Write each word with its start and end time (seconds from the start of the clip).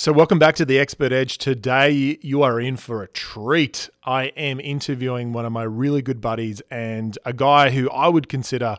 So, 0.00 0.14
welcome 0.14 0.38
back 0.38 0.54
to 0.54 0.64
the 0.64 0.78
Expert 0.78 1.12
Edge. 1.12 1.36
Today, 1.36 2.16
you 2.22 2.42
are 2.42 2.58
in 2.58 2.78
for 2.78 3.02
a 3.02 3.08
treat. 3.08 3.90
I 4.02 4.28
am 4.28 4.58
interviewing 4.58 5.34
one 5.34 5.44
of 5.44 5.52
my 5.52 5.64
really 5.64 6.00
good 6.00 6.22
buddies 6.22 6.62
and 6.70 7.18
a 7.26 7.34
guy 7.34 7.68
who 7.68 7.90
I 7.90 8.08
would 8.08 8.26
consider 8.26 8.78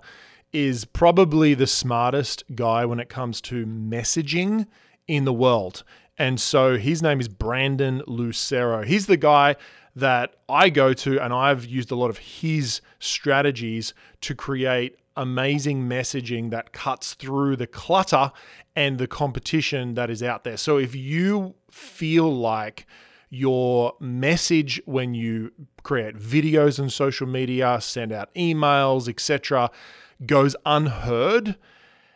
is 0.51 0.83
probably 0.83 1.53
the 1.53 1.67
smartest 1.67 2.43
guy 2.55 2.85
when 2.85 2.99
it 2.99 3.07
comes 3.07 3.39
to 3.41 3.67
messaging 3.67 4.65
in 5.07 5.25
the 5.25 5.31
world. 5.31 5.83
And 6.17 6.41
so, 6.41 6.77
his 6.77 7.03
name 7.03 7.19
is 7.19 7.27
Brandon 7.27 8.01
Lucero. 8.07 8.81
He's 8.81 9.05
the 9.05 9.15
guy 9.15 9.57
that 9.95 10.37
I 10.49 10.69
go 10.69 10.91
to, 10.91 11.23
and 11.23 11.31
I've 11.31 11.65
used 11.65 11.91
a 11.91 11.95
lot 11.95 12.09
of 12.09 12.17
his 12.17 12.81
strategies 12.97 13.93
to 14.21 14.33
create 14.33 14.97
amazing 15.15 15.87
messaging 15.87 16.49
that 16.51 16.73
cuts 16.73 17.13
through 17.13 17.55
the 17.55 17.67
clutter 17.67 18.31
and 18.75 18.97
the 18.97 19.07
competition 19.07 19.95
that 19.95 20.09
is 20.09 20.23
out 20.23 20.43
there. 20.43 20.57
So 20.57 20.77
if 20.77 20.95
you 20.95 21.55
feel 21.69 22.33
like 22.33 22.85
your 23.29 23.93
message 23.99 24.81
when 24.85 25.13
you 25.13 25.51
create 25.83 26.15
videos 26.15 26.79
and 26.79 26.91
social 26.91 27.27
media, 27.27 27.79
send 27.81 28.11
out 28.11 28.33
emails, 28.35 29.07
etc., 29.07 29.71
goes 30.25 30.55
unheard, 30.65 31.55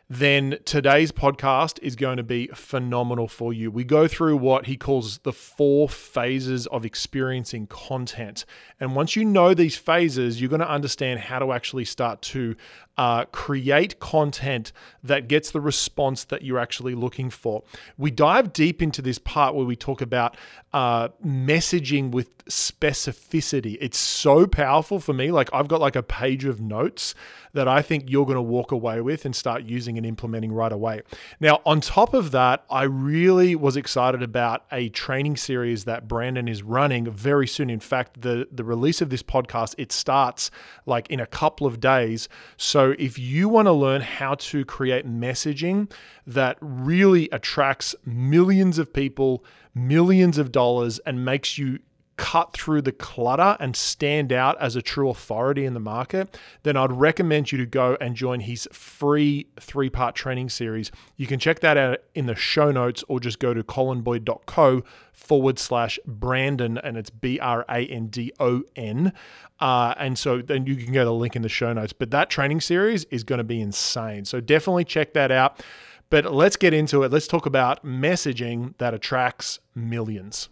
then 0.10 0.60
today's 0.66 1.12
podcast 1.12 1.80
is 1.82 1.96
going 1.96 2.18
to 2.18 2.24
be 2.24 2.48
phenomenal 2.54 3.28
for 3.28 3.52
you. 3.52 3.72
We 3.72 3.84
go 3.84 4.08
through 4.08 4.38
what 4.38 4.68
he 4.68 4.78
calls 4.78 5.18
the 5.20 5.34
four 5.34 5.90
phases 5.90 6.68
of 6.68 6.86
experiencing 6.86 7.68
content. 7.68 8.46
And 8.80 8.96
once 8.96 9.16
you 9.16 9.26
know 9.26 9.56
these 9.56 9.76
phases, 9.76 10.40
you're 10.40 10.50
going 10.50 10.60
to 10.60 10.70
understand 10.70 11.22
how 11.22 11.40
to 11.40 11.52
actually 11.52 11.86
start 11.86 12.22
to 12.24 12.56
uh, 12.98 13.26
create 13.26 14.00
content 14.00 14.72
that 15.04 15.28
gets 15.28 15.52
the 15.52 15.62
response 15.62 16.24
that 16.26 16.44
you're 16.44 16.60
actually 16.60 16.96
looking 16.96 17.30
for. 17.30 17.64
We 17.98 18.12
dive 18.12 18.54
deep 18.54 18.82
into 18.82 19.02
this 19.02 19.20
part 19.20 19.54
where 19.56 19.66
we 19.66 19.76
talk 19.76 20.02
about 20.02 20.38
uh, 20.74 21.10
messaging 21.26 22.12
with 22.12 22.38
specificity. 22.46 23.78
It's 23.82 23.98
so 23.98 24.48
powerful 24.48 25.00
for 25.00 25.14
me. 25.14 25.32
Like, 25.32 25.50
I've 25.54 25.68
got 25.68 25.82
like 25.82 25.96
a 25.96 26.04
page 26.04 26.46
of 26.46 26.62
notes 26.62 27.16
that 27.54 27.68
I 27.68 27.82
think 27.82 28.06
you're 28.08 28.26
going 28.26 28.36
to 28.36 28.42
walk 28.42 28.72
away 28.72 29.02
with 29.02 29.26
and 29.26 29.36
start 29.36 29.64
using 29.64 29.98
and 29.98 30.06
implementing 30.06 30.52
right 30.52 30.72
away. 30.72 31.02
Now, 31.40 31.62
on 31.66 31.82
top 31.82 32.14
of 32.14 32.32
that, 32.32 32.66
I 32.70 32.84
really 32.84 33.56
was 33.56 33.78
excited 33.78 34.22
about 34.22 34.66
a 34.72 34.90
training 34.90 35.38
series 35.38 35.86
that 35.86 36.08
Brandon 36.08 36.48
is 36.48 36.64
running 36.64 37.10
very 37.10 37.48
soon. 37.48 37.70
In 37.70 37.80
fact, 37.80 38.22
the, 38.22 38.48
the 38.52 38.64
release 38.64 39.02
of 39.02 39.10
this 39.10 39.24
podcast, 39.24 39.76
it 39.78 39.92
starts 39.92 40.52
like 40.86 41.10
in 41.10 41.20
a 41.20 41.26
couple 41.26 41.66
of 41.66 41.80
days. 41.80 42.28
So 42.58 42.85
so, 42.86 42.94
if 43.00 43.18
you 43.18 43.50
want 43.50 43.66
to 43.66 43.72
learn 43.72 44.02
how 44.02 44.36
to 44.36 44.64
create 44.64 45.08
messaging 45.08 45.92
that 46.28 46.56
really 46.62 47.28
attracts 47.32 47.96
millions 48.06 48.78
of 48.78 48.94
people, 48.94 49.44
millions 49.74 50.38
of 50.38 50.52
dollars, 50.52 51.00
and 51.00 51.26
makes 51.26 51.58
you 51.58 51.80
cut 52.18 52.54
through 52.54 52.82
the 52.82 52.92
clutter 52.92 53.58
and 53.60 53.76
stand 53.76 54.32
out 54.32 54.60
as 54.62 54.76
a 54.76 54.82
true 54.82 55.10
authority 55.10 55.66
in 55.66 55.74
the 55.74 55.80
market, 55.80 56.38
then 56.64 56.78
I'd 56.78 56.92
recommend 56.92 57.52
you 57.52 57.58
to 57.58 57.66
go 57.66 57.98
and 58.00 58.16
join 58.16 58.40
his 58.42 58.68
free 58.72 59.48
three 59.60 59.90
part 59.90 60.16
training 60.16 60.50
series. 60.50 60.92
You 61.18 61.28
can 61.28 61.40
check 61.40 61.60
that 61.60 61.78
out 61.78 62.00
in 62.14 62.26
the 62.26 62.36
show 62.36 62.72
notes 62.72 63.04
or 63.08 63.20
just 63.20 63.40
go 63.40 63.54
to 63.54 63.64
colinboyd.co 63.64 64.84
forward 65.14 65.60
slash 65.60 66.00
Brandon, 66.06 66.78
and 66.78 66.98
it's 66.98 67.10
B 67.10 67.40
R 67.40 67.66
A 67.70 67.86
N 67.86 68.08
D 68.08 68.32
O 68.40 68.64
N. 68.76 69.14
Uh, 69.60 69.94
and 69.98 70.18
so 70.18 70.42
then 70.42 70.66
you 70.66 70.76
can 70.76 70.94
go 70.94 71.00
to 71.00 71.06
the 71.06 71.14
link 71.14 71.36
in 71.36 71.42
the 71.42 71.50
show 71.50 71.74
notes. 71.74 71.94
But 71.94 72.12
that 72.12 72.30
training 72.30 72.62
series 72.62 73.06
is 73.06 73.24
going 73.24 73.38
to 73.38 73.44
be 73.44 73.62
insane. 73.62 74.26
So 74.26 74.42
definitely 74.42 74.84
check 74.84 75.14
that 75.14 75.32
out. 75.32 75.64
But 76.10 76.32
let's 76.32 76.56
get 76.56 76.74
into 76.74 77.04
it. 77.04 77.12
Let's 77.12 77.28
talk 77.28 77.46
about 77.46 77.84
messaging 77.84 78.78
that 78.78 78.94
attracts 78.94 79.60
millions. 79.74 80.50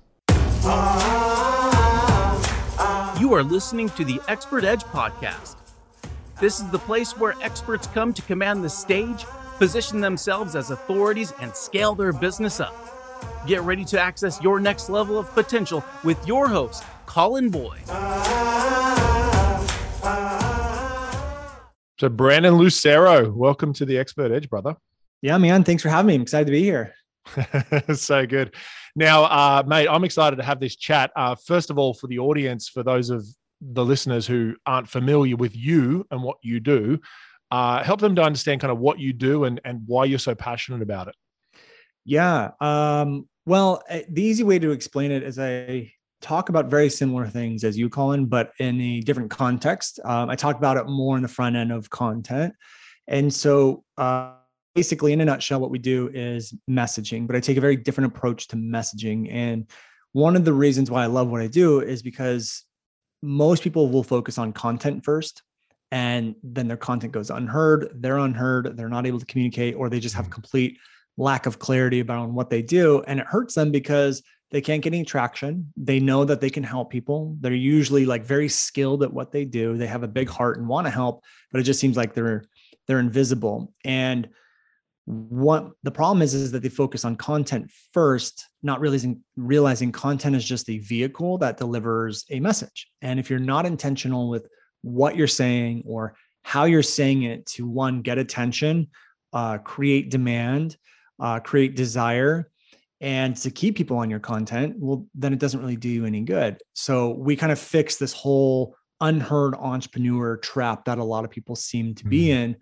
You 3.23 3.33
are 3.35 3.41
listening 3.41 3.87
to 3.91 4.03
the 4.03 4.19
Expert 4.27 4.65
Edge 4.65 4.83
podcast. 4.83 5.55
This 6.41 6.59
is 6.59 6.69
the 6.71 6.77
place 6.77 7.17
where 7.17 7.35
experts 7.41 7.87
come 7.87 8.13
to 8.13 8.21
command 8.23 8.65
the 8.65 8.69
stage, 8.69 9.23
position 9.59 10.01
themselves 10.01 10.57
as 10.57 10.71
authorities, 10.71 11.31
and 11.39 11.55
scale 11.55 11.95
their 11.95 12.11
business 12.11 12.59
up. 12.59 12.75
Get 13.47 13.61
ready 13.61 13.85
to 13.85 13.97
access 13.97 14.41
your 14.41 14.59
next 14.59 14.89
level 14.89 15.17
of 15.17 15.31
potential 15.31 15.85
with 16.03 16.17
your 16.27 16.49
host, 16.49 16.83
Colin 17.05 17.49
Boyd. 17.49 17.87
So, 22.01 22.09
Brandon 22.09 22.55
Lucero, 22.55 23.31
welcome 23.31 23.71
to 23.71 23.85
the 23.85 23.97
Expert 23.97 24.33
Edge, 24.33 24.49
brother. 24.49 24.75
Yeah, 25.21 25.37
man. 25.37 25.63
Thanks 25.63 25.81
for 25.81 25.87
having 25.87 26.07
me. 26.07 26.15
I'm 26.15 26.23
excited 26.23 26.47
to 26.47 26.51
be 26.51 26.61
here. 26.61 26.93
so 27.93 28.25
good. 28.25 28.53
Now, 28.95 29.23
uh, 29.23 29.63
mate, 29.65 29.87
I'm 29.87 30.03
excited 30.03 30.35
to 30.37 30.43
have 30.43 30.59
this 30.59 30.75
chat. 30.75 31.11
Uh, 31.15 31.35
first 31.35 31.69
of 31.69 31.77
all, 31.77 31.93
for 31.93 32.07
the 32.07 32.19
audience, 32.19 32.69
for 32.69 32.83
those 32.83 33.09
of 33.09 33.25
the 33.61 33.83
listeners 33.83 34.27
who 34.27 34.55
aren't 34.65 34.89
familiar 34.89 35.35
with 35.35 35.55
you 35.55 36.05
and 36.11 36.21
what 36.21 36.37
you 36.41 36.59
do, 36.59 36.99
uh, 37.51 37.83
help 37.83 37.99
them 37.99 38.15
to 38.15 38.23
understand 38.23 38.61
kind 38.61 38.71
of 38.71 38.79
what 38.79 38.99
you 38.99 39.13
do 39.13 39.45
and, 39.45 39.61
and 39.63 39.81
why 39.85 40.05
you're 40.05 40.19
so 40.19 40.35
passionate 40.35 40.81
about 40.81 41.07
it. 41.07 41.15
Yeah. 42.05 42.51
Um, 42.59 43.27
well, 43.45 43.83
eh, 43.89 44.03
the 44.09 44.23
easy 44.23 44.43
way 44.43 44.59
to 44.59 44.71
explain 44.71 45.11
it 45.11 45.23
is 45.23 45.39
I 45.39 45.91
talk 46.21 46.49
about 46.49 46.67
very 46.67 46.89
similar 46.89 47.27
things 47.27 47.63
as 47.63 47.77
you, 47.77 47.89
Colin, 47.89 48.25
but 48.25 48.51
in 48.59 48.79
a 48.79 49.01
different 49.01 49.29
context. 49.29 49.99
Um, 50.03 50.29
I 50.29 50.35
talk 50.35 50.57
about 50.57 50.77
it 50.77 50.87
more 50.87 51.15
in 51.15 51.21
the 51.21 51.29
front 51.29 51.55
end 51.55 51.71
of 51.71 51.89
content. 51.89 52.53
And 53.07 53.33
so, 53.33 53.83
uh, 53.97 54.33
basically 54.75 55.13
in 55.13 55.21
a 55.21 55.25
nutshell 55.25 55.59
what 55.59 55.69
we 55.69 55.79
do 55.79 56.09
is 56.13 56.53
messaging 56.69 57.27
but 57.27 57.35
i 57.35 57.39
take 57.39 57.57
a 57.57 57.61
very 57.61 57.75
different 57.75 58.13
approach 58.15 58.47
to 58.47 58.55
messaging. 58.55 59.31
And 59.31 59.69
one 60.11 60.35
of 60.35 60.45
the 60.45 60.53
reasons 60.53 60.89
why 60.89 61.03
i 61.03 61.07
love 61.07 61.29
what 61.29 61.41
i 61.41 61.47
do 61.47 61.81
is 61.81 62.01
because 62.01 62.63
most 63.21 63.63
people 63.63 63.89
will 63.89 64.03
focus 64.03 64.37
on 64.37 64.53
content 64.53 65.03
first 65.03 65.43
and 65.91 66.35
then 66.43 66.67
their 66.67 66.77
content 66.77 67.13
goes 67.13 67.29
unheard 67.29 67.89
they're 67.95 68.17
unheard 68.17 68.75
they're 68.75 68.89
not 68.89 69.05
able 69.05 69.19
to 69.19 69.25
communicate 69.25 69.75
or 69.75 69.89
they 69.89 69.99
just 69.99 70.15
have 70.15 70.25
mm-hmm. 70.25 70.33
complete 70.33 70.77
lack 71.17 71.45
of 71.45 71.59
clarity 71.59 71.99
about 71.99 72.29
what 72.29 72.49
they 72.49 72.61
do. 72.61 73.03
And 73.07 73.19
it 73.19 73.27
hurts 73.27 73.55
them 73.55 73.71
because 73.71 74.23
they 74.51 74.61
can't 74.61 74.81
get 74.81 74.93
any 74.93 75.03
traction. 75.03 75.71
They 75.75 75.99
know 75.99 76.25
that 76.25 76.41
they 76.41 76.49
can 76.49 76.63
help 76.63 76.91
people. 76.91 77.35
They're 77.39 77.53
usually 77.53 78.05
like 78.05 78.23
very 78.23 78.49
skilled 78.49 79.03
at 79.03 79.13
what 79.13 79.31
they 79.31 79.45
do. 79.45 79.77
They 79.77 79.87
have 79.87 80.03
a 80.03 80.07
big 80.07 80.29
heart 80.29 80.57
and 80.57 80.67
want 80.67 80.87
to 80.87 80.91
help 80.91 81.23
but 81.51 81.59
it 81.59 81.63
just 81.63 81.79
seems 81.79 81.95
like 81.95 82.13
they're 82.13 82.43
they're 82.87 82.99
invisible. 82.99 83.73
And 83.85 84.29
what 85.05 85.71
the 85.83 85.91
problem 85.91 86.21
is 86.21 86.33
is 86.33 86.51
that 86.51 86.63
they 86.63 86.69
focus 86.69 87.03
on 87.03 87.15
content 87.15 87.69
first 87.91 88.47
not 88.61 88.79
realizing 88.79 89.21
realizing 89.35 89.91
content 89.91 90.35
is 90.35 90.45
just 90.45 90.69
a 90.69 90.77
vehicle 90.77 91.37
that 91.37 91.57
delivers 91.57 92.25
a 92.29 92.39
message 92.39 92.87
and 93.01 93.19
if 93.19 93.29
you're 93.29 93.39
not 93.39 93.65
intentional 93.65 94.29
with 94.29 94.47
what 94.81 95.17
you're 95.17 95.27
saying 95.27 95.83
or 95.85 96.15
how 96.43 96.63
you're 96.63 96.81
saying 96.81 97.23
it 97.23 97.45
to 97.45 97.67
one 97.67 98.01
get 98.01 98.17
attention 98.17 98.87
uh, 99.33 99.57
create 99.57 100.09
demand 100.09 100.77
uh, 101.19 101.39
create 101.39 101.75
desire 101.75 102.49
and 103.01 103.35
to 103.35 103.51
keep 103.51 103.75
people 103.75 103.97
on 103.97 104.09
your 104.09 104.19
content 104.19 104.73
well 104.79 105.05
then 105.15 105.33
it 105.33 105.39
doesn't 105.39 105.59
really 105.59 105.75
do 105.75 105.89
you 105.89 106.05
any 106.05 106.21
good 106.21 106.61
so 106.71 107.09
we 107.09 107.35
kind 107.35 107.51
of 107.51 107.59
fix 107.59 107.97
this 107.97 108.13
whole 108.13 108.77
unheard 109.01 109.53
entrepreneur 109.55 110.37
trap 110.37 110.85
that 110.85 110.97
a 110.97 111.03
lot 111.03 111.25
of 111.25 111.29
people 111.29 111.57
seem 111.57 111.93
to 111.93 112.05
be 112.05 112.27
mm-hmm. 112.27 112.53
in 112.53 112.55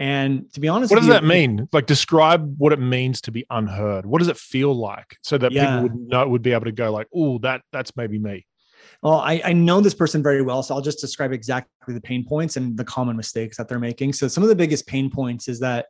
and 0.00 0.52
to 0.52 0.60
be 0.60 0.68
honest, 0.68 0.90
what 0.92 0.98
does 0.98 1.06
you, 1.06 1.12
that 1.12 1.24
mean? 1.24 1.68
Like, 1.72 1.86
describe 1.86 2.54
what 2.58 2.72
it 2.72 2.78
means 2.78 3.20
to 3.22 3.32
be 3.32 3.44
unheard. 3.50 4.06
What 4.06 4.20
does 4.20 4.28
it 4.28 4.36
feel 4.36 4.72
like, 4.74 5.18
so 5.22 5.36
that 5.38 5.50
yeah. 5.50 5.64
people 5.64 5.82
would 5.82 6.08
know 6.08 6.28
would 6.28 6.42
be 6.42 6.52
able 6.52 6.66
to 6.66 6.72
go 6.72 6.92
like, 6.92 7.08
"Oh, 7.14 7.38
that 7.38 7.62
that's 7.72 7.96
maybe 7.96 8.18
me." 8.18 8.46
Well, 9.02 9.14
I, 9.16 9.40
I 9.44 9.52
know 9.52 9.80
this 9.80 9.94
person 9.94 10.22
very 10.22 10.42
well, 10.42 10.62
so 10.62 10.74
I'll 10.74 10.80
just 10.80 11.00
describe 11.00 11.32
exactly 11.32 11.94
the 11.94 12.00
pain 12.00 12.24
points 12.24 12.56
and 12.56 12.76
the 12.76 12.84
common 12.84 13.16
mistakes 13.16 13.56
that 13.56 13.68
they're 13.68 13.78
making. 13.78 14.12
So, 14.12 14.28
some 14.28 14.42
of 14.42 14.48
the 14.48 14.56
biggest 14.56 14.86
pain 14.86 15.10
points 15.10 15.48
is 15.48 15.58
that 15.60 15.86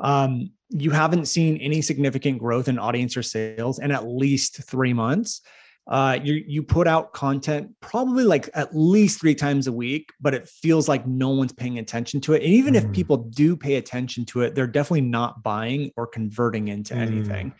um, 0.00 0.50
you 0.68 0.90
haven't 0.90 1.26
seen 1.26 1.56
any 1.58 1.80
significant 1.80 2.38
growth 2.38 2.68
in 2.68 2.78
audience 2.78 3.16
or 3.16 3.22
sales 3.22 3.78
in 3.78 3.90
at 3.90 4.06
least 4.06 4.64
three 4.64 4.92
months 4.92 5.40
uh, 5.88 6.18
you 6.22 6.42
you 6.46 6.62
put 6.62 6.88
out 6.88 7.12
content 7.12 7.70
probably 7.80 8.24
like 8.24 8.50
at 8.54 8.74
least 8.74 9.20
three 9.20 9.36
times 9.36 9.68
a 9.68 9.72
week, 9.72 10.12
but 10.20 10.34
it 10.34 10.48
feels 10.48 10.88
like 10.88 11.06
no 11.06 11.28
one's 11.30 11.52
paying 11.52 11.78
attention 11.78 12.20
to 12.22 12.32
it. 12.32 12.42
And 12.42 12.52
even 12.52 12.74
mm. 12.74 12.78
if 12.78 12.92
people 12.92 13.18
do 13.18 13.56
pay 13.56 13.76
attention 13.76 14.24
to 14.26 14.42
it, 14.42 14.54
they're 14.54 14.66
definitely 14.66 15.02
not 15.02 15.44
buying 15.44 15.92
or 15.96 16.06
converting 16.06 16.68
into 16.68 16.94
mm. 16.94 17.02
anything. 17.02 17.54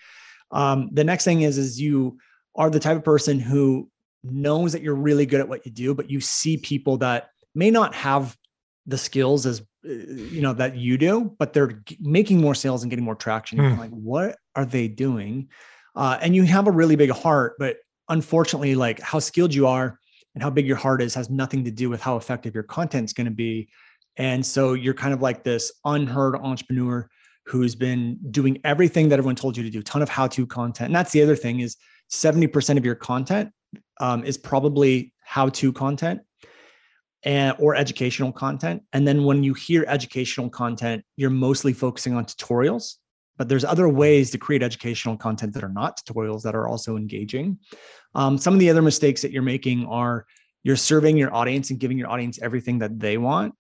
Um, 0.51 0.91
the 0.93 1.05
next 1.05 1.25
thing 1.25 1.43
is 1.43 1.57
is 1.57 1.81
you 1.81 2.19
are 2.57 2.69
the 2.69 2.81
type 2.81 2.97
of 2.97 3.05
person 3.05 3.39
who 3.39 3.89
knows 4.25 4.73
that 4.73 4.83
you're 4.83 4.97
really 4.97 5.27
good 5.27 5.41
at 5.41 5.49
what 5.49 5.65
you 5.65 5.71
do, 5.71 5.95
but 5.95 6.11
you 6.11 6.21
see 6.21 6.57
people 6.57 6.97
that 6.99 7.31
may 7.55 7.71
not 7.71 7.95
have 7.95 8.37
the 8.87 8.99
skills 8.99 9.47
as 9.47 9.61
uh, 9.61 9.93
you 9.93 10.41
know 10.41 10.53
that 10.53 10.77
you 10.77 10.99
do, 10.99 11.33
but 11.39 11.53
they're 11.53 11.81
making 12.01 12.41
more 12.41 12.57
sales 12.57 12.83
and 12.83 12.91
getting 12.91 13.05
more 13.05 13.15
traction. 13.15 13.59
Mm. 13.59 13.79
like, 13.79 13.91
what 13.91 14.37
are 14.57 14.65
they 14.65 14.89
doing? 14.89 15.49
Uh, 15.95 16.19
and 16.21 16.35
you 16.35 16.43
have 16.43 16.67
a 16.67 16.71
really 16.71 16.97
big 16.97 17.11
heart, 17.11 17.55
but 17.59 17.77
unfortunately, 18.09 18.75
like 18.75 19.01
how 19.01 19.19
skilled 19.19 19.55
you 19.55 19.67
are 19.67 19.99
and 20.35 20.43
how 20.43 20.51
big 20.51 20.67
your 20.67 20.77
heart 20.77 21.03
is 21.03 21.15
has 21.15 21.31
nothing 21.31 21.65
to 21.65 21.71
do 21.71 21.89
with 21.89 22.01
how 22.01 22.17
effective 22.17 22.55
your 22.55 22.63
content 22.65 23.05
is 23.05 23.13
going 23.13 23.27
to 23.27 23.31
be. 23.31 23.69
And 24.17 24.45
so 24.45 24.75
you're 24.75 24.95
kind 24.95 25.13
of 25.13 25.23
like 25.23 25.45
this 25.45 25.73
unheard 25.85 26.37
entrepreneur 26.37 27.09
who's 27.47 27.75
been 27.75 28.19
doing 28.31 28.59
everything 28.65 29.09
that 29.09 29.19
everyone 29.19 29.37
told 29.37 29.57
you 29.57 29.63
to 29.63 29.71
do, 29.71 29.83
ton 29.83 30.03
of 30.03 30.09
how-to 30.09 30.47
content. 30.47 30.89
And 30.89 30.95
that's 30.95 31.13
the 31.13 31.23
other 31.23 31.37
thing 31.37 31.61
is 31.61 31.77
70% 32.11 32.77
of 32.77 32.85
your 32.85 32.95
content 32.95 33.51
um, 34.01 34.25
is 34.25 34.37
probably 34.37 35.13
how-to 35.23 35.73
content 35.73 36.21
and 37.23 37.57
or 37.59 37.75
educational 37.75 38.33
content. 38.33 38.83
And 38.93 39.07
then 39.07 39.25
when 39.25 39.43
you 39.43 39.55
hear 39.55 39.85
educational 39.89 40.51
content, 40.51 41.05
you're 41.17 41.31
mostly 41.31 41.73
focusing 41.73 42.15
on 42.15 42.25
tutorials. 42.25 42.95
But 43.37 43.49
there's 43.49 43.65
other 43.65 43.89
ways 43.89 44.31
to 44.31 44.39
create 44.39 44.63
educational 44.63 45.17
content 45.17 45.53
that 45.55 45.65
are 45.65 45.69
not 45.69 46.01
tutorials 46.05 46.43
that 46.43 46.55
are 46.55 46.69
also 46.69 46.97
engaging. 46.97 47.59
Um, 48.15 48.39
some 48.39 48.55
of 48.55 48.61
the 48.61 48.71
other 48.71 48.83
mistakes 48.83 49.23
that 49.23 49.33
you're 49.33 49.43
making 49.43 49.87
are 49.87 50.27
you're 50.63 50.77
serving 50.77 51.17
your 51.17 51.33
audience 51.35 51.71
and 51.71 51.79
giving 51.79 51.99
your 51.99 52.11
audience 52.11 52.41
everything 52.43 52.79
that 52.81 52.99
they 52.99 53.19
want. 53.19 53.55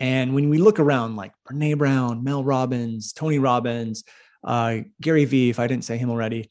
And 0.00 0.34
when 0.34 0.48
we 0.48 0.58
look 0.58 0.78
around, 0.78 1.16
like 1.16 1.32
Brene 1.46 1.76
Brown, 1.76 2.22
Mel 2.22 2.44
Robbins, 2.44 3.12
Tony 3.12 3.38
Robbins, 3.38 4.04
uh, 4.44 4.78
Gary 5.00 5.24
Vee, 5.24 5.50
if 5.50 5.58
I 5.58 5.66
didn't 5.66 5.84
say 5.84 5.98
him 5.98 6.10
already, 6.10 6.48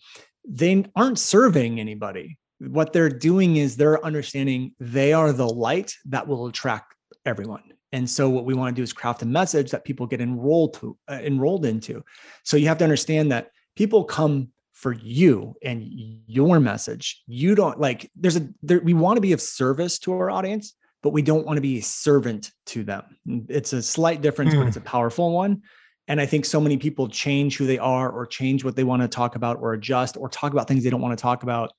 they 0.47 0.85
aren't 0.95 1.19
serving 1.19 1.79
anybody. 1.79 2.37
What 2.59 2.91
they're 2.93 3.09
doing 3.09 3.57
is 3.57 3.75
they're 3.75 4.03
understanding 4.05 4.73
they 4.79 5.13
are 5.13 5.31
the 5.31 5.47
light 5.47 5.93
that 6.05 6.27
will 6.27 6.47
attract 6.47 6.93
everyone. 7.25 7.63
And 7.91 8.09
so 8.09 8.29
what 8.29 8.45
we 8.45 8.53
want 8.53 8.75
to 8.75 8.79
do 8.79 8.83
is 8.83 8.93
craft 8.93 9.21
a 9.21 9.25
message 9.25 9.71
that 9.71 9.85
people 9.85 10.05
get 10.05 10.21
enrolled 10.21 10.73
to 10.75 10.97
uh, 11.09 11.19
enrolled 11.23 11.65
into. 11.65 12.03
So 12.43 12.57
you 12.57 12.67
have 12.67 12.77
to 12.79 12.83
understand 12.83 13.31
that 13.31 13.51
people 13.75 14.03
come 14.03 14.49
for 14.73 14.93
you 14.93 15.55
and 15.63 15.83
your 16.27 16.59
message. 16.59 17.23
You 17.27 17.55
don't 17.55 17.79
like 17.79 18.11
there's 18.15 18.35
a 18.35 18.49
there, 18.61 18.79
we 18.79 18.93
want 18.93 19.17
to 19.17 19.21
be 19.21 19.31
of 19.31 19.41
service 19.41 19.99
to 19.99 20.13
our 20.13 20.29
audience, 20.29 20.73
but 21.01 21.11
we 21.11 21.21
don't 21.21 21.45
want 21.45 21.57
to 21.57 21.61
be 21.61 21.79
a 21.79 21.83
servant 21.83 22.51
to 22.67 22.83
them. 22.83 23.03
It's 23.47 23.73
a 23.73 23.81
slight 23.81 24.21
difference, 24.21 24.53
mm. 24.53 24.59
but 24.59 24.67
it's 24.67 24.77
a 24.77 24.81
powerful 24.81 25.31
one. 25.31 25.61
And 26.07 26.21
I 26.21 26.25
think 26.25 26.45
so 26.45 26.61
many 26.61 26.77
people 26.77 27.09
change 27.09 27.57
who 27.57 27.65
they 27.65 27.77
are 27.79 28.09
or 28.09 28.25
change 28.25 28.63
what 28.63 28.75
they 28.75 28.83
want 28.83 29.01
to 29.01 29.07
talk 29.07 29.35
about 29.35 29.57
or 29.59 29.73
adjust 29.73 30.15
or 30.15 30.29
talk 30.29 30.53
about 30.53 30.67
things 30.67 30.83
they 30.83 30.89
don't 30.89 31.01
want 31.01 31.17
to 31.17 31.21
talk 31.21 31.43
about 31.43 31.71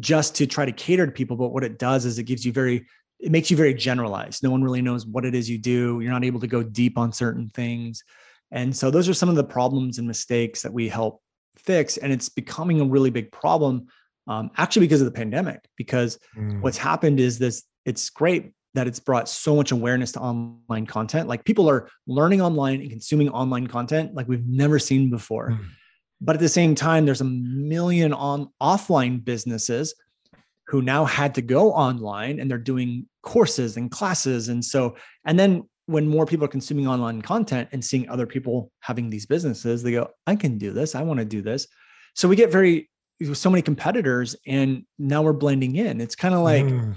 just 0.00 0.34
to 0.36 0.46
try 0.46 0.64
to 0.64 0.72
cater 0.72 1.06
to 1.06 1.12
people. 1.12 1.36
But 1.36 1.48
what 1.48 1.64
it 1.64 1.78
does 1.78 2.04
is 2.04 2.18
it 2.18 2.24
gives 2.24 2.44
you 2.44 2.52
very, 2.52 2.86
it 3.24 3.32
makes 3.32 3.50
you 3.50 3.56
very 3.56 3.72
generalized. 3.72 4.42
No 4.42 4.50
one 4.50 4.62
really 4.62 4.82
knows 4.82 5.06
what 5.06 5.24
it 5.24 5.34
is 5.34 5.48
you 5.48 5.56
do. 5.56 5.98
You're 6.00 6.12
not 6.12 6.24
able 6.24 6.40
to 6.40 6.46
go 6.46 6.62
deep 6.62 6.98
on 6.98 7.10
certain 7.10 7.48
things. 7.48 8.04
And 8.50 8.76
so 8.76 8.90
those 8.90 9.08
are 9.08 9.14
some 9.14 9.30
of 9.30 9.34
the 9.34 9.42
problems 9.42 9.96
and 9.96 10.06
mistakes 10.06 10.60
that 10.60 10.74
we 10.74 10.90
help 10.90 11.22
fix. 11.56 11.96
And 11.96 12.12
it's 12.12 12.28
becoming 12.28 12.82
a 12.82 12.84
really 12.84 13.08
big 13.08 13.32
problem 13.32 13.86
um, 14.26 14.50
actually 14.58 14.86
because 14.86 15.00
of 15.00 15.06
the 15.06 15.12
pandemic, 15.12 15.66
because 15.76 16.18
mm. 16.36 16.60
what's 16.60 16.76
happened 16.76 17.18
is 17.18 17.38
this, 17.38 17.62
it's 17.86 18.10
great 18.10 18.52
that 18.74 18.86
it's 18.86 19.00
brought 19.00 19.26
so 19.26 19.56
much 19.56 19.72
awareness 19.72 20.12
to 20.12 20.20
online 20.20 20.84
content. 20.84 21.26
Like 21.26 21.46
people 21.46 21.70
are 21.70 21.88
learning 22.06 22.42
online 22.42 22.82
and 22.82 22.90
consuming 22.90 23.30
online 23.30 23.68
content 23.68 24.14
like 24.14 24.28
we've 24.28 24.46
never 24.46 24.78
seen 24.78 25.08
before. 25.08 25.52
Mm. 25.52 25.64
But 26.20 26.36
at 26.36 26.40
the 26.40 26.48
same 26.50 26.74
time, 26.74 27.06
there's 27.06 27.22
a 27.22 27.24
million 27.24 28.12
on 28.12 28.50
offline 28.60 29.24
businesses 29.24 29.94
who 30.66 30.82
now 30.82 31.04
had 31.04 31.34
to 31.34 31.42
go 31.42 31.72
online 31.72 32.40
and 32.40 32.50
they're 32.50 32.58
doing 32.58 33.06
courses 33.22 33.76
and 33.76 33.90
classes. 33.90 34.48
And 34.48 34.64
so, 34.64 34.96
and 35.24 35.38
then 35.38 35.68
when 35.86 36.08
more 36.08 36.24
people 36.24 36.46
are 36.46 36.48
consuming 36.48 36.88
online 36.88 37.20
content 37.20 37.68
and 37.72 37.84
seeing 37.84 38.08
other 38.08 38.26
people 38.26 38.70
having 38.80 39.10
these 39.10 39.26
businesses, 39.26 39.82
they 39.82 39.92
go, 39.92 40.08
I 40.26 40.36
can 40.36 40.56
do 40.56 40.72
this. 40.72 40.94
I 40.94 41.02
want 41.02 41.18
to 41.18 41.26
do 41.26 41.42
this. 41.42 41.66
So 42.14 42.28
we 42.28 42.36
get 42.36 42.50
very, 42.50 42.90
so 43.32 43.50
many 43.50 43.62
competitors 43.62 44.34
and 44.46 44.84
now 44.98 45.22
we're 45.22 45.34
blending 45.34 45.76
in. 45.76 46.00
It's 46.00 46.16
kind 46.16 46.34
of 46.34 46.40
like, 46.40 46.64
mm 46.64 46.94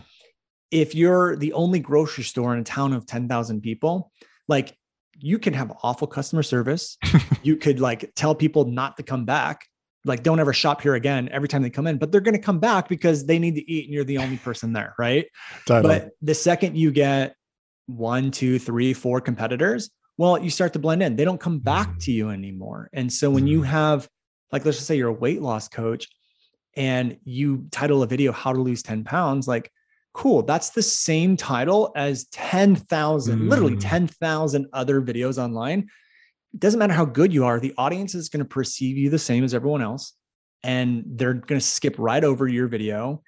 if 0.72 0.96
you're 0.96 1.36
the 1.36 1.54
only 1.54 1.80
grocery 1.80 2.24
store 2.24 2.54
in 2.54 2.60
a 2.60 2.64
town 2.64 2.94
of 2.94 3.06
10,000 3.06 3.62
people, 3.62 4.12
like 4.48 4.78
you 5.18 5.40
can 5.40 5.54
have 5.54 5.72
awful 5.84 6.08
customer 6.08 6.44
service. 6.44 6.98
you 7.44 7.56
could 7.56 7.80
like 7.80 8.12
tell 8.16 8.36
people 8.36 8.66
not 8.66 8.98
to 8.98 9.04
come 9.04 9.25
back, 9.25 9.66
like 10.07 10.24
don't 10.24 10.39
ever 10.39 10.54
shop 10.54 10.81
here 10.81 10.95
again 10.95 11.30
every 11.31 11.48
time 11.48 11.62
they 11.62 11.69
come 11.69 11.88
in, 11.88 11.98
but 11.98 12.12
they're 12.12 12.21
going 12.21 12.36
to 12.36 12.42
come 12.42 12.59
back 12.59 12.88
because 12.88 13.25
they 13.25 13.38
need 13.38 13.56
to 13.56 13.71
eat 13.71 13.86
and 13.86 13.94
you're 13.94 14.04
the 14.04 14.18
only 14.18 14.38
person 14.38 14.74
there. 14.74 14.95
Right. 14.98 15.27
Totally. 15.65 16.00
But 16.00 16.12
the 16.21 16.33
second 16.33 16.77
you 16.77 16.92
get 16.92 17.36
one, 17.88 18.31
two, 18.31 18.59
three, 18.59 18.94
four 18.94 19.21
competitors, 19.21 19.89
well, 20.18 20.38
you 20.38 20.50
start 20.50 20.74
to 20.74 20.80
blend 20.80 21.04
in. 21.04 21.15
They 21.15 21.25
don't 21.25 21.39
come 21.39 21.59
back 21.59 22.00
to 22.00 22.12
you 22.12 22.30
anymore. 22.30 22.89
And 22.94 23.12
so 23.12 23.30
when 23.30 23.48
you 23.48 23.62
mm. 23.62 23.65
have, 23.65 24.07
like, 24.51 24.65
let's 24.65 24.77
just 24.77 24.88
say 24.88 24.95
you're 24.95 25.09
a 25.09 25.13
weight 25.13 25.42
loss 25.42 25.68
coach 25.68 26.07
and 26.75 27.18
you 27.24 27.68
title 27.71 28.04
a 28.04 28.07
video, 28.07 28.31
How 28.31 28.54
to 28.54 28.59
Lose 28.59 28.81
10 28.81 29.04
Pounds, 29.04 29.48
like, 29.48 29.71
cool. 30.13 30.42
That's 30.42 30.71
the 30.71 30.81
same 30.81 31.38
title 31.38 31.92
as 31.95 32.25
10,000, 32.25 33.39
mm. 33.39 33.50
literally 33.50 33.77
10,000 33.77 34.68
other 34.74 35.01
videos 35.01 35.42
online. 35.42 35.88
It 36.54 36.60
doesn't 36.60 36.80
matter 36.80 36.94
how 36.94 37.06
good 37.06 37.34
you 37.34 37.46
are, 37.46 37.60
the 37.60 37.74
audience 37.78 38.16
is 38.16 38.30
going 38.30 38.44
to 38.44 38.50
perceive 38.50 38.98
you 38.98 39.10
the 39.10 39.20
same 39.20 39.44
as 39.44 39.54
everyone 39.54 39.82
else. 39.82 40.14
And 40.64 41.04
they're 41.06 41.34
going 41.34 41.60
to 41.60 41.66
skip 41.66 41.96
right 41.98 42.24
over 42.24 42.48
your 42.48 42.68
video 42.68 43.22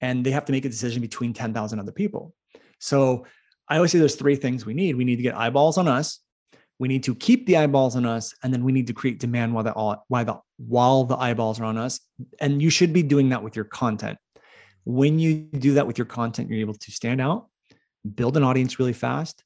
and 0.00 0.24
they 0.24 0.30
have 0.30 0.44
to 0.46 0.52
make 0.52 0.64
a 0.64 0.68
decision 0.68 1.02
between 1.02 1.32
10,000 1.32 1.78
other 1.78 1.92
people. 1.92 2.34
So 2.78 3.26
I 3.68 3.76
always 3.76 3.92
say 3.92 3.98
there's 3.98 4.14
three 4.14 4.36
things 4.36 4.64
we 4.64 4.74
need. 4.74 4.96
We 4.96 5.04
need 5.04 5.16
to 5.16 5.22
get 5.22 5.36
eyeballs 5.36 5.78
on 5.78 5.88
us. 5.88 6.20
We 6.78 6.88
need 6.88 7.04
to 7.04 7.14
keep 7.14 7.46
the 7.46 7.56
eyeballs 7.56 7.96
on 7.96 8.04
us, 8.04 8.34
and 8.42 8.52
then 8.52 8.62
we 8.62 8.70
need 8.70 8.86
to 8.88 8.92
create 8.92 9.18
demand 9.18 9.54
while 9.54 9.64
the 9.64 9.72
while 10.08 10.24
the 10.24 10.40
while 10.58 11.04
the 11.04 11.16
eyeballs 11.16 11.58
are 11.58 11.64
on 11.64 11.78
us. 11.78 12.00
And 12.38 12.60
you 12.60 12.68
should 12.68 12.92
be 12.92 13.02
doing 13.02 13.30
that 13.30 13.42
with 13.42 13.56
your 13.56 13.64
content. 13.64 14.18
When 14.84 15.18
you 15.18 15.48
do 15.58 15.74
that 15.74 15.86
with 15.86 15.96
your 15.96 16.04
content, 16.04 16.50
you're 16.50 16.60
able 16.60 16.74
to 16.74 16.92
stand 16.92 17.20
out, 17.20 17.48
build 18.14 18.36
an 18.36 18.42
audience 18.42 18.78
really 18.78 18.92
fast, 18.92 19.42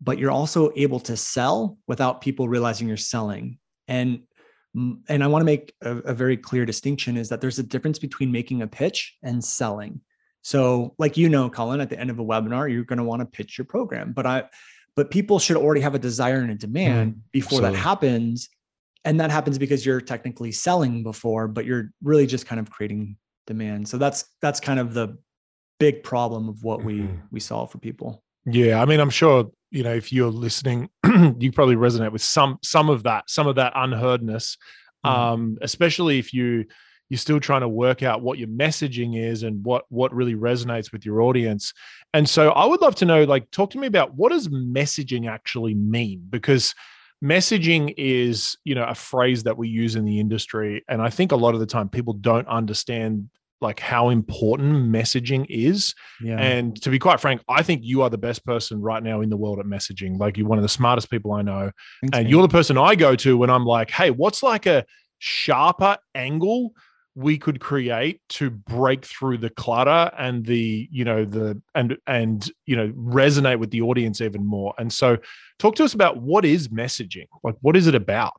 but 0.00 0.18
you're 0.18 0.30
also 0.30 0.70
able 0.76 1.00
to 1.00 1.16
sell 1.16 1.78
without 1.86 2.20
people 2.20 2.48
realizing 2.48 2.88
you're 2.88 2.96
selling. 2.96 3.58
And 3.88 4.22
and 5.08 5.22
I 5.22 5.28
want 5.28 5.42
to 5.42 5.46
make 5.46 5.72
a, 5.82 5.98
a 5.98 6.14
very 6.14 6.36
clear 6.36 6.66
distinction 6.66 7.16
is 7.16 7.28
that 7.28 7.40
there's 7.40 7.60
a 7.60 7.62
difference 7.62 7.98
between 7.98 8.32
making 8.32 8.62
a 8.62 8.66
pitch 8.66 9.16
and 9.22 9.44
selling. 9.44 10.00
So, 10.42 10.94
like 10.98 11.16
you 11.16 11.28
know, 11.28 11.48
Colin, 11.48 11.80
at 11.80 11.90
the 11.90 11.98
end 11.98 12.10
of 12.10 12.18
a 12.18 12.24
webinar, 12.24 12.70
you're 12.70 12.84
going 12.84 12.98
to 12.98 13.04
want 13.04 13.20
to 13.20 13.26
pitch 13.26 13.56
your 13.56 13.66
program. 13.66 14.12
But 14.12 14.26
I, 14.26 14.44
but 14.96 15.10
people 15.10 15.38
should 15.38 15.56
already 15.56 15.80
have 15.80 15.94
a 15.94 15.98
desire 15.98 16.40
and 16.40 16.50
a 16.50 16.54
demand 16.56 17.14
mm, 17.14 17.18
before 17.32 17.58
absolutely. 17.58 17.76
that 17.76 17.82
happens. 17.82 18.48
And 19.04 19.20
that 19.20 19.30
happens 19.30 19.58
because 19.58 19.84
you're 19.84 20.00
technically 20.00 20.50
selling 20.50 21.02
before, 21.02 21.46
but 21.46 21.64
you're 21.64 21.90
really 22.02 22.26
just 22.26 22.46
kind 22.46 22.58
of 22.58 22.70
creating 22.70 23.16
demand. 23.46 23.88
So 23.88 23.96
that's 23.96 24.24
that's 24.40 24.60
kind 24.60 24.80
of 24.80 24.92
the 24.94 25.18
big 25.78 26.02
problem 26.02 26.48
of 26.48 26.62
what 26.62 26.82
we 26.82 27.00
mm-hmm. 27.00 27.18
we 27.30 27.40
solve 27.40 27.70
for 27.70 27.78
people. 27.78 28.22
Yeah, 28.46 28.80
I 28.80 28.84
mean, 28.84 29.00
I'm 29.00 29.10
sure 29.10 29.50
you 29.74 29.82
know 29.82 29.92
if 29.92 30.12
you're 30.12 30.30
listening, 30.30 30.88
you 31.38 31.52
probably 31.52 31.76
resonate 31.76 32.12
with 32.12 32.22
some 32.22 32.58
some 32.62 32.88
of 32.88 33.02
that, 33.02 33.28
some 33.28 33.46
of 33.46 33.56
that 33.56 33.72
unheardness, 33.74 34.56
mm-hmm. 35.04 35.20
um, 35.20 35.58
especially 35.60 36.18
if 36.18 36.32
you 36.32 36.64
you're 37.10 37.18
still 37.18 37.40
trying 37.40 37.60
to 37.60 37.68
work 37.68 38.02
out 38.02 38.22
what 38.22 38.38
your 38.38 38.48
messaging 38.48 39.18
is 39.20 39.42
and 39.42 39.64
what 39.64 39.84
what 39.88 40.14
really 40.14 40.34
resonates 40.34 40.92
with 40.92 41.04
your 41.04 41.20
audience. 41.22 41.72
And 42.14 42.28
so, 42.28 42.50
I 42.50 42.64
would 42.66 42.80
love 42.80 42.94
to 42.96 43.04
know, 43.04 43.24
like, 43.24 43.50
talk 43.50 43.70
to 43.70 43.78
me 43.78 43.86
about 43.88 44.14
what 44.14 44.30
does 44.30 44.48
messaging 44.48 45.28
actually 45.28 45.74
mean 45.74 46.24
because 46.30 46.74
messaging 47.22 47.92
is 47.96 48.56
you 48.64 48.74
know 48.74 48.84
a 48.84 48.94
phrase 48.94 49.42
that 49.42 49.56
we 49.56 49.68
use 49.68 49.96
in 49.96 50.04
the 50.04 50.20
industry 50.20 50.84
and 50.88 51.00
i 51.00 51.08
think 51.08 51.32
a 51.32 51.36
lot 51.36 51.54
of 51.54 51.60
the 51.60 51.64
time 51.64 51.88
people 51.88 52.12
don't 52.12 52.46
understand 52.48 53.30
like 53.60 53.80
how 53.80 54.08
important 54.10 54.90
messaging 54.90 55.46
is. 55.48 55.94
Yeah. 56.20 56.38
and 56.38 56.80
to 56.82 56.90
be 56.90 56.98
quite 56.98 57.20
frank 57.20 57.42
i 57.48 57.62
think 57.62 57.82
you 57.82 58.02
are 58.02 58.10
the 58.10 58.18
best 58.18 58.44
person 58.44 58.80
right 58.80 59.02
now 59.02 59.20
in 59.20 59.30
the 59.30 59.36
world 59.36 59.58
at 59.58 59.66
messaging. 59.66 60.18
Like 60.18 60.36
you're 60.36 60.46
one 60.46 60.58
of 60.58 60.62
the 60.62 60.68
smartest 60.68 61.10
people 61.10 61.32
i 61.32 61.42
know. 61.42 61.70
Thanks, 62.00 62.16
and 62.16 62.24
man. 62.24 62.26
you're 62.28 62.42
the 62.42 62.48
person 62.48 62.78
i 62.78 62.94
go 62.94 63.16
to 63.16 63.36
when 63.36 63.50
i'm 63.50 63.64
like 63.64 63.90
hey 63.90 64.10
what's 64.10 64.42
like 64.42 64.66
a 64.66 64.84
sharper 65.18 65.96
angle 66.14 66.72
we 67.14 67.38
could 67.38 67.60
create 67.60 68.20
to 68.28 68.50
break 68.50 69.04
through 69.04 69.38
the 69.38 69.50
clutter 69.50 70.10
and 70.18 70.44
the 70.44 70.88
you 70.90 71.04
know 71.04 71.24
the 71.24 71.60
and 71.74 71.96
and 72.06 72.50
you 72.66 72.74
know 72.74 72.88
resonate 72.88 73.58
with 73.58 73.70
the 73.70 73.82
audience 73.82 74.20
even 74.20 74.44
more? 74.44 74.74
And 74.78 74.92
so 74.92 75.18
talk 75.58 75.76
to 75.76 75.84
us 75.84 75.94
about 75.94 76.16
what 76.16 76.44
is 76.44 76.68
messaging? 76.68 77.26
Like 77.44 77.54
what 77.60 77.76
is 77.76 77.86
it 77.86 77.94
about 77.94 78.34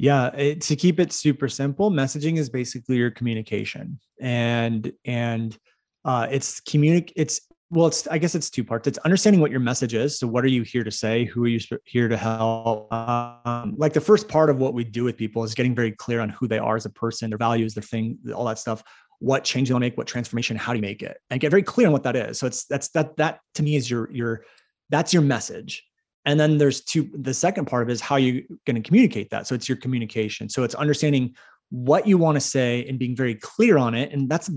yeah 0.00 0.28
it, 0.34 0.62
to 0.62 0.76
keep 0.76 0.98
it 0.98 1.12
super 1.12 1.46
simple 1.46 1.90
messaging 1.90 2.38
is 2.38 2.48
basically 2.48 2.96
your 2.96 3.10
communication 3.10 4.00
and 4.18 4.92
and 5.04 5.58
uh 6.06 6.26
it's 6.30 6.58
communic 6.62 7.12
it's 7.16 7.42
well 7.68 7.86
it's 7.86 8.08
i 8.08 8.16
guess 8.16 8.34
it's 8.34 8.48
two 8.48 8.64
parts. 8.64 8.88
It's 8.88 8.96
understanding 8.98 9.42
what 9.42 9.50
your 9.50 9.60
message 9.60 9.92
is 9.92 10.18
so 10.18 10.26
what 10.26 10.42
are 10.42 10.48
you 10.48 10.62
here 10.62 10.82
to 10.84 10.90
say? 10.90 11.26
Who 11.26 11.44
are 11.44 11.48
you 11.48 11.60
here 11.84 12.08
to 12.08 12.16
help? 12.16 12.92
Um, 12.92 13.74
like 13.76 13.92
the 13.92 14.00
first 14.00 14.26
part 14.26 14.48
of 14.48 14.56
what 14.56 14.72
we 14.72 14.84
do 14.84 15.04
with 15.04 15.18
people 15.18 15.44
is 15.44 15.54
getting 15.54 15.74
very 15.74 15.92
clear 15.92 16.20
on 16.20 16.30
who 16.30 16.48
they 16.48 16.58
are 16.58 16.76
as 16.76 16.86
a 16.86 16.90
person 16.90 17.30
their 17.30 17.38
values 17.38 17.74
their 17.74 17.82
thing 17.82 18.18
all 18.34 18.46
that 18.46 18.58
stuff 18.58 18.82
what 19.18 19.44
change 19.44 19.68
they 19.68 19.74
want 19.74 19.82
to 19.82 19.86
make 19.86 19.98
what 19.98 20.06
transformation 20.06 20.56
how 20.56 20.72
do 20.72 20.78
you 20.78 20.82
make 20.82 21.02
it 21.02 21.18
and 21.28 21.40
get 21.40 21.50
very 21.50 21.62
clear 21.62 21.88
on 21.88 21.92
what 21.92 22.04
that 22.04 22.16
is. 22.16 22.38
So 22.38 22.46
it's 22.46 22.64
that's 22.64 22.88
that 22.90 23.18
that 23.18 23.40
to 23.56 23.62
me 23.62 23.76
is 23.76 23.90
your 23.90 24.10
your 24.10 24.44
that's 24.88 25.12
your 25.12 25.22
message 25.22 25.84
and 26.30 26.38
then 26.38 26.58
there's 26.58 26.80
two 26.80 27.10
the 27.12 27.34
second 27.34 27.66
part 27.66 27.82
of 27.82 27.88
it 27.88 27.92
is 27.92 28.00
how 28.00 28.16
you're 28.16 28.42
going 28.64 28.80
to 28.80 28.86
communicate 28.86 29.30
that. 29.30 29.46
So 29.46 29.54
it's 29.54 29.68
your 29.68 29.76
communication. 29.76 30.48
So 30.48 30.62
it's 30.62 30.76
understanding 30.76 31.34
what 31.70 32.06
you 32.06 32.18
want 32.18 32.36
to 32.36 32.40
say 32.40 32.84
and 32.88 32.98
being 32.98 33.16
very 33.16 33.34
clear 33.34 33.78
on 33.78 33.94
it. 33.94 34.12
And 34.12 34.28
that's 34.28 34.50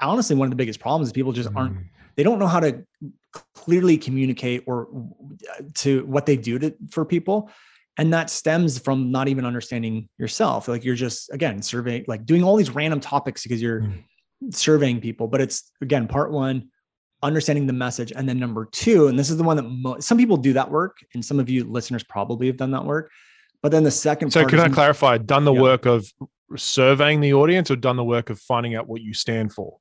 honestly 0.00 0.34
one 0.34 0.46
of 0.46 0.50
the 0.50 0.56
biggest 0.56 0.80
problems 0.80 1.08
is 1.08 1.12
people 1.12 1.32
just 1.32 1.48
aren't 1.54 1.76
mm. 1.76 1.84
they 2.16 2.24
don't 2.24 2.38
know 2.40 2.48
how 2.48 2.60
to 2.60 2.84
clearly 3.54 3.96
communicate 3.96 4.64
or 4.66 4.88
to 5.74 6.04
what 6.06 6.26
they 6.26 6.36
do 6.36 6.58
to, 6.58 6.74
for 6.90 7.04
people. 7.04 7.50
And 7.96 8.12
that 8.12 8.30
stems 8.30 8.78
from 8.78 9.12
not 9.12 9.28
even 9.28 9.44
understanding 9.44 10.08
yourself. 10.18 10.66
Like 10.66 10.84
you're 10.84 10.94
just 10.94 11.30
again 11.32 11.62
surveying 11.62 12.04
like 12.08 12.26
doing 12.26 12.42
all 12.42 12.56
these 12.56 12.70
random 12.70 12.98
topics 12.98 13.44
because 13.44 13.62
you're 13.62 13.82
mm. 13.82 14.02
surveying 14.52 15.00
people. 15.00 15.28
But 15.28 15.42
it's 15.42 15.70
again 15.80 16.08
part 16.08 16.32
one 16.32 16.70
understanding 17.22 17.66
the 17.66 17.72
message 17.72 18.12
and 18.14 18.28
then 18.28 18.38
number 18.38 18.66
two 18.72 19.08
and 19.08 19.18
this 19.18 19.28
is 19.28 19.36
the 19.36 19.42
one 19.42 19.56
that 19.56 19.62
mo- 19.62 20.00
some 20.00 20.16
people 20.16 20.36
do 20.36 20.52
that 20.52 20.70
work 20.70 20.96
and 21.14 21.24
some 21.24 21.38
of 21.38 21.50
you 21.50 21.64
listeners 21.64 22.02
probably 22.02 22.46
have 22.46 22.56
done 22.56 22.70
that 22.70 22.84
work 22.84 23.10
but 23.62 23.70
then 23.70 23.84
the 23.84 23.90
second 23.90 24.30
so 24.30 24.44
can 24.46 24.58
i 24.58 24.68
clarify 24.68 25.18
done 25.18 25.44
the 25.44 25.52
yeah. 25.52 25.60
work 25.60 25.84
of 25.84 26.10
surveying 26.56 27.20
the 27.20 27.34
audience 27.34 27.70
or 27.70 27.76
done 27.76 27.96
the 27.96 28.04
work 28.04 28.30
of 28.30 28.40
finding 28.40 28.74
out 28.74 28.88
what 28.88 29.02
you 29.02 29.12
stand 29.12 29.52
for 29.52 29.76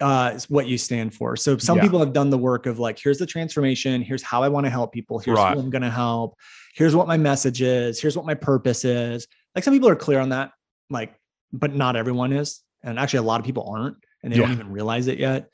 uh, 0.00 0.38
what 0.48 0.66
you 0.66 0.76
stand 0.76 1.14
for. 1.14 1.36
So 1.36 1.56
some 1.58 1.76
yeah. 1.78 1.84
people 1.84 1.98
have 2.00 2.12
done 2.12 2.30
the 2.30 2.38
work 2.38 2.66
of 2.66 2.78
like, 2.78 2.98
here's 2.98 3.18
the 3.18 3.26
transformation. 3.26 4.02
Here's 4.02 4.22
how 4.22 4.42
I 4.42 4.48
want 4.48 4.66
to 4.66 4.70
help 4.70 4.92
people. 4.92 5.18
Here's 5.18 5.38
right. 5.38 5.54
who 5.54 5.60
I'm 5.60 5.70
going 5.70 5.82
to 5.82 5.90
help. 5.90 6.36
Here's 6.74 6.94
what 6.94 7.06
my 7.06 7.16
message 7.16 7.62
is. 7.62 8.00
Here's 8.00 8.16
what 8.16 8.26
my 8.26 8.34
purpose 8.34 8.84
is. 8.84 9.26
Like 9.54 9.64
some 9.64 9.72
people 9.72 9.88
are 9.88 9.96
clear 9.96 10.20
on 10.20 10.30
that, 10.30 10.50
like, 10.90 11.14
but 11.52 11.74
not 11.74 11.96
everyone 11.96 12.32
is. 12.32 12.60
And 12.82 12.98
actually, 12.98 13.20
a 13.20 13.22
lot 13.22 13.40
of 13.40 13.46
people 13.46 13.72
aren't, 13.74 13.96
and 14.22 14.32
they 14.32 14.36
yeah. 14.36 14.42
don't 14.42 14.52
even 14.52 14.70
realize 14.70 15.06
it 15.06 15.18
yet. 15.18 15.48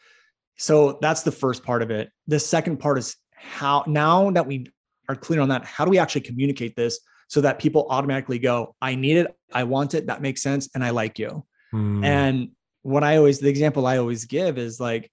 So 0.61 0.99
that's 1.00 1.23
the 1.23 1.33
first 1.33 1.64
part 1.64 1.81
of 1.81 1.90
it. 1.90 2.11
The 2.26 2.38
second 2.38 2.81
part 2.81 2.99
is 2.99 3.17
how 3.33 3.83
now 3.87 4.31
that 4.31 4.47
we 4.47 4.67
are 5.09 5.17
clear 5.17 5.40
on 5.40 5.49
that, 5.49 5.64
how 5.64 5.87
do 5.87 5.90
we 5.90 5.99
actually 5.99 6.21
communicate 6.21 6.76
this 6.76 7.00
so 7.29 7.40
that 7.40 7.59
people 7.59 7.87
automatically 7.88 8.38
go, 8.38 8.76
I 8.83 8.95
need 8.95 9.17
it, 9.17 9.35
I 9.55 9.64
want 9.64 9.95
it, 9.95 10.07
that 10.09 10.21
makes 10.21 10.43
sense, 10.43 10.69
and 10.75 10.85
I 10.85 10.90
like 10.90 11.19
you. 11.19 11.47
Mm. 11.73 12.05
And 12.05 12.49
what 12.83 13.02
I 13.02 13.17
always, 13.17 13.40
the 13.40 13.49
example 13.49 13.87
I 13.87 13.97
always 13.97 14.26
give 14.26 14.59
is 14.59 14.79
like, 14.79 15.11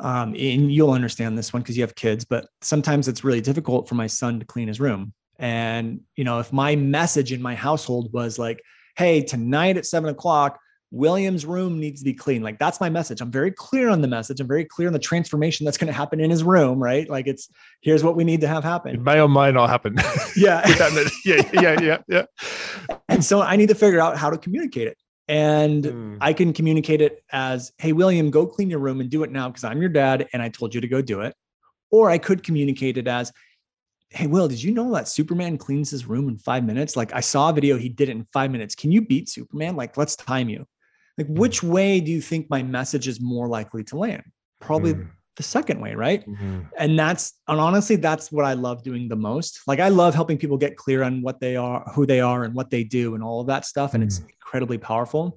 um, 0.00 0.30
and 0.30 0.72
you'll 0.72 0.92
understand 0.92 1.36
this 1.36 1.52
one 1.52 1.60
because 1.60 1.76
you 1.76 1.82
have 1.82 1.94
kids, 1.94 2.24
but 2.24 2.48
sometimes 2.62 3.06
it's 3.06 3.22
really 3.22 3.42
difficult 3.42 3.86
for 3.86 3.96
my 3.96 4.06
son 4.06 4.40
to 4.40 4.46
clean 4.46 4.68
his 4.68 4.80
room. 4.80 5.12
And, 5.38 6.00
you 6.16 6.24
know, 6.24 6.38
if 6.38 6.54
my 6.54 6.74
message 6.74 7.32
in 7.32 7.42
my 7.42 7.54
household 7.54 8.14
was 8.14 8.38
like, 8.38 8.62
hey, 8.96 9.22
tonight 9.22 9.76
at 9.76 9.84
seven 9.84 10.08
o'clock, 10.08 10.58
William's 10.94 11.44
room 11.44 11.80
needs 11.80 12.00
to 12.00 12.04
be 12.04 12.14
clean. 12.14 12.40
Like 12.40 12.60
that's 12.60 12.80
my 12.80 12.88
message. 12.88 13.20
I'm 13.20 13.30
very 13.30 13.50
clear 13.50 13.88
on 13.88 14.00
the 14.00 14.06
message. 14.06 14.38
I'm 14.38 14.46
very 14.46 14.64
clear 14.64 14.86
on 14.86 14.92
the 14.92 15.00
transformation 15.00 15.64
that's 15.64 15.76
going 15.76 15.88
to 15.88 15.92
happen 15.92 16.20
in 16.20 16.30
his 16.30 16.44
room, 16.44 16.80
right? 16.80 17.08
Like 17.10 17.26
it's 17.26 17.48
here's 17.80 18.04
what 18.04 18.14
we 18.14 18.22
need 18.22 18.40
to 18.42 18.46
have 18.46 18.62
happen. 18.62 18.94
It 18.94 19.02
may 19.02 19.20
or 19.20 19.28
may 19.28 19.50
not 19.50 19.68
happen. 19.68 19.96
Yeah. 20.36 20.66
yeah, 21.24 21.42
yeah, 21.52 21.80
yeah, 21.80 21.98
yeah. 22.08 22.24
And 23.08 23.24
so 23.24 23.40
I 23.40 23.56
need 23.56 23.68
to 23.68 23.74
figure 23.74 24.00
out 24.00 24.16
how 24.16 24.30
to 24.30 24.38
communicate 24.38 24.88
it. 24.88 24.98
And 25.28 25.84
mm. 25.84 26.18
I 26.20 26.32
can 26.32 26.52
communicate 26.52 27.00
it 27.00 27.24
as, 27.30 27.72
hey, 27.78 27.92
William, 27.92 28.30
go 28.30 28.46
clean 28.46 28.68
your 28.68 28.80
room 28.80 29.00
and 29.00 29.08
do 29.08 29.22
it 29.22 29.30
now 29.30 29.48
because 29.48 29.64
I'm 29.64 29.80
your 29.80 29.90
dad 29.90 30.28
and 30.32 30.42
I 30.42 30.48
told 30.48 30.74
you 30.74 30.80
to 30.80 30.88
go 30.88 31.00
do 31.00 31.20
it. 31.20 31.34
Or 31.90 32.10
I 32.10 32.18
could 32.18 32.42
communicate 32.42 32.98
it 32.98 33.06
as, 33.06 33.32
hey, 34.10 34.26
Will, 34.26 34.48
did 34.48 34.62
you 34.62 34.72
know 34.72 34.92
that 34.94 35.08
Superman 35.08 35.56
cleans 35.56 35.90
his 35.90 36.06
room 36.06 36.28
in 36.28 36.36
five 36.38 36.64
minutes? 36.64 36.96
Like 36.96 37.14
I 37.14 37.20
saw 37.20 37.50
a 37.50 37.52
video, 37.52 37.76
he 37.78 37.88
did 37.88 38.08
it 38.08 38.12
in 38.12 38.26
five 38.32 38.50
minutes. 38.50 38.74
Can 38.74 38.92
you 38.92 39.00
beat 39.00 39.28
Superman? 39.28 39.76
Like, 39.76 39.96
let's 39.96 40.16
time 40.16 40.48
you. 40.48 40.66
Like, 41.18 41.28
mm. 41.28 41.38
which 41.38 41.62
way 41.62 42.00
do 42.00 42.10
you 42.10 42.20
think 42.20 42.48
my 42.50 42.62
message 42.62 43.08
is 43.08 43.20
more 43.20 43.48
likely 43.48 43.84
to 43.84 43.96
land? 43.96 44.24
Probably 44.60 44.94
mm. 44.94 45.08
the 45.36 45.42
second 45.42 45.80
way, 45.80 45.94
right? 45.94 46.26
Mm-hmm. 46.26 46.60
And 46.78 46.98
that's, 46.98 47.34
and 47.48 47.60
honestly, 47.60 47.96
that's 47.96 48.32
what 48.32 48.44
I 48.44 48.54
love 48.54 48.82
doing 48.82 49.08
the 49.08 49.16
most. 49.16 49.60
Like, 49.66 49.80
I 49.80 49.88
love 49.88 50.14
helping 50.14 50.38
people 50.38 50.56
get 50.56 50.76
clear 50.76 51.02
on 51.02 51.22
what 51.22 51.40
they 51.40 51.56
are, 51.56 51.84
who 51.94 52.06
they 52.06 52.20
are, 52.20 52.44
and 52.44 52.54
what 52.54 52.70
they 52.70 52.84
do, 52.84 53.14
and 53.14 53.22
all 53.22 53.40
of 53.40 53.46
that 53.48 53.64
stuff. 53.64 53.94
And 53.94 54.02
it's 54.02 54.20
mm 54.20 54.28
incredibly 54.54 54.78
powerful. 54.78 55.36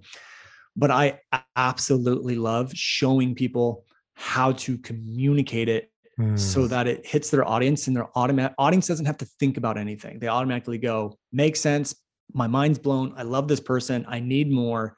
But 0.75 0.91
I 0.91 1.19
absolutely 1.55 2.35
love 2.35 2.71
showing 2.75 3.33
people 3.33 3.83
how 4.13 4.51
to 4.51 4.77
communicate 4.77 5.69
it 5.69 5.91
mm. 6.19 6.37
so 6.37 6.67
that 6.67 6.85
it 6.87 7.05
hits 7.05 7.31
their 7.31 7.47
audience 7.47 7.87
and 7.87 7.95
their 7.95 8.09
automatic 8.15 8.53
audience 8.59 8.85
doesn't 8.85 9.07
have 9.07 9.17
to 9.17 9.25
think 9.39 9.57
about 9.57 9.75
anything. 9.77 10.19
They 10.19 10.27
automatically 10.27 10.77
go, 10.77 11.17
makes 11.31 11.59
sense. 11.59 11.95
My 12.33 12.45
mind's 12.45 12.77
blown. 12.77 13.13
I 13.17 13.23
love 13.23 13.47
this 13.47 13.59
person. 13.59 14.05
I 14.07 14.19
need 14.19 14.51
more. 14.51 14.95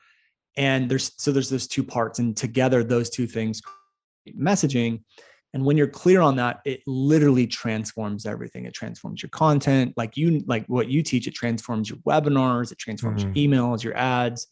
And 0.60 0.92
there's 0.92 1.14
so 1.18 1.32
there's 1.32 1.50
those 1.50 1.68
two 1.68 1.86
parts, 1.86 2.20
and 2.20 2.36
together 2.36 2.84
those 2.84 3.10
two 3.10 3.26
things 3.26 3.62
messaging. 4.38 5.02
And 5.54 5.66
when 5.66 5.78
you're 5.78 5.88
clear 5.88 6.20
on 6.22 6.36
that, 6.36 6.60
it 6.66 6.82
literally 6.86 7.48
transforms 7.48 8.26
everything. 8.26 8.66
It 8.66 8.74
transforms 8.74 9.24
your 9.24 9.30
content, 9.30 9.94
like 9.96 10.18
you 10.18 10.44
like 10.48 10.66
what 10.68 10.90
you 10.90 11.02
teach. 11.02 11.28
It 11.28 11.34
transforms 11.34 11.90
your 11.90 11.98
webinars. 12.00 12.74
It 12.74 12.78
transforms 12.78 13.24
mm-hmm. 13.24 13.36
your 13.36 13.50
emails, 13.50 13.84
your 13.84 13.96
ads, 13.96 14.48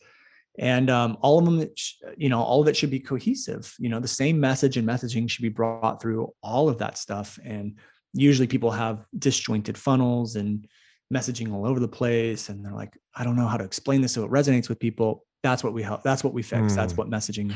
and 0.58 0.90
um, 0.90 1.18
all 1.20 1.40
of 1.40 1.46
them. 1.46 1.70
You 2.16 2.30
know, 2.30 2.42
all 2.42 2.62
of 2.62 2.70
it 2.70 2.78
should 2.78 2.90
be 2.90 3.02
cohesive. 3.02 3.76
You 3.78 3.90
know, 3.90 4.00
the 4.00 4.08
same 4.08 4.40
message 4.40 4.78
and 4.78 4.88
messaging 4.88 5.30
should 5.30 5.44
be 5.44 5.50
brought 5.50 6.02
through 6.02 6.34
all 6.42 6.70
of 6.70 6.78
that 6.78 6.98
stuff. 6.98 7.38
And 7.44 7.76
usually, 8.14 8.48
people 8.48 8.72
have 8.72 9.06
disjointed 9.20 9.78
funnels 9.78 10.38
and 10.38 10.66
messaging 11.14 11.54
all 11.54 11.68
over 11.68 11.82
the 11.82 11.88
place, 11.88 12.48
and 12.48 12.66
they're 12.66 12.72
like, 12.72 12.98
I 13.14 13.26
don't 13.26 13.36
know 13.36 13.48
how 13.48 13.58
to 13.58 13.66
explain 13.66 14.00
this 14.00 14.14
so 14.14 14.24
it 14.24 14.32
resonates 14.32 14.70
with 14.70 14.80
people. 14.80 15.27
That's 15.44 15.64
what 15.64 15.74
we 15.74 15.84
help. 15.84 16.04
That's 16.04 16.24
what 16.24 16.34
we 16.34 16.44
fix. 16.44 16.74
Mm. 16.74 16.76
That's 16.76 16.98
what 16.98 17.10
messaging 17.10 17.54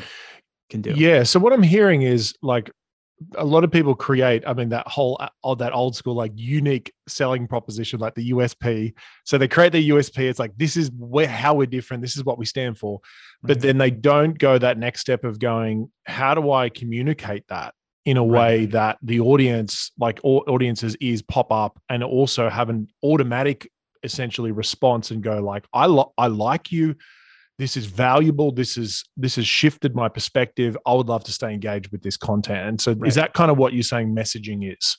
can 0.70 0.82
do. 0.82 0.94
Yeah. 0.94 1.24
So 1.24 1.40
what 1.40 1.54
I'm 1.54 1.64
hearing 1.64 2.04
is 2.04 2.34
like 2.42 2.72
a 3.36 3.46
lot 3.46 3.64
of 3.64 3.72
people 3.72 3.94
create 3.94 4.44
i 4.48 4.54
mean 4.54 4.70
that 4.70 4.88
whole 4.88 5.18
uh, 5.20 5.56
that 5.56 5.74
old 5.74 5.96
school 5.96 6.16
like 6.16 6.32
unique 6.36 6.92
selling 7.08 7.48
proposition 7.48 8.00
like 8.00 8.16
the 8.16 8.32
usp 8.32 8.94
so 9.26 9.38
they 9.38 9.48
create 9.48 9.72
the 9.72 9.90
usp 9.90 10.18
it's 10.18 10.40
like 10.40 10.52
this 10.58 10.76
is 10.76 10.90
where 10.98 11.28
how 11.28 11.54
we're 11.54 11.68
different 11.68 12.02
this 12.02 12.18
is 12.18 12.24
what 12.24 12.38
we 12.38 12.46
stand 12.46 12.78
for 12.78 13.00
but 13.44 13.62
then 13.62 13.78
they 13.78 13.92
don't 13.92 14.38
go 14.38 14.58
that 14.58 14.78
next 14.78 15.02
step 15.02 15.24
of 15.24 15.40
going 15.40 15.90
how 16.06 16.34
do 16.34 16.52
i 16.52 16.70
communicate 16.70 17.48
that 17.48 17.74
in 18.06 18.18
a 18.18 18.24
way 18.24 18.66
that 18.66 18.98
the 19.04 19.20
audience 19.20 19.92
like 20.00 20.20
audiences 20.24 20.98
ears 20.98 21.22
pop 21.22 21.52
up 21.52 21.80
and 21.90 22.04
also 22.04 22.50
have 22.50 22.70
an 22.70 22.88
automatic 23.04 23.72
essentially 24.04 24.52
response 24.52 25.12
and 25.12 25.22
go 25.22 25.40
like 25.44 25.66
i 25.74 25.86
lo- 25.86 26.12
i 26.18 26.26
like 26.26 26.72
you 26.72 26.96
this 27.62 27.78
is 27.78 27.86
valuable 27.86 28.52
this 28.52 28.76
is 28.76 29.04
this 29.16 29.36
has 29.36 29.46
shifted 29.46 29.96
my 29.96 30.10
perspective 30.10 30.76
i 30.88 30.94
would 30.96 31.08
love 31.08 31.24
to 31.24 31.32
stay 31.32 31.54
engaged 31.54 31.92
with 31.92 32.02
this 32.02 32.18
content 32.18 32.68
and 32.68 32.82
so 32.82 32.94
right. 32.94 33.08
is 33.08 33.14
that 33.14 33.34
kind 33.34 33.52
of 33.52 33.58
what 33.58 33.72
you're 33.72 33.84
saying 33.84 34.16
messaging 34.16 34.76
is 34.76 34.98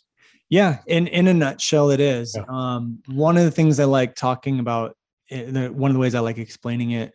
yeah 0.48 0.78
in 0.86 1.08
in 1.08 1.26
a 1.26 1.34
nutshell 1.34 1.90
it 1.90 1.98
is 1.98 2.36
yeah. 2.36 2.44
um, 2.48 3.02
one 3.08 3.36
of 3.36 3.42
the 3.42 3.50
things 3.50 3.80
i 3.80 3.84
like 3.84 4.14
talking 4.14 4.60
about 4.60 4.96
eh, 5.32 5.66
one 5.70 5.90
of 5.90 5.94
the 5.94 5.98
ways 5.98 6.14
i 6.14 6.20
like 6.20 6.38
explaining 6.38 6.92
it 6.92 7.12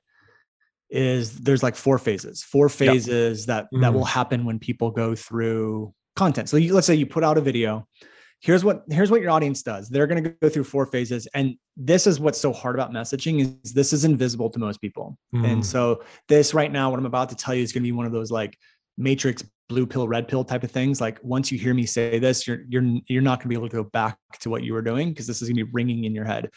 is 0.90 1.38
there's 1.40 1.64
like 1.64 1.78
four 1.78 1.98
phases 1.98 2.44
four 2.44 2.68
phases 2.68 3.48
yep. 3.48 3.68
that 3.72 3.80
that 3.80 3.94
will 3.94 4.04
mm. 4.04 4.10
happen 4.10 4.44
when 4.44 4.60
people 4.60 4.92
go 4.92 5.16
through 5.16 5.94
content 6.18 6.50
so 6.50 6.58
you, 6.58 6.74
let's 6.74 6.88
say 6.88 6.96
you 6.96 7.06
put 7.06 7.24
out 7.24 7.38
a 7.38 7.42
video 7.42 7.88
here's 8.40 8.64
what 8.64 8.84
here's 8.90 9.12
what 9.12 9.22
your 9.22 9.32
audience 9.32 9.64
does. 9.64 9.90
They're 9.90 10.08
going 10.08 10.24
to 10.24 10.30
go 10.30 10.50
through 10.50 10.66
four 10.66 10.86
phases 10.86 11.28
and 11.34 11.56
this 11.76 12.08
is 12.08 12.20
what's 12.20 12.40
so 12.40 12.54
hard 12.54 12.76
about 12.76 12.92
messaging 12.92 13.58
is 13.64 13.74
this 13.74 13.94
is 13.94 14.06
invisible 14.06 14.50
to 14.52 14.60
most 14.60 14.82
people. 14.82 15.18
Mm. 15.34 15.52
and 15.52 15.66
so 15.66 16.04
this 16.28 16.54
right 16.54 16.72
now 16.72 16.90
what 16.90 17.00
i'm 17.00 17.06
about 17.06 17.30
to 17.30 17.36
tell 17.36 17.54
you 17.54 17.64
is 17.64 17.72
going 17.72 17.84
to 17.84 17.88
be 17.88 17.92
one 17.92 18.06
of 18.06 18.12
those 18.12 18.32
like 18.32 18.58
matrix 18.98 19.44
blue 19.70 19.86
pill 19.86 20.08
red 20.08 20.28
pill 20.28 20.44
type 20.44 20.64
of 20.64 20.72
things. 20.72 21.02
Like 21.02 21.20
once 21.24 21.52
you 21.52 21.58
hear 21.58 21.74
me 21.74 21.86
say 21.86 22.20
this 22.20 22.48
you're 22.48 22.62
you're 22.70 22.84
you're 23.08 23.22
not 23.22 23.40
going 23.40 23.46
to 23.46 23.50
be 23.50 23.56
able 23.56 23.70
to 23.70 23.84
go 23.84 23.84
back 23.84 24.18
to 24.40 24.50
what 24.50 24.64
you 24.64 24.74
were 24.74 24.82
doing 24.82 25.10
because 25.10 25.28
this 25.28 25.42
is 25.42 25.50
going 25.50 25.58
to 25.58 25.66
be 25.66 25.72
ringing 25.74 26.06
in 26.06 26.16
your 26.16 26.26
head. 26.26 26.50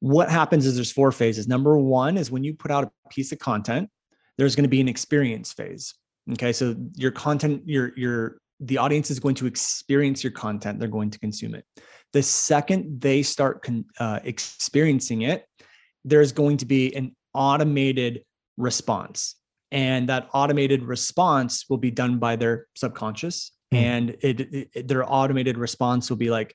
What 0.00 0.30
happens 0.30 0.64
is 0.64 0.76
there's 0.76 0.90
four 0.90 1.12
phases. 1.12 1.46
Number 1.46 1.76
one 1.76 2.16
is 2.16 2.30
when 2.30 2.42
you 2.42 2.54
put 2.54 2.70
out 2.70 2.84
a 2.84 3.08
piece 3.08 3.32
of 3.32 3.38
content 3.38 3.90
there's 4.38 4.56
going 4.56 4.64
to 4.64 4.70
be 4.70 4.80
an 4.80 4.88
experience 4.88 5.52
phase 5.52 5.94
okay? 6.32 6.52
So 6.52 6.76
your 6.96 7.10
content 7.10 7.62
your 7.66 7.92
your 7.96 8.38
the 8.60 8.78
audience 8.78 9.10
is 9.10 9.18
going 9.18 9.34
to 9.34 9.46
experience 9.46 10.22
your 10.22 10.32
content 10.32 10.78
they're 10.78 10.88
going 10.88 11.10
to 11.10 11.18
consume 11.18 11.54
it. 11.54 11.64
The 12.12 12.22
second 12.22 13.00
they 13.00 13.22
start 13.22 13.62
con- 13.62 13.86
uh, 13.98 14.20
experiencing 14.24 15.22
it 15.22 15.46
there's 16.04 16.32
going 16.32 16.56
to 16.56 16.66
be 16.66 16.94
an 16.94 17.14
automated 17.34 18.24
response. 18.56 19.36
And 19.70 20.08
that 20.08 20.28
automated 20.32 20.82
response 20.82 21.66
will 21.68 21.78
be 21.78 21.90
done 21.90 22.18
by 22.18 22.36
their 22.36 22.66
subconscious 22.74 23.52
mm. 23.72 23.78
and 23.78 24.16
it, 24.20 24.68
it, 24.74 24.88
their 24.88 25.10
automated 25.10 25.56
response 25.58 26.10
will 26.10 26.16
be 26.16 26.30
like 26.30 26.54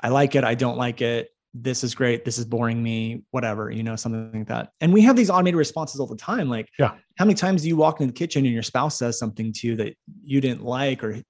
i 0.00 0.08
like 0.08 0.34
it 0.34 0.44
i 0.44 0.54
don't 0.54 0.76
like 0.76 1.00
it 1.00 1.28
this 1.54 1.82
is 1.82 1.94
great 1.94 2.24
this 2.24 2.38
is 2.38 2.44
boring 2.44 2.82
me 2.82 3.22
whatever 3.30 3.70
you 3.70 3.82
know 3.82 3.96
something 3.96 4.30
like 4.32 4.46
that. 4.46 4.70
And 4.80 4.92
we 4.92 5.02
have 5.02 5.16
these 5.16 5.30
automated 5.30 5.56
responses 5.56 6.00
all 6.00 6.06
the 6.06 6.16
time 6.16 6.48
like 6.48 6.68
yeah. 6.78 6.92
How 7.16 7.24
many 7.24 7.34
times 7.34 7.62
do 7.62 7.68
you 7.68 7.76
walk 7.76 8.00
in 8.00 8.06
the 8.06 8.12
kitchen 8.12 8.44
and 8.44 8.54
your 8.54 8.62
spouse 8.62 8.96
says 8.96 9.18
something 9.18 9.52
to 9.54 9.66
you 9.66 9.76
that 9.76 9.94
you 10.22 10.40
didn't 10.40 10.64
like 10.64 11.04
or 11.04 11.20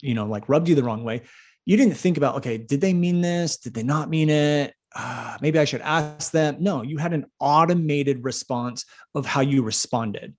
you 0.00 0.14
know, 0.14 0.26
like 0.26 0.48
rubbed 0.48 0.68
you 0.68 0.74
the 0.74 0.82
wrong 0.82 1.04
way, 1.04 1.22
you 1.64 1.76
didn't 1.76 1.94
think 1.94 2.16
about, 2.16 2.36
okay, 2.36 2.58
did 2.58 2.80
they 2.80 2.94
mean 2.94 3.20
this? 3.20 3.56
Did 3.56 3.74
they 3.74 3.82
not 3.82 4.08
mean 4.08 4.30
it? 4.30 4.74
Uh, 4.94 5.36
maybe 5.42 5.58
I 5.58 5.64
should 5.64 5.82
ask 5.82 6.30
them. 6.32 6.56
No, 6.60 6.82
you 6.82 6.96
had 6.96 7.12
an 7.12 7.26
automated 7.38 8.24
response 8.24 8.84
of 9.14 9.26
how 9.26 9.42
you 9.42 9.62
responded. 9.62 10.34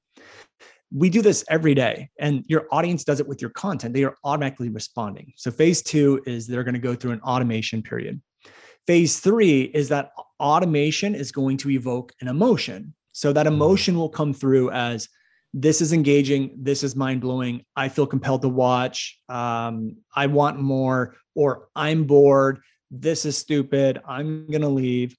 We 0.92 1.10
do 1.10 1.22
this 1.22 1.44
every 1.50 1.76
day, 1.76 2.10
and 2.18 2.46
your 2.48 2.66
audience 2.72 3.04
does 3.04 3.20
it 3.20 3.28
with 3.28 3.42
your 3.42 3.52
content. 3.52 3.94
They 3.94 4.06
are 4.06 4.16
automatically 4.24 4.70
responding. 4.70 5.34
So, 5.36 5.52
phase 5.52 5.82
two 5.82 6.24
is 6.26 6.48
they're 6.48 6.64
going 6.64 6.76
to 6.76 6.80
go 6.80 6.96
through 6.96 7.12
an 7.12 7.22
automation 7.22 7.84
period. 7.84 8.22
Phase 8.88 9.20
three 9.20 9.64
is 9.64 9.90
that 9.90 10.12
automation 10.40 11.14
is 11.14 11.34
going 11.34 11.58
to 11.58 11.72
evoke 11.72 12.14
an 12.22 12.30
emotion. 12.30 12.96
So, 13.12 13.34
that 13.34 13.46
mm-hmm. 13.46 13.56
emotion 13.56 13.98
will 13.98 14.10
come 14.10 14.34
through 14.34 14.72
as 14.72 15.10
this 15.54 15.82
is 15.82 15.94
engaging 15.94 16.52
this 16.58 16.84
is 16.84 16.96
mind 16.96 17.22
blowing 17.22 17.64
i 17.76 17.90
feel 17.90 18.06
compelled 18.06 18.42
to 18.42 18.50
watch 18.50 19.20
um, 19.30 19.96
i 20.16 20.28
want 20.28 20.60
more 20.60 21.16
or 21.36 21.70
i'm 21.76 22.04
bored 22.04 22.60
this 22.92 23.26
is 23.26 23.38
stupid. 23.38 24.00
I'm 24.08 24.48
going 24.48 24.62
to 24.62 24.70
leave. 24.70 25.16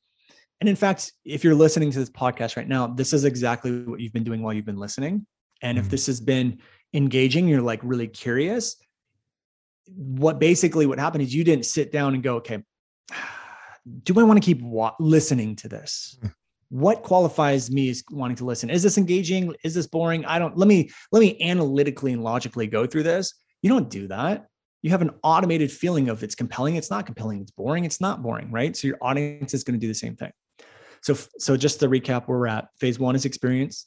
And 0.61 0.69
in 0.69 0.77
fact, 0.77 1.13
if 1.25 1.45
you're 1.45 1.55
listening 1.55 1.91
to 1.93 1.99
this 1.99 2.11
podcast 2.11 2.57
right 2.57 2.69
now, 2.69 2.87
this 2.87 3.13
is 3.13 3.25
exactly 3.25 3.83
what 3.83 4.01
you've 4.01 4.13
been 4.13 4.25
doing 4.25 4.43
while 4.43 4.53
you've 4.53 4.65
been 4.65 4.79
listening. 4.79 5.27
And 5.63 5.77
mm-hmm. 5.77 5.85
if 5.85 5.91
this 5.91 6.07
has 6.07 6.21
been 6.21 6.59
engaging, 6.95 7.47
you're 7.47 7.63
like 7.63 7.81
really 7.83 8.09
curious. 8.09 8.77
What 9.95 10.39
basically 10.39 10.87
what 10.87 10.99
happened 10.99 11.23
is 11.23 11.35
you 11.35 11.45
didn't 11.45 11.67
sit 11.67 11.93
down 11.93 12.15
and 12.15 12.23
go, 12.23 12.37
okay, 12.37 12.63
do 14.03 14.19
I 14.19 14.23
want 14.25 14.43
to 14.43 14.45
keep 14.45 14.61
wa- 14.61 14.95
listening 14.99 15.57
to 15.57 15.69
this? 15.69 16.19
What 16.71 17.03
qualifies 17.03 17.71
me 17.71 17.89
as 17.89 18.03
wanting 18.11 18.37
to 18.37 18.45
listen? 18.45 18.69
Is 18.69 18.83
this 18.83 18.99
engaging? 18.99 19.55
Is 19.65 19.75
this 19.75 19.87
boring? 19.87 20.25
I 20.27 20.39
don't 20.39 20.57
let 20.57 20.69
me 20.69 20.91
let 21.13 21.21
me 21.21 21.41
analytically 21.41 22.13
and 22.13 22.23
logically 22.23 22.67
go 22.67 22.87
through 22.87 23.05
this. 23.05 23.35
You 23.63 23.71
don't 23.71 23.89
do 23.89 24.09
that. 24.09 24.47
You 24.83 24.91
have 24.91 25.03
an 25.03 25.11
automated 25.23 25.73
feeling 25.73 26.09
of 26.09 26.23
it's 26.23 26.35
compelling, 26.35 26.77
it's 26.77 26.91
not 26.91 27.05
compelling, 27.05 27.41
it's 27.41 27.51
boring, 27.51 27.85
it's 27.85 28.01
not 28.01 28.23
boring, 28.23 28.53
right? 28.53 28.77
So 28.77 28.87
your 28.87 28.99
audience 29.01 29.53
is 29.53 29.65
going 29.65 29.79
to 29.79 29.85
do 29.85 29.89
the 29.89 29.95
same 29.95 30.15
thing. 30.15 30.31
So, 31.03 31.15
so 31.39 31.57
just 31.57 31.81
to 31.81 31.89
recap 31.89 32.29
where 32.29 32.39
we're 32.39 32.47
at, 32.47 32.69
phase 32.79 32.99
one 32.99 33.17
is 33.17 33.25
experience. 33.25 33.87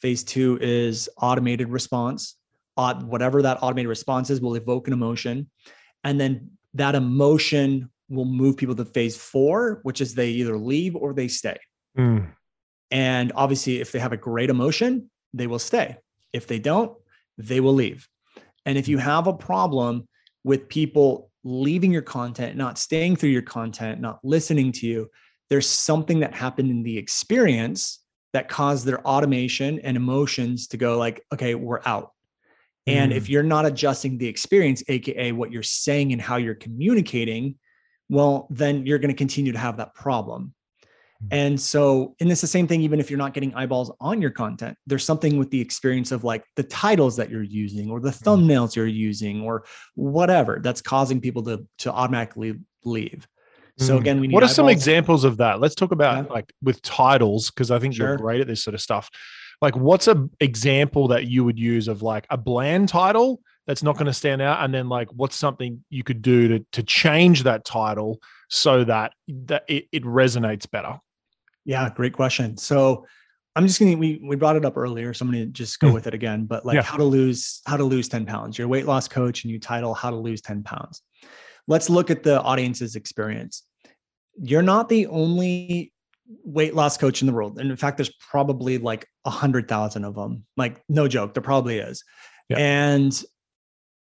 Phase 0.00 0.24
two 0.24 0.58
is 0.60 1.08
automated 1.20 1.68
response. 1.68 2.36
Whatever 2.76 3.42
that 3.42 3.58
automated 3.62 3.88
response 3.88 4.28
is 4.30 4.40
will 4.40 4.56
evoke 4.56 4.88
an 4.88 4.92
emotion. 4.92 5.48
And 6.02 6.20
then 6.20 6.50
that 6.74 6.94
emotion 6.96 7.90
will 8.08 8.24
move 8.24 8.56
people 8.56 8.74
to 8.74 8.84
phase 8.84 9.16
four, 9.16 9.80
which 9.82 10.00
is 10.00 10.14
they 10.14 10.30
either 10.30 10.58
leave 10.58 10.96
or 10.96 11.14
they 11.14 11.28
stay. 11.28 11.58
Mm. 11.96 12.28
And 12.90 13.32
obviously, 13.34 13.80
if 13.80 13.92
they 13.92 13.98
have 13.98 14.12
a 14.12 14.16
great 14.16 14.50
emotion, 14.50 15.10
they 15.32 15.46
will 15.46 15.58
stay. 15.58 15.96
If 16.32 16.46
they 16.46 16.58
don't, 16.58 16.96
they 17.38 17.60
will 17.60 17.74
leave. 17.74 18.08
And 18.66 18.78
if 18.78 18.88
you 18.88 18.98
have 18.98 19.26
a 19.26 19.32
problem 19.32 20.08
with 20.42 20.68
people 20.68 21.30
leaving 21.42 21.92
your 21.92 22.02
content, 22.02 22.56
not 22.56 22.78
staying 22.78 23.16
through 23.16 23.30
your 23.30 23.42
content, 23.42 24.00
not 24.00 24.20
listening 24.24 24.72
to 24.72 24.86
you, 24.86 25.10
there's 25.50 25.68
something 25.68 26.20
that 26.20 26.34
happened 26.34 26.70
in 26.70 26.82
the 26.82 26.96
experience 26.96 28.00
that 28.32 28.48
caused 28.48 28.86
their 28.86 29.06
automation 29.06 29.78
and 29.80 29.96
emotions 29.96 30.66
to 30.68 30.76
go 30.76 30.98
like, 30.98 31.24
okay, 31.32 31.54
we're 31.54 31.80
out. 31.84 32.12
And 32.86 33.12
mm. 33.12 33.16
if 33.16 33.28
you're 33.28 33.42
not 33.42 33.66
adjusting 33.66 34.18
the 34.18 34.26
experience, 34.26 34.82
AKA 34.88 35.32
what 35.32 35.52
you're 35.52 35.62
saying 35.62 36.12
and 36.12 36.20
how 36.20 36.36
you're 36.36 36.54
communicating, 36.54 37.56
well, 38.08 38.48
then 38.50 38.86
you're 38.86 38.98
going 38.98 39.10
to 39.12 39.16
continue 39.16 39.52
to 39.52 39.58
have 39.58 39.76
that 39.78 39.94
problem. 39.94 40.53
Mm. 41.24 41.28
And 41.30 41.60
so, 41.60 42.14
and 42.20 42.30
it's 42.30 42.40
the 42.40 42.46
same 42.46 42.66
thing, 42.66 42.80
even 42.80 43.00
if 43.00 43.10
you're 43.10 43.18
not 43.18 43.34
getting 43.34 43.54
eyeballs 43.54 43.92
on 44.00 44.20
your 44.20 44.30
content, 44.30 44.76
there's 44.86 45.04
something 45.04 45.38
with 45.38 45.50
the 45.50 45.60
experience 45.60 46.12
of 46.12 46.24
like 46.24 46.44
the 46.56 46.62
titles 46.64 47.16
that 47.16 47.30
you're 47.30 47.42
using 47.42 47.90
or 47.90 48.00
the 48.00 48.10
mm. 48.10 48.22
thumbnails 48.22 48.76
you're 48.76 48.86
using 48.86 49.42
or 49.42 49.64
whatever 49.94 50.60
that's 50.62 50.80
causing 50.80 51.20
people 51.20 51.42
to, 51.44 51.66
to 51.78 51.92
automatically 51.92 52.58
leave. 52.84 53.26
So 53.78 53.96
mm. 53.96 54.00
again, 54.00 54.20
we 54.20 54.28
need 54.28 54.34
what 54.34 54.44
are 54.44 54.48
some 54.48 54.68
examples 54.68 55.24
of 55.24 55.38
that? 55.38 55.60
Let's 55.60 55.74
talk 55.74 55.92
about 55.92 56.26
yeah. 56.26 56.32
like 56.32 56.52
with 56.62 56.80
titles 56.82 57.50
because 57.50 57.70
I 57.70 57.78
think 57.78 57.94
sure. 57.94 58.08
you're 58.08 58.16
great 58.16 58.40
at 58.40 58.46
this 58.46 58.62
sort 58.62 58.74
of 58.74 58.80
stuff. 58.80 59.10
Like, 59.60 59.76
what's 59.76 60.08
an 60.08 60.30
example 60.40 61.08
that 61.08 61.26
you 61.26 61.44
would 61.44 61.58
use 61.58 61.88
of 61.88 62.02
like 62.02 62.26
a 62.30 62.36
bland 62.36 62.88
title 62.88 63.40
that's 63.66 63.82
not 63.82 63.94
going 63.94 64.06
to 64.06 64.12
stand 64.12 64.42
out, 64.42 64.62
and 64.62 64.74
then 64.74 64.88
like 64.88 65.08
what's 65.12 65.36
something 65.36 65.84
you 65.88 66.04
could 66.04 66.22
do 66.22 66.48
to 66.48 66.66
to 66.72 66.82
change 66.82 67.44
that 67.44 67.64
title 67.64 68.20
so 68.48 68.84
that 68.84 69.12
that 69.28 69.64
it, 69.68 69.86
it 69.90 70.04
resonates 70.04 70.70
better? 70.70 71.00
Yeah, 71.64 71.88
great 71.94 72.12
question. 72.12 72.56
So 72.56 73.06
I'm 73.56 73.66
just 73.66 73.78
gonna 73.78 73.96
we 73.96 74.20
we 74.22 74.36
brought 74.36 74.56
it 74.56 74.64
up 74.64 74.76
earlier, 74.76 75.14
so 75.14 75.24
I'm 75.24 75.32
gonna 75.32 75.46
just 75.46 75.80
go 75.80 75.88
mm. 75.88 75.94
with 75.94 76.06
it 76.06 76.14
again. 76.14 76.44
But 76.44 76.66
like 76.66 76.76
yeah. 76.76 76.82
how 76.82 76.96
to 76.96 77.04
lose 77.04 77.62
how 77.66 77.76
to 77.76 77.84
lose 77.84 78.08
10 78.08 78.26
pounds. 78.26 78.58
You're 78.58 78.66
a 78.66 78.68
weight 78.68 78.86
loss 78.86 79.08
coach 79.08 79.44
and 79.44 79.52
you 79.52 79.58
title 79.58 79.94
how 79.94 80.10
to 80.10 80.16
lose 80.16 80.40
10 80.40 80.62
pounds 80.62 81.02
let's 81.66 81.88
look 81.88 82.10
at 82.10 82.22
the 82.22 82.40
audience's 82.42 82.96
experience. 82.96 83.62
You're 84.36 84.62
not 84.62 84.88
the 84.88 85.06
only 85.06 85.92
weight 86.44 86.74
loss 86.74 86.96
coach 86.96 87.20
in 87.22 87.26
the 87.26 87.32
world. 87.32 87.58
And 87.58 87.70
in 87.70 87.76
fact, 87.76 87.98
there's 87.98 88.12
probably 88.14 88.78
like 88.78 89.06
a 89.24 89.30
hundred 89.30 89.68
thousand 89.68 90.04
of 90.04 90.14
them. 90.14 90.44
Like, 90.56 90.82
no 90.88 91.08
joke, 91.08 91.34
there 91.34 91.42
probably 91.42 91.78
is. 91.78 92.02
Yeah. 92.48 92.58
And 92.58 93.22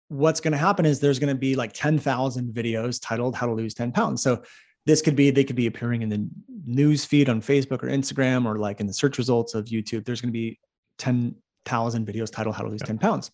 what's 0.08 0.40
going 0.40 0.52
to 0.52 0.58
happen 0.58 0.86
is 0.86 1.00
there's 1.00 1.20
going 1.20 1.34
to 1.34 1.40
be 1.40 1.56
like 1.56 1.74
10,000 1.74 2.54
videos 2.54 3.00
titled 3.02 3.36
how 3.36 3.48
to 3.48 3.54
lose 3.54 3.74
10 3.74 3.92
pounds. 3.92 4.22
So 4.22 4.44
this 4.86 5.02
could 5.02 5.16
be, 5.16 5.32
they 5.32 5.44
could 5.44 5.56
be 5.56 5.68
appearing 5.68 6.02
in 6.02 6.10
the 6.10 6.28
news 6.66 7.06
feed 7.06 7.30
on 7.30 7.42
Facebook 7.42 7.84
or 7.84 7.88
Instagram 7.88 8.46
or 8.46 8.58
like 8.58 8.80
in 8.80 8.88
the 8.88 8.94
search 8.94 9.18
results 9.18 9.54
of 9.54 9.66
YouTube. 9.66 10.06
There's 10.06 10.22
going 10.22 10.32
to 10.32 10.38
be 10.38 10.60
10,000 11.00 12.08
videos 12.08 12.32
titled 12.32 12.56
how 12.56 12.64
to 12.64 12.70
lose 12.70 12.82
yeah. 12.82 12.88
10 12.88 12.98
pounds. 13.00 13.32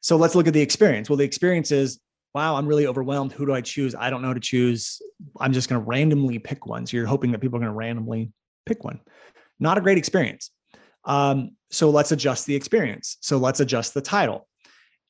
So 0.00 0.16
let's 0.16 0.34
look 0.34 0.46
at 0.46 0.54
the 0.54 0.60
experience. 0.60 1.10
Well, 1.10 1.16
the 1.16 1.24
experience 1.24 1.70
is 1.70 2.00
wow, 2.34 2.56
I'm 2.56 2.66
really 2.66 2.86
overwhelmed. 2.86 3.32
Who 3.32 3.46
do 3.46 3.52
I 3.52 3.60
choose? 3.60 3.94
I 3.94 4.10
don't 4.10 4.22
know 4.22 4.28
how 4.28 4.34
to 4.34 4.40
choose. 4.40 5.02
I'm 5.40 5.52
just 5.52 5.68
going 5.68 5.82
to 5.82 5.86
randomly 5.86 6.38
pick 6.38 6.66
one. 6.66 6.86
So 6.86 6.96
you're 6.96 7.06
hoping 7.06 7.32
that 7.32 7.40
people 7.40 7.56
are 7.56 7.60
going 7.60 7.72
to 7.72 7.76
randomly 7.76 8.30
pick 8.66 8.84
one. 8.84 9.00
Not 9.58 9.78
a 9.78 9.80
great 9.80 9.98
experience. 9.98 10.50
Um, 11.04 11.56
so 11.70 11.90
let's 11.90 12.12
adjust 12.12 12.46
the 12.46 12.54
experience. 12.54 13.16
So 13.20 13.38
let's 13.38 13.60
adjust 13.60 13.94
the 13.94 14.00
title. 14.00 14.46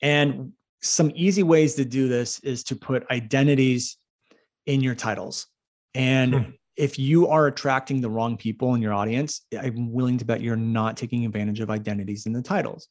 And 0.03 0.53
some 0.83 1.13
easy 1.15 1.43
ways 1.43 1.75
to 1.75 1.85
do 1.85 2.09
this 2.09 2.41
is 2.41 2.65
to 2.65 2.77
put 2.77 3.05
identities 3.11 3.99
in 4.67 4.81
your 4.81 4.95
titles. 4.95 5.47
And 5.95 6.35
hmm. 6.35 6.51
if 6.77 6.99
you 6.99 7.29
are 7.29 7.47
attracting 7.47 8.01
the 8.01 8.11
wrong 8.11 8.37
people 8.37 8.75
in 8.75 8.83
your 8.83 8.93
audience, 8.95 9.43
I'm 9.59 9.93
willing 9.93 10.19
to 10.19 10.25
bet 10.25 10.41
you're 10.41 10.57
not 10.57 10.97
taking 10.97 11.25
advantage 11.25 11.61
of 11.61 11.71
identities 11.71 12.27
in 12.27 12.33
the 12.33 12.43
titles. 12.43 12.89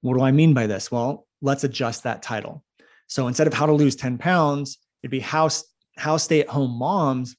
What 0.00 0.16
do 0.16 0.22
I 0.22 0.32
mean 0.32 0.52
by 0.52 0.66
this? 0.66 0.90
Well, 0.90 1.26
let's 1.40 1.64
adjust 1.64 2.02
that 2.02 2.22
title. 2.22 2.64
So 3.06 3.28
instead 3.28 3.46
of 3.46 3.54
how 3.54 3.66
to 3.66 3.72
lose 3.72 3.94
10 3.96 4.18
pounds, 4.18 4.78
it'd 5.02 5.10
be 5.10 5.20
how, 5.20 5.48
how 5.96 6.16
stay 6.16 6.40
at 6.40 6.48
home 6.48 6.78
moms 6.78 7.36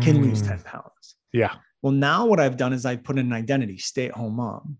can 0.00 0.16
mm. 0.16 0.24
lose 0.24 0.42
10 0.42 0.60
pounds. 0.60 1.16
Yeah. 1.32 1.54
Well, 1.82 1.92
now 1.92 2.26
what 2.26 2.40
I've 2.40 2.56
done 2.56 2.72
is 2.72 2.84
I've 2.84 3.04
put 3.04 3.18
in 3.18 3.26
an 3.26 3.32
identity, 3.32 3.78
stay 3.78 4.06
at 4.06 4.12
home 4.12 4.34
mom. 4.34 4.78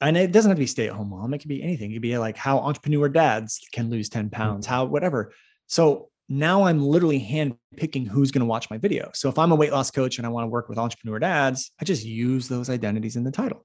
And 0.00 0.16
it 0.16 0.30
doesn't 0.30 0.50
have 0.50 0.58
to 0.58 0.60
be 0.60 0.66
stay 0.66 0.88
at 0.88 0.94
home 0.94 1.10
mom. 1.10 1.32
It 1.32 1.38
could 1.38 1.48
be 1.48 1.62
anything. 1.62 1.90
It 1.90 1.94
could 1.94 2.02
be 2.02 2.18
like 2.18 2.36
how 2.36 2.58
entrepreneur 2.58 3.08
dads 3.08 3.60
can 3.72 3.88
lose 3.88 4.10
10 4.10 4.28
pounds, 4.28 4.66
mm. 4.66 4.70
how 4.70 4.84
whatever. 4.84 5.32
So 5.68 6.10
now 6.28 6.64
I'm 6.64 6.82
literally 6.82 7.18
hand 7.18 7.56
picking 7.76 8.04
who's 8.06 8.30
going 8.30 8.40
to 8.40 8.46
watch 8.46 8.68
my 8.70 8.78
video. 8.78 9.10
So 9.14 9.28
if 9.28 9.38
I'm 9.38 9.52
a 9.52 9.54
weight 9.54 9.72
loss 9.72 9.90
coach 9.90 10.18
and 10.18 10.26
I 10.26 10.30
want 10.30 10.44
to 10.44 10.48
work 10.48 10.68
with 10.68 10.78
entrepreneur 10.78 11.18
dads, 11.18 11.70
I 11.80 11.84
just 11.84 12.04
use 12.04 12.48
those 12.48 12.68
identities 12.68 13.16
in 13.16 13.24
the 13.24 13.30
title. 13.30 13.64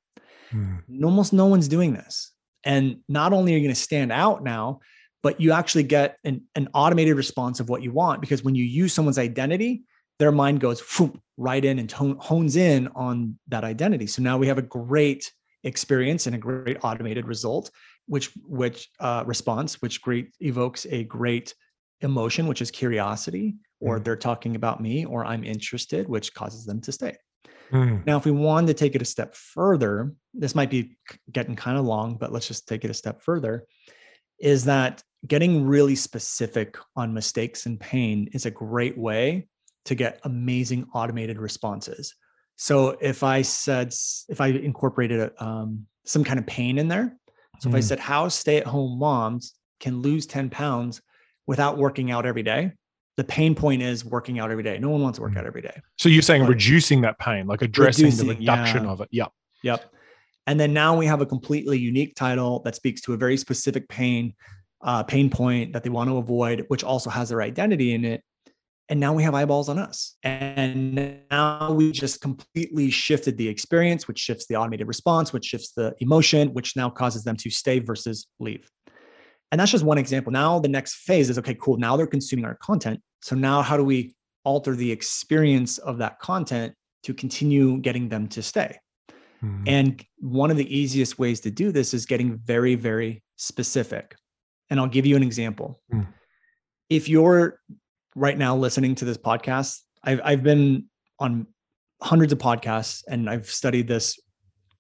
Mm. 0.53 1.03
Almost 1.03 1.33
no 1.33 1.47
one's 1.47 1.67
doing 1.67 1.93
this. 1.93 2.31
And 2.63 2.97
not 3.09 3.33
only 3.33 3.53
are 3.53 3.57
you 3.57 3.63
going 3.63 3.73
to 3.73 3.81
stand 3.81 4.11
out 4.11 4.43
now, 4.43 4.81
but 5.23 5.39
you 5.39 5.51
actually 5.51 5.83
get 5.83 6.17
an, 6.23 6.43
an 6.55 6.67
automated 6.73 7.15
response 7.15 7.59
of 7.59 7.69
what 7.69 7.81
you 7.81 7.91
want 7.91 8.21
because 8.21 8.43
when 8.43 8.55
you 8.55 8.63
use 8.63 8.93
someone's 8.93 9.19
identity 9.19 9.83
their 10.19 10.31
mind 10.31 10.59
goes 10.59 10.83
right 11.37 11.65
in 11.65 11.79
and 11.79 11.89
tone, 11.89 12.15
hones 12.19 12.55
in 12.55 12.87
on 12.89 13.37
that 13.47 13.63
identity 13.63 14.07
so 14.07 14.21
now 14.21 14.37
we 14.37 14.47
have 14.47 14.57
a 14.57 14.63
great 14.63 15.31
experience 15.63 16.27
and 16.27 16.35
a 16.35 16.39
great 16.39 16.77
automated 16.83 17.25
result 17.27 17.71
which 18.07 18.31
which 18.45 18.89
uh, 18.99 19.23
response 19.25 19.81
which 19.81 20.01
great 20.01 20.33
evokes 20.39 20.85
a 20.89 21.03
great 21.03 21.53
emotion 22.01 22.47
which 22.47 22.61
is 22.61 22.71
curiosity 22.71 23.55
or 23.79 23.99
mm. 23.99 24.03
they're 24.03 24.15
talking 24.15 24.55
about 24.55 24.81
me 24.81 25.05
or 25.05 25.25
i'm 25.25 25.43
interested 25.43 26.07
which 26.07 26.33
causes 26.33 26.65
them 26.65 26.81
to 26.81 26.91
stay 26.91 27.15
mm. 27.71 28.05
now 28.05 28.17
if 28.17 28.25
we 28.25 28.31
wanted 28.31 28.67
to 28.67 28.73
take 28.73 28.95
it 28.95 29.01
a 29.01 29.05
step 29.05 29.35
further 29.35 30.13
this 30.33 30.55
might 30.55 30.69
be 30.69 30.97
getting 31.31 31.55
kind 31.55 31.77
of 31.77 31.85
long 31.85 32.15
but 32.15 32.31
let's 32.31 32.47
just 32.47 32.67
take 32.67 32.83
it 32.83 32.91
a 32.91 32.93
step 32.93 33.21
further 33.21 33.65
is 34.39 34.65
that 34.65 35.03
getting 35.27 35.65
really 35.65 35.95
specific 35.95 36.77
on 36.95 37.13
mistakes 37.13 37.65
and 37.65 37.79
pain 37.79 38.29
is 38.33 38.45
a 38.45 38.51
great 38.51 38.97
way 38.97 39.47
to 39.85 39.95
get 39.95 40.19
amazing 40.23 40.87
automated 40.93 41.39
responses. 41.39 42.15
So 42.55 42.97
if 43.01 43.23
I 43.23 43.41
said, 43.41 43.93
if 44.29 44.41
I 44.41 44.47
incorporated 44.47 45.19
a, 45.19 45.43
um, 45.43 45.85
some 46.05 46.23
kind 46.23 46.39
of 46.39 46.45
pain 46.45 46.77
in 46.77 46.87
there, 46.87 47.17
so 47.59 47.69
mm. 47.69 47.71
if 47.71 47.75
I 47.75 47.79
mm. 47.79 47.83
said 47.83 47.99
how 47.99 48.27
stay-at-home 48.27 48.99
moms 48.99 49.55
can 49.79 50.01
lose 50.01 50.25
10 50.25 50.49
pounds 50.49 51.01
without 51.51 51.77
working 51.77 52.11
out 52.11 52.25
every 52.25 52.43
day, 52.43 52.71
the 53.17 53.25
pain 53.25 53.53
point 53.53 53.81
is 53.81 54.05
working 54.05 54.39
out 54.39 54.51
every 54.51 54.63
day. 54.63 54.79
No 54.79 54.89
one 54.89 55.01
wants 55.01 55.17
to 55.17 55.21
work 55.21 55.33
mm. 55.33 55.39
out 55.39 55.45
every 55.45 55.61
day. 55.61 55.81
So 55.97 56.07
you're 56.07 56.21
saying 56.21 56.43
but 56.43 56.51
reducing 56.51 57.01
that 57.01 57.19
pain, 57.19 57.45
like 57.45 57.61
addressing 57.61 58.15
the 58.15 58.23
reduction 58.23 58.85
yeah. 58.85 58.89
of 58.89 59.01
it. 59.01 59.09
Yep. 59.11 59.31
Yep. 59.63 59.93
And 60.47 60.57
then 60.57 60.71
now 60.71 60.95
we 60.95 61.05
have 61.07 61.19
a 61.19 61.25
completely 61.25 61.77
unique 61.77 62.15
title 62.15 62.61
that 62.63 62.77
speaks 62.77 63.01
to 63.01 63.11
a 63.11 63.17
very 63.17 63.35
specific 63.35 63.89
pain 63.89 64.33
uh, 64.83 65.03
pain 65.03 65.29
point 65.29 65.73
that 65.73 65.83
they 65.83 65.89
want 65.89 66.09
to 66.09 66.17
avoid, 66.17 66.63
which 66.69 66.85
also 66.85 67.09
has 67.09 67.27
their 67.27 67.41
identity 67.41 67.93
in 67.93 68.05
it. 68.05 68.23
And 68.87 68.97
now 68.97 69.13
we 69.13 69.21
have 69.23 69.35
eyeballs 69.35 69.67
on 69.67 69.77
us. 69.77 70.15
And 70.23 71.19
now 71.29 71.73
we 71.73 71.91
just 71.91 72.21
completely 72.21 72.89
shifted 72.91 73.37
the 73.37 73.47
experience, 73.47 74.07
which 74.07 74.19
shifts 74.19 74.47
the 74.47 74.55
automated 74.55 74.87
response, 74.87 75.33
which 75.33 75.45
shifts 75.45 75.73
the 75.75 75.93
emotion, 75.99 76.53
which 76.53 76.77
now 76.77 76.89
causes 76.89 77.25
them 77.25 77.35
to 77.37 77.49
stay 77.49 77.79
versus 77.79 78.27
leave. 78.39 78.69
And 79.51 79.59
that's 79.59 79.71
just 79.71 79.83
one 79.83 79.97
example. 79.97 80.31
Now 80.31 80.59
the 80.59 80.69
next 80.69 80.95
phase 80.95 81.29
is 81.29 81.37
okay, 81.39 81.55
cool. 81.55 81.77
Now 81.77 81.97
they're 81.97 82.07
consuming 82.07 82.45
our 82.45 82.55
content. 82.55 83.01
So 83.21 83.35
now 83.35 83.61
how 83.61 83.77
do 83.77 83.83
we 83.83 84.15
alter 84.43 84.75
the 84.75 84.91
experience 84.91 85.77
of 85.77 85.97
that 85.99 86.19
content 86.19 86.73
to 87.03 87.13
continue 87.13 87.79
getting 87.79 88.09
them 88.09 88.27
to 88.29 88.41
stay? 88.41 88.79
Mm-hmm. 89.43 89.63
And 89.67 90.05
one 90.19 90.51
of 90.51 90.57
the 90.57 90.75
easiest 90.75 91.19
ways 91.19 91.39
to 91.41 91.51
do 91.51 91.71
this 91.71 91.93
is 91.93 92.05
getting 92.05 92.37
very, 92.37 92.75
very 92.75 93.23
specific. 93.37 94.15
And 94.69 94.79
I'll 94.79 94.87
give 94.87 95.05
you 95.05 95.15
an 95.15 95.23
example. 95.23 95.81
Mm. 95.93 96.07
If 96.89 97.09
you're 97.09 97.59
right 98.15 98.37
now 98.37 98.55
listening 98.55 98.95
to 98.95 99.05
this 99.05 99.17
podcast, 99.17 99.79
I've 100.03 100.21
I've 100.23 100.43
been 100.43 100.85
on 101.19 101.47
hundreds 102.01 102.33
of 102.33 102.39
podcasts 102.39 103.03
and 103.07 103.29
I've 103.29 103.47
studied 103.47 103.87
this 103.87 104.19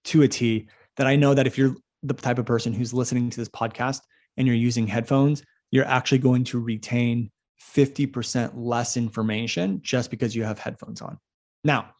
to 0.05 0.23
a 0.23 0.27
T 0.27 0.67
that 0.97 1.07
I 1.07 1.15
know 1.15 1.33
that 1.33 1.47
if 1.47 1.57
you're 1.57 1.75
the 2.03 2.13
type 2.13 2.39
of 2.39 2.45
person 2.45 2.73
who's 2.73 2.93
listening 2.93 3.29
to 3.29 3.37
this 3.37 3.49
podcast 3.49 4.01
and 4.41 4.47
you're 4.47 4.57
using 4.57 4.87
headphones, 4.87 5.43
you're 5.69 5.85
actually 5.85 6.17
going 6.17 6.43
to 6.45 6.59
retain 6.59 7.29
50% 7.75 8.53
less 8.55 8.97
information 8.97 9.79
just 9.83 10.09
because 10.09 10.35
you 10.35 10.43
have 10.43 10.57
headphones 10.57 10.99
on. 10.99 11.19
Now, 11.63 11.91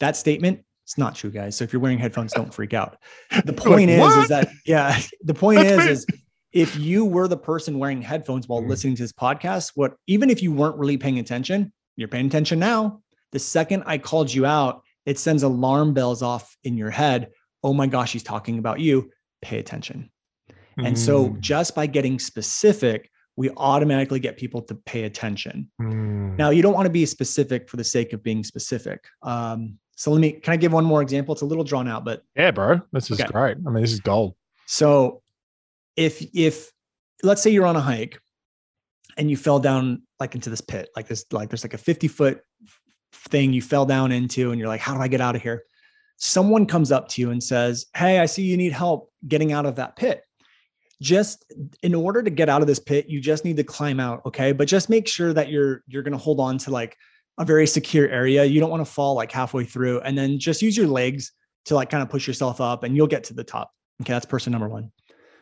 that 0.00 0.16
statement 0.16 0.64
it's 0.84 0.98
not 0.98 1.14
true, 1.14 1.30
guys. 1.30 1.56
So 1.56 1.64
if 1.64 1.72
you're 1.72 1.80
wearing 1.80 1.98
headphones, 1.98 2.32
don't 2.32 2.52
freak 2.52 2.74
out. 2.74 2.96
The 3.44 3.52
point 3.56 3.90
like, 3.90 4.10
is, 4.10 4.16
is 4.24 4.28
that 4.28 4.48
yeah, 4.66 4.98
the 5.22 5.34
point 5.34 5.60
is, 5.60 5.86
is 5.86 6.06
if 6.52 6.76
you 6.76 7.04
were 7.04 7.28
the 7.28 7.36
person 7.36 7.78
wearing 7.78 8.02
headphones 8.02 8.48
while 8.48 8.60
mm. 8.60 8.68
listening 8.68 8.96
to 8.96 9.02
this 9.02 9.12
podcast, 9.12 9.72
what 9.74 9.94
even 10.06 10.28
if 10.28 10.42
you 10.42 10.52
weren't 10.52 10.76
really 10.76 10.96
paying 10.96 11.18
attention, 11.18 11.72
you're 11.96 12.08
paying 12.08 12.26
attention 12.26 12.58
now. 12.58 13.00
The 13.30 13.38
second 13.38 13.84
I 13.86 13.98
called 13.98 14.32
you 14.32 14.44
out, 14.44 14.82
it 15.06 15.18
sends 15.18 15.44
alarm 15.44 15.94
bells 15.94 16.20
off 16.20 16.56
in 16.64 16.76
your 16.76 16.90
head. 16.90 17.30
Oh 17.62 17.72
my 17.72 17.86
gosh, 17.86 18.12
he's 18.12 18.24
talking 18.24 18.58
about 18.58 18.80
you. 18.80 19.10
Pay 19.40 19.58
attention. 19.58 20.10
Mm. 20.78 20.88
And 20.88 20.98
so 20.98 21.28
mm. 21.28 21.40
just 21.40 21.74
by 21.74 21.86
getting 21.86 22.18
specific, 22.18 23.10
we 23.36 23.50
automatically 23.56 24.20
get 24.20 24.36
people 24.36 24.62
to 24.62 24.74
pay 24.74 25.04
attention. 25.04 25.70
Mm. 25.80 26.36
Now, 26.36 26.50
you 26.50 26.62
don't 26.62 26.74
want 26.74 26.86
to 26.86 26.90
be 26.90 27.06
specific 27.06 27.68
for 27.68 27.76
the 27.76 27.84
sake 27.84 28.12
of 28.12 28.22
being 28.22 28.44
specific. 28.44 29.04
Um, 29.22 29.78
so 29.96 30.10
let 30.10 30.20
me, 30.20 30.32
can 30.32 30.52
I 30.52 30.56
give 30.56 30.72
one 30.72 30.84
more 30.84 31.02
example? 31.02 31.32
It's 31.32 31.42
a 31.42 31.46
little 31.46 31.64
drawn 31.64 31.88
out, 31.88 32.04
but 32.04 32.22
yeah, 32.36 32.50
bro, 32.50 32.80
this 32.92 33.10
is 33.10 33.20
okay. 33.20 33.30
great. 33.30 33.56
I 33.66 33.70
mean, 33.70 33.82
this 33.82 33.92
is 33.92 34.00
gold. 34.00 34.34
So 34.66 35.22
if, 35.96 36.22
if 36.34 36.70
let's 37.22 37.42
say 37.42 37.50
you're 37.50 37.66
on 37.66 37.76
a 37.76 37.80
hike 37.80 38.18
and 39.16 39.30
you 39.30 39.36
fell 39.36 39.58
down 39.58 40.02
like 40.18 40.34
into 40.34 40.50
this 40.50 40.60
pit, 40.60 40.88
like 40.96 41.08
this, 41.08 41.24
like 41.30 41.50
there's 41.50 41.64
like 41.64 41.74
a 41.74 41.78
50 41.78 42.08
foot 42.08 42.40
thing 43.12 43.52
you 43.52 43.62
fell 43.62 43.86
down 43.86 44.12
into, 44.12 44.50
and 44.50 44.58
you're 44.58 44.68
like, 44.68 44.80
how 44.80 44.94
do 44.94 45.00
I 45.00 45.08
get 45.08 45.20
out 45.20 45.36
of 45.36 45.42
here? 45.42 45.64
Someone 46.16 46.66
comes 46.66 46.92
up 46.92 47.08
to 47.08 47.20
you 47.20 47.30
and 47.30 47.42
says, 47.42 47.86
Hey, 47.96 48.18
I 48.20 48.26
see 48.26 48.42
you 48.42 48.56
need 48.56 48.72
help 48.72 49.10
getting 49.26 49.52
out 49.52 49.66
of 49.66 49.76
that 49.76 49.96
pit. 49.96 50.22
Just 51.02 51.52
in 51.82 51.94
order 51.94 52.22
to 52.22 52.30
get 52.30 52.48
out 52.48 52.60
of 52.60 52.68
this 52.68 52.78
pit, 52.78 53.08
you 53.08 53.20
just 53.20 53.44
need 53.44 53.56
to 53.56 53.64
climb 53.64 53.98
out. 53.98 54.22
Okay. 54.24 54.52
But 54.52 54.68
just 54.68 54.88
make 54.88 55.08
sure 55.08 55.32
that 55.34 55.50
you're, 55.50 55.82
you're 55.88 56.02
going 56.02 56.12
to 56.12 56.18
hold 56.18 56.38
on 56.40 56.58
to 56.58 56.70
like 56.70 56.96
a 57.38 57.44
very 57.44 57.66
secure 57.66 58.08
area. 58.08 58.44
You 58.44 58.60
don't 58.60 58.70
want 58.70 58.86
to 58.86 58.90
fall 58.90 59.14
like 59.14 59.32
halfway 59.32 59.64
through 59.64 60.00
and 60.00 60.16
then 60.16 60.38
just 60.38 60.62
use 60.62 60.76
your 60.76 60.86
legs 60.86 61.32
to 61.66 61.74
like 61.74 61.90
kind 61.90 62.02
of 62.02 62.08
push 62.08 62.26
yourself 62.26 62.60
up 62.60 62.84
and 62.84 62.96
you'll 62.96 63.06
get 63.06 63.24
to 63.24 63.34
the 63.34 63.44
top. 63.44 63.70
Okay, 64.00 64.12
that's 64.12 64.26
person 64.26 64.52
number 64.52 64.68
1. 64.68 64.90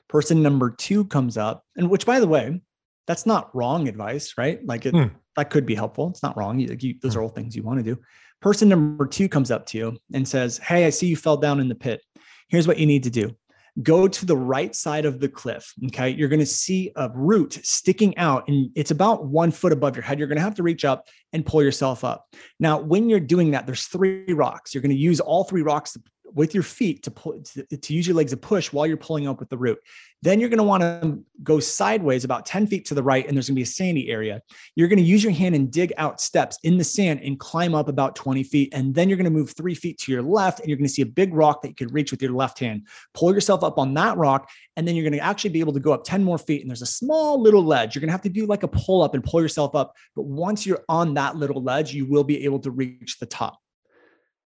Person 0.08 0.42
number 0.42 0.70
2 0.70 1.04
comes 1.06 1.36
up 1.36 1.64
and 1.76 1.90
which 1.90 2.06
by 2.06 2.20
the 2.20 2.28
way, 2.28 2.60
that's 3.06 3.26
not 3.26 3.54
wrong 3.54 3.88
advice, 3.88 4.34
right? 4.38 4.64
Like 4.64 4.86
it, 4.86 4.94
hmm. 4.94 5.14
that 5.36 5.50
could 5.50 5.66
be 5.66 5.74
helpful. 5.74 6.08
It's 6.10 6.22
not 6.22 6.36
wrong. 6.36 6.58
You, 6.58 6.76
you, 6.78 6.94
those 7.02 7.14
hmm. 7.14 7.20
are 7.20 7.22
all 7.22 7.28
things 7.28 7.56
you 7.56 7.62
want 7.62 7.78
to 7.78 7.94
do. 7.94 8.00
Person 8.40 8.68
number 8.68 9.06
2 9.06 9.28
comes 9.28 9.50
up 9.50 9.66
to 9.66 9.78
you 9.78 9.98
and 10.14 10.26
says, 10.26 10.58
"Hey, 10.58 10.86
I 10.86 10.90
see 10.90 11.06
you 11.06 11.16
fell 11.16 11.36
down 11.36 11.60
in 11.60 11.68
the 11.68 11.74
pit. 11.74 12.00
Here's 12.48 12.66
what 12.66 12.78
you 12.78 12.86
need 12.86 13.02
to 13.02 13.10
do 13.10 13.36
go 13.82 14.08
to 14.08 14.26
the 14.26 14.36
right 14.36 14.74
side 14.74 15.04
of 15.04 15.20
the 15.20 15.28
cliff. 15.28 15.72
Okay. 15.86 16.10
You're 16.10 16.28
going 16.28 16.40
to 16.40 16.46
see 16.46 16.92
a 16.96 17.10
root 17.14 17.58
sticking 17.62 18.16
out 18.18 18.48
and 18.48 18.70
it's 18.74 18.90
about 18.90 19.26
one 19.26 19.50
foot 19.50 19.72
above 19.72 19.96
your 19.96 20.02
head. 20.02 20.18
You're 20.18 20.28
going 20.28 20.38
to 20.38 20.42
have 20.42 20.54
to 20.56 20.62
reach 20.62 20.84
up 20.84 21.06
and 21.32 21.46
pull 21.46 21.62
yourself 21.62 22.04
up. 22.04 22.26
Now, 22.58 22.78
when 22.78 23.08
you're 23.08 23.20
doing 23.20 23.52
that, 23.52 23.66
there's 23.66 23.84
three 23.84 24.32
rocks. 24.32 24.74
You're 24.74 24.82
going 24.82 24.90
to 24.90 24.96
use 24.96 25.20
all 25.20 25.44
three 25.44 25.62
rocks 25.62 25.92
to 25.92 26.00
with 26.34 26.54
your 26.54 26.62
feet 26.62 27.02
to 27.02 27.10
pull 27.10 27.40
to, 27.42 27.64
to, 27.64 27.94
use 27.94 28.06
your 28.06 28.16
legs 28.16 28.30
to 28.30 28.36
push 28.36 28.72
while 28.72 28.86
you're 28.86 28.96
pulling 28.96 29.26
up 29.28 29.40
with 29.40 29.48
the 29.48 29.56
root. 29.56 29.78
Then 30.22 30.38
you're 30.38 30.48
going 30.48 30.58
to 30.58 30.64
want 30.64 30.82
to 30.82 31.18
go 31.42 31.60
sideways 31.60 32.24
about 32.24 32.44
10 32.44 32.66
feet 32.66 32.84
to 32.86 32.94
the 32.94 33.02
right, 33.02 33.26
and 33.26 33.36
there's 33.36 33.48
going 33.48 33.54
to 33.54 33.58
be 33.58 33.62
a 33.62 33.66
sandy 33.66 34.10
area. 34.10 34.42
You're 34.76 34.88
going 34.88 34.98
to 34.98 35.04
use 35.04 35.24
your 35.24 35.32
hand 35.32 35.54
and 35.54 35.70
dig 35.70 35.92
out 35.96 36.20
steps 36.20 36.58
in 36.62 36.76
the 36.76 36.84
sand 36.84 37.20
and 37.22 37.38
climb 37.38 37.74
up 37.74 37.88
about 37.88 38.16
20 38.16 38.42
feet. 38.42 38.74
And 38.74 38.94
then 38.94 39.08
you're 39.08 39.16
going 39.16 39.24
to 39.24 39.30
move 39.30 39.50
three 39.50 39.74
feet 39.74 39.98
to 40.00 40.12
your 40.12 40.22
left, 40.22 40.60
and 40.60 40.68
you're 40.68 40.76
going 40.76 40.86
to 40.86 40.92
see 40.92 41.02
a 41.02 41.06
big 41.06 41.32
rock 41.32 41.62
that 41.62 41.68
you 41.68 41.74
could 41.74 41.94
reach 41.94 42.10
with 42.10 42.20
your 42.20 42.32
left 42.32 42.58
hand. 42.58 42.86
Pull 43.14 43.32
yourself 43.32 43.64
up 43.64 43.78
on 43.78 43.94
that 43.94 44.16
rock, 44.16 44.48
and 44.76 44.86
then 44.86 44.94
you're 44.94 45.08
going 45.08 45.18
to 45.18 45.24
actually 45.24 45.50
be 45.50 45.60
able 45.60 45.72
to 45.72 45.80
go 45.80 45.92
up 45.92 46.04
10 46.04 46.22
more 46.22 46.38
feet. 46.38 46.60
And 46.60 46.70
there's 46.70 46.82
a 46.82 46.86
small 46.86 47.40
little 47.40 47.64
ledge. 47.64 47.94
You're 47.94 48.00
going 48.00 48.08
to 48.08 48.12
have 48.12 48.22
to 48.22 48.28
do 48.28 48.46
like 48.46 48.62
a 48.62 48.68
pull 48.68 49.02
up 49.02 49.14
and 49.14 49.24
pull 49.24 49.40
yourself 49.40 49.74
up. 49.74 49.94
But 50.14 50.24
once 50.24 50.66
you're 50.66 50.84
on 50.88 51.14
that 51.14 51.36
little 51.36 51.62
ledge, 51.62 51.94
you 51.94 52.04
will 52.06 52.24
be 52.24 52.44
able 52.44 52.60
to 52.60 52.70
reach 52.70 53.18
the 53.18 53.26
top. 53.26 53.58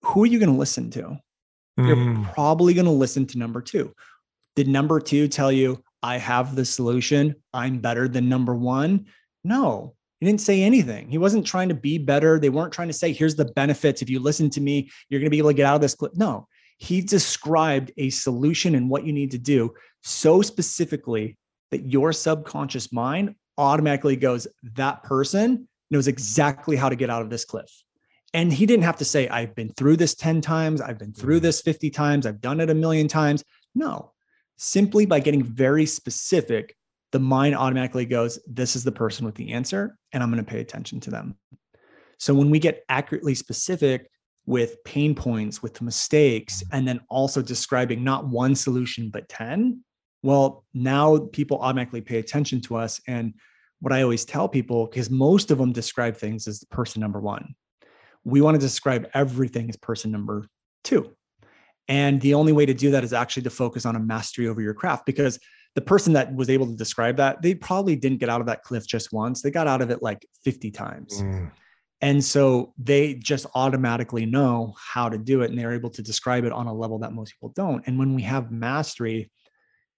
Who 0.02 0.22
are 0.22 0.26
you 0.26 0.38
going 0.38 0.52
to 0.52 0.58
listen 0.58 0.90
to? 0.92 1.18
You're 1.86 1.96
mm. 1.96 2.32
probably 2.34 2.74
going 2.74 2.86
to 2.86 2.90
listen 2.90 3.26
to 3.26 3.38
number 3.38 3.60
two. 3.60 3.94
Did 4.56 4.68
number 4.68 5.00
two 5.00 5.28
tell 5.28 5.52
you, 5.52 5.82
I 6.02 6.18
have 6.18 6.56
the 6.56 6.64
solution? 6.64 7.36
I'm 7.54 7.78
better 7.78 8.08
than 8.08 8.28
number 8.28 8.54
one? 8.54 9.06
No, 9.44 9.94
he 10.20 10.26
didn't 10.26 10.40
say 10.40 10.62
anything. 10.62 11.08
He 11.08 11.18
wasn't 11.18 11.46
trying 11.46 11.68
to 11.68 11.74
be 11.74 11.98
better. 11.98 12.38
They 12.40 12.50
weren't 12.50 12.72
trying 12.72 12.88
to 12.88 12.94
say, 12.94 13.12
here's 13.12 13.36
the 13.36 13.44
benefits. 13.44 14.02
If 14.02 14.10
you 14.10 14.18
listen 14.18 14.50
to 14.50 14.60
me, 14.60 14.90
you're 15.08 15.20
going 15.20 15.26
to 15.26 15.30
be 15.30 15.38
able 15.38 15.50
to 15.50 15.54
get 15.54 15.66
out 15.66 15.76
of 15.76 15.80
this 15.80 15.94
clip. 15.94 16.12
No, 16.16 16.48
he 16.78 17.00
described 17.00 17.92
a 17.96 18.10
solution 18.10 18.74
and 18.74 18.90
what 18.90 19.04
you 19.04 19.12
need 19.12 19.30
to 19.32 19.38
do 19.38 19.74
so 20.02 20.42
specifically 20.42 21.36
that 21.70 21.86
your 21.86 22.12
subconscious 22.12 22.92
mind 22.92 23.34
automatically 23.58 24.16
goes, 24.16 24.46
that 24.74 25.02
person 25.02 25.68
knows 25.90 26.08
exactly 26.08 26.76
how 26.76 26.88
to 26.88 26.96
get 26.96 27.10
out 27.10 27.22
of 27.22 27.30
this 27.30 27.44
cliff. 27.44 27.70
And 28.34 28.52
he 28.52 28.66
didn't 28.66 28.84
have 28.84 28.98
to 28.98 29.04
say, 29.04 29.28
I've 29.28 29.54
been 29.54 29.72
through 29.72 29.96
this 29.96 30.14
10 30.14 30.40
times, 30.40 30.80
I've 30.80 30.98
been 30.98 31.12
through 31.12 31.36
mm-hmm. 31.36 31.44
this 31.44 31.62
50 31.62 31.90
times, 31.90 32.26
I've 32.26 32.40
done 32.40 32.60
it 32.60 32.70
a 32.70 32.74
million 32.74 33.08
times. 33.08 33.42
No, 33.74 34.12
simply 34.56 35.06
by 35.06 35.20
getting 35.20 35.42
very 35.42 35.86
specific, 35.86 36.76
the 37.12 37.18
mind 37.18 37.54
automatically 37.54 38.04
goes, 38.04 38.38
This 38.46 38.76
is 38.76 38.84
the 38.84 38.92
person 38.92 39.24
with 39.24 39.34
the 39.34 39.52
answer, 39.52 39.96
and 40.12 40.22
I'm 40.22 40.30
going 40.30 40.44
to 40.44 40.50
pay 40.50 40.60
attention 40.60 41.00
to 41.00 41.10
them. 41.10 41.36
So 42.18 42.34
when 42.34 42.50
we 42.50 42.58
get 42.58 42.84
accurately 42.88 43.34
specific 43.34 44.10
with 44.44 44.82
pain 44.84 45.14
points, 45.14 45.62
with 45.62 45.80
mistakes, 45.80 46.62
and 46.72 46.86
then 46.86 47.00
also 47.08 47.40
describing 47.40 48.02
not 48.02 48.26
one 48.26 48.54
solution, 48.54 49.10
but 49.10 49.28
10, 49.28 49.82
well, 50.22 50.64
now 50.74 51.18
people 51.32 51.58
automatically 51.60 52.00
pay 52.00 52.18
attention 52.18 52.60
to 52.62 52.76
us. 52.76 53.00
And 53.06 53.34
what 53.80 53.92
I 53.92 54.02
always 54.02 54.24
tell 54.24 54.48
people, 54.48 54.86
because 54.86 55.10
most 55.10 55.50
of 55.50 55.58
them 55.58 55.72
describe 55.72 56.16
things 56.16 56.48
as 56.48 56.58
the 56.58 56.66
person 56.66 57.00
number 57.00 57.20
one 57.20 57.54
we 58.28 58.40
want 58.40 58.54
to 58.54 58.60
describe 58.60 59.08
everything 59.14 59.68
as 59.68 59.76
person 59.76 60.10
number 60.10 60.46
two. 60.84 61.14
And 61.88 62.20
the 62.20 62.34
only 62.34 62.52
way 62.52 62.66
to 62.66 62.74
do 62.74 62.90
that 62.90 63.02
is 63.02 63.14
actually 63.14 63.44
to 63.44 63.50
focus 63.50 63.86
on 63.86 63.96
a 63.96 64.00
mastery 64.00 64.48
over 64.48 64.60
your 64.60 64.74
craft 64.74 65.06
because 65.06 65.38
the 65.74 65.80
person 65.80 66.12
that 66.12 66.34
was 66.34 66.50
able 66.50 66.66
to 66.66 66.76
describe 66.76 67.16
that, 67.16 67.40
they 67.40 67.54
probably 67.54 67.96
didn't 67.96 68.18
get 68.18 68.28
out 68.28 68.40
of 68.40 68.46
that 68.48 68.62
cliff 68.62 68.86
just 68.86 69.12
once. 69.12 69.40
They 69.40 69.50
got 69.50 69.66
out 69.66 69.80
of 69.80 69.90
it 69.90 70.02
like 70.02 70.26
50 70.44 70.70
times. 70.70 71.22
Mm. 71.22 71.50
And 72.00 72.22
so 72.22 72.74
they 72.76 73.14
just 73.14 73.46
automatically 73.54 74.26
know 74.26 74.74
how 74.78 75.08
to 75.08 75.16
do 75.16 75.40
it 75.40 75.50
and 75.50 75.58
they're 75.58 75.72
able 75.72 75.90
to 75.90 76.02
describe 76.02 76.44
it 76.44 76.52
on 76.52 76.66
a 76.66 76.74
level 76.74 76.98
that 76.98 77.12
most 77.12 77.32
people 77.32 77.50
don't. 77.56 77.82
And 77.86 77.98
when 77.98 78.14
we 78.14 78.22
have 78.22 78.52
mastery, 78.52 79.30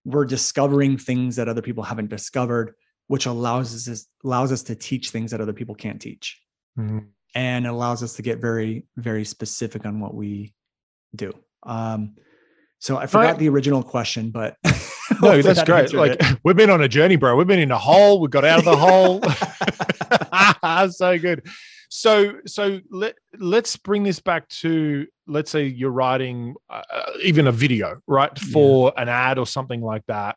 we're 0.04 0.24
discovering 0.24 0.96
things 0.96 1.36
that 1.36 1.48
other 1.48 1.62
people 1.62 1.82
haven't 1.82 2.08
discovered, 2.08 2.74
which 3.08 3.26
allows 3.26 3.88
us 3.88 4.06
allows 4.24 4.52
us 4.52 4.62
to 4.64 4.76
teach 4.76 5.10
things 5.10 5.32
that 5.32 5.40
other 5.40 5.52
people 5.52 5.74
can't 5.74 6.00
teach. 6.00 6.40
Mm 6.78 7.08
and 7.34 7.66
it 7.66 7.68
allows 7.68 8.02
us 8.02 8.14
to 8.14 8.22
get 8.22 8.38
very 8.38 8.84
very 8.96 9.24
specific 9.24 9.86
on 9.86 10.00
what 10.00 10.14
we 10.14 10.54
do 11.14 11.32
um 11.64 12.14
so 12.78 12.96
i 12.96 13.06
forgot 13.06 13.32
right. 13.32 13.38
the 13.38 13.48
original 13.48 13.82
question 13.82 14.30
but 14.30 14.56
no 15.22 15.40
that's 15.42 15.58
that 15.58 15.66
great 15.66 15.92
like 15.92 16.12
it. 16.12 16.38
we've 16.44 16.56
been 16.56 16.70
on 16.70 16.82
a 16.82 16.88
journey 16.88 17.16
bro 17.16 17.36
we've 17.36 17.46
been 17.46 17.58
in 17.58 17.70
a 17.70 17.78
hole 17.78 18.20
we 18.20 18.28
got 18.28 18.44
out 18.44 18.58
of 18.58 18.64
the 18.64 18.76
hole 18.76 19.20
so 20.90 21.18
good 21.18 21.46
so 21.90 22.34
so 22.46 22.80
let 22.90 23.16
let's 23.38 23.76
bring 23.76 24.04
this 24.04 24.20
back 24.20 24.48
to 24.48 25.06
let's 25.26 25.50
say 25.50 25.66
you're 25.66 25.90
writing 25.90 26.54
uh, 26.70 26.82
even 27.22 27.48
a 27.48 27.52
video 27.52 28.00
right 28.06 28.38
for 28.38 28.92
yeah. 28.94 29.02
an 29.02 29.08
ad 29.08 29.38
or 29.38 29.46
something 29.46 29.82
like 29.82 30.06
that 30.06 30.36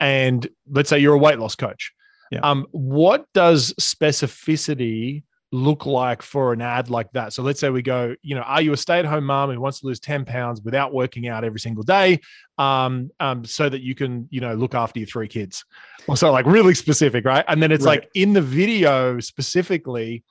and 0.00 0.48
let's 0.70 0.88
say 0.88 0.98
you're 0.98 1.14
a 1.14 1.18
weight 1.18 1.38
loss 1.38 1.54
coach 1.54 1.92
yeah. 2.30 2.40
um 2.40 2.66
what 2.70 3.26
does 3.34 3.74
specificity 3.74 5.22
look 5.52 5.86
like 5.86 6.22
for 6.22 6.52
an 6.52 6.60
ad 6.60 6.90
like 6.90 7.10
that? 7.12 7.32
So 7.32 7.42
let's 7.42 7.60
say 7.60 7.70
we 7.70 7.82
go, 7.82 8.14
you 8.22 8.34
know, 8.34 8.42
are 8.42 8.62
you 8.62 8.72
a 8.72 8.76
stay 8.76 8.98
at 8.98 9.04
home 9.04 9.24
mom 9.24 9.50
who 9.52 9.60
wants 9.60 9.80
to 9.80 9.86
lose 9.86 10.00
10 10.00 10.24
pounds 10.24 10.60
without 10.62 10.92
working 10.92 11.28
out 11.28 11.44
every 11.44 11.60
single 11.60 11.84
day 11.84 12.20
um, 12.58 13.10
um, 13.20 13.44
so 13.44 13.68
that 13.68 13.82
you 13.82 13.94
can, 13.94 14.28
you 14.30 14.40
know, 14.40 14.54
look 14.54 14.74
after 14.74 14.98
your 15.00 15.06
three 15.06 15.28
kids? 15.28 15.64
Or 16.08 16.16
so 16.16 16.30
like 16.30 16.46
really 16.46 16.74
specific, 16.74 17.24
right? 17.24 17.44
And 17.48 17.62
then 17.62 17.72
it's 17.72 17.84
right. 17.84 18.00
like 18.00 18.10
in 18.14 18.32
the 18.32 18.42
video 18.42 19.20
specifically, 19.20 20.24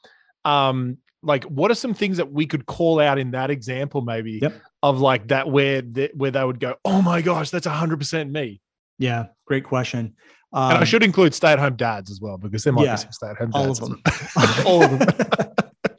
um, 0.44 0.98
like 1.26 1.44
what 1.46 1.72
are 1.72 1.76
some 1.76 1.94
things 1.94 2.18
that 2.18 2.32
we 2.32 2.46
could 2.46 2.66
call 2.66 3.00
out 3.00 3.18
in 3.18 3.32
that 3.32 3.50
example 3.50 4.02
maybe 4.02 4.40
yep. 4.42 4.54
of 4.84 5.02
like 5.02 5.28
that 5.30 5.50
where 5.50 5.82
where 6.14 6.32
they 6.32 6.44
would 6.44 6.60
go, 6.60 6.76
oh 6.86 7.02
my 7.02 7.22
gosh, 7.22 7.50
that's 7.50 7.68
100% 7.68 8.30
me. 8.30 8.62
Yeah, 8.98 9.26
great 9.46 9.64
question. 9.64 10.16
Um, 10.54 10.72
and 10.72 10.82
I 10.82 10.84
should 10.86 11.04
include 11.04 11.34
stay 11.34 11.52
at 11.52 11.60
home 11.60 11.76
dads 11.76 12.10
as 12.10 12.22
well 12.22 12.38
because 12.38 12.64
there 12.64 12.74
might 12.74 12.86
yeah, 12.86 12.96
be 12.96 13.02
some 13.02 13.12
stay 13.12 13.28
at 13.28 13.38
home 13.38 13.52
dads. 13.52 13.80
All 13.82 13.82
of 13.82 13.90
them. 13.90 14.62
all 14.66 14.84
of 14.84 15.00
them. 15.00 15.98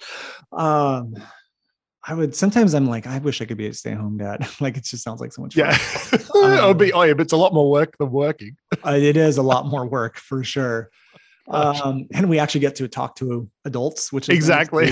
um, 0.52 1.14
I 2.08 2.14
would 2.14 2.36
sometimes 2.36 2.72
I'm 2.74 2.86
like, 2.86 3.06
I 3.06 3.18
wish 3.18 3.42
I 3.42 3.46
could 3.46 3.56
be 3.56 3.66
a 3.66 3.74
stay 3.74 3.90
at 3.90 3.98
home 3.98 4.16
dad. 4.16 4.46
like 4.60 4.76
it 4.76 4.84
just 4.84 5.02
sounds 5.02 5.20
like 5.20 5.32
so 5.32 5.42
much 5.42 5.54
fun. 5.54 5.66
Yeah. 5.66 6.18
um, 6.34 6.52
it 6.52 6.66
would 6.66 6.78
be, 6.78 6.92
oh 6.92 7.02
yeah, 7.02 7.14
but 7.14 7.22
it's 7.22 7.32
a 7.32 7.36
lot 7.36 7.52
more 7.52 7.68
work 7.70 7.98
than 7.98 8.12
working. 8.12 8.56
it 8.84 9.16
is 9.16 9.38
a 9.38 9.42
lot 9.42 9.66
more 9.66 9.86
work 9.86 10.16
for 10.16 10.44
sure. 10.44 10.90
um, 11.48 12.08
and 12.12 12.28
we 12.28 12.38
actually 12.40 12.60
get 12.60 12.74
to 12.76 12.88
talk 12.88 13.14
to 13.16 13.48
adults, 13.64 14.12
which 14.12 14.28
is 14.28 14.34
exactly 14.34 14.88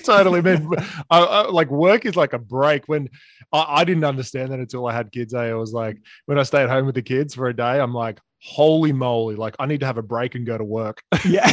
totally. 0.00 0.42
Man, 0.42 0.68
I, 1.10 1.20
I, 1.20 1.50
like 1.50 1.70
work 1.70 2.04
is 2.04 2.16
like 2.16 2.34
a 2.34 2.38
break. 2.38 2.86
When 2.86 3.08
I, 3.52 3.66
I 3.80 3.84
didn't 3.84 4.04
understand 4.04 4.52
that 4.52 4.58
until 4.58 4.86
I 4.86 4.94
had 4.94 5.10
kids, 5.10 5.32
eh? 5.32 5.38
I 5.38 5.54
was 5.54 5.72
like, 5.72 5.98
when 6.26 6.38
I 6.38 6.42
stay 6.42 6.62
at 6.62 6.68
home 6.68 6.84
with 6.84 6.96
the 6.96 7.02
kids 7.02 7.34
for 7.34 7.48
a 7.48 7.56
day, 7.56 7.80
I'm 7.80 7.94
like, 7.94 8.18
holy 8.46 8.92
moly, 8.92 9.34
like 9.34 9.56
I 9.58 9.66
need 9.66 9.80
to 9.80 9.86
have 9.86 9.98
a 9.98 10.02
break 10.02 10.34
and 10.36 10.46
go 10.46 10.56
to 10.56 10.64
work. 10.64 11.02
yeah. 11.24 11.50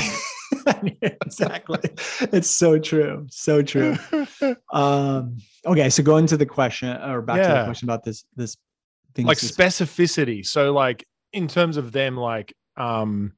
exactly. 1.01 1.79
It's 2.31 2.49
so 2.49 2.79
true. 2.79 3.27
So 3.29 3.61
true. 3.61 3.97
Um, 4.73 5.37
okay, 5.65 5.89
so 5.89 6.03
going 6.03 6.27
to 6.27 6.37
the 6.37 6.45
question 6.45 6.89
or 6.89 7.21
back 7.21 7.37
yeah. 7.37 7.47
to 7.47 7.59
the 7.59 7.65
question 7.65 7.87
about 7.87 8.03
this 8.03 8.25
this 8.35 8.57
thing 9.15 9.25
like 9.25 9.37
specificity. 9.37 10.45
So 10.45 10.73
like 10.73 11.05
in 11.31 11.47
terms 11.47 11.77
of 11.77 11.91
them 11.91 12.17
like 12.17 12.53
um 12.75 13.33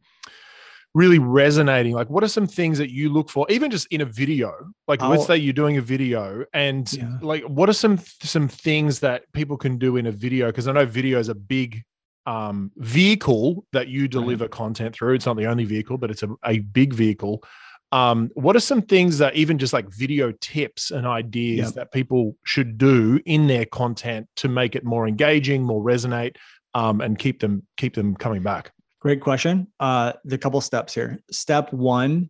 really 0.96 1.20
resonating 1.20 1.94
like 1.94 2.10
what 2.10 2.24
are 2.24 2.28
some 2.28 2.48
things 2.48 2.78
that 2.78 2.89
you 2.89 3.10
look 3.10 3.30
for 3.30 3.46
even 3.50 3.70
just 3.70 3.86
in 3.88 4.00
a 4.00 4.06
video 4.06 4.54
like 4.88 5.02
let's 5.02 5.24
oh. 5.24 5.26
say 5.26 5.36
you're 5.36 5.52
doing 5.52 5.76
a 5.76 5.82
video 5.82 6.46
and 6.54 6.94
yeah. 6.94 7.18
like 7.22 7.44
what 7.44 7.68
are 7.68 7.74
some 7.74 7.98
some 8.22 8.48
things 8.48 9.02
that 9.02 9.30
people 9.34 9.58
can 9.58 9.78
do 9.78 9.98
in 9.98 10.06
a 10.06 10.12
video 10.12 10.48
because 10.48 10.70
i 10.70 10.72
know 10.72 10.86
video 10.86 11.20
is 11.20 11.28
a 11.28 11.36
big 11.36 11.84
um, 12.26 12.72
vehicle 12.78 13.66
that 13.72 13.88
you 13.88 14.08
deliver 14.08 14.46
right. 14.46 14.52
content 14.52 14.96
through 14.96 15.14
it's 15.14 15.26
not 15.26 15.38
the 15.38 15.46
only 15.46 15.66
vehicle 15.66 15.98
but 15.98 16.10
it's 16.12 16.24
a, 16.24 16.30
a 16.46 16.60
big 16.60 16.94
vehicle 16.94 17.44
um, 17.92 18.32
what 18.34 18.56
are 18.56 18.62
some 18.62 18.82
things 18.82 19.20
that 19.20 19.36
even 19.36 19.58
just 19.58 19.72
like 19.72 19.88
video 19.90 20.32
tips 20.42 20.92
and 20.92 21.06
ideas 21.06 21.68
yep. 21.68 21.76
that 21.76 21.92
people 21.92 22.36
should 22.44 22.78
do 22.78 23.20
in 23.26 23.48
their 23.48 23.66
content 23.66 24.28
to 24.38 24.48
make 24.48 24.76
it 24.76 24.84
more 24.84 25.08
engaging 25.08 25.64
more 25.64 25.84
resonate 25.84 26.36
um, 26.74 27.00
and 27.00 27.20
keep 27.20 27.40
them 27.40 27.66
keep 27.78 27.94
them 27.94 28.16
coming 28.16 28.42
back 28.42 28.72
Great 29.06 29.22
question. 29.22 29.68
Uh, 29.80 30.14
the 30.24 30.36
couple 30.36 30.60
steps 30.62 30.92
here. 30.92 31.20
Step 31.30 31.72
one 31.72 32.28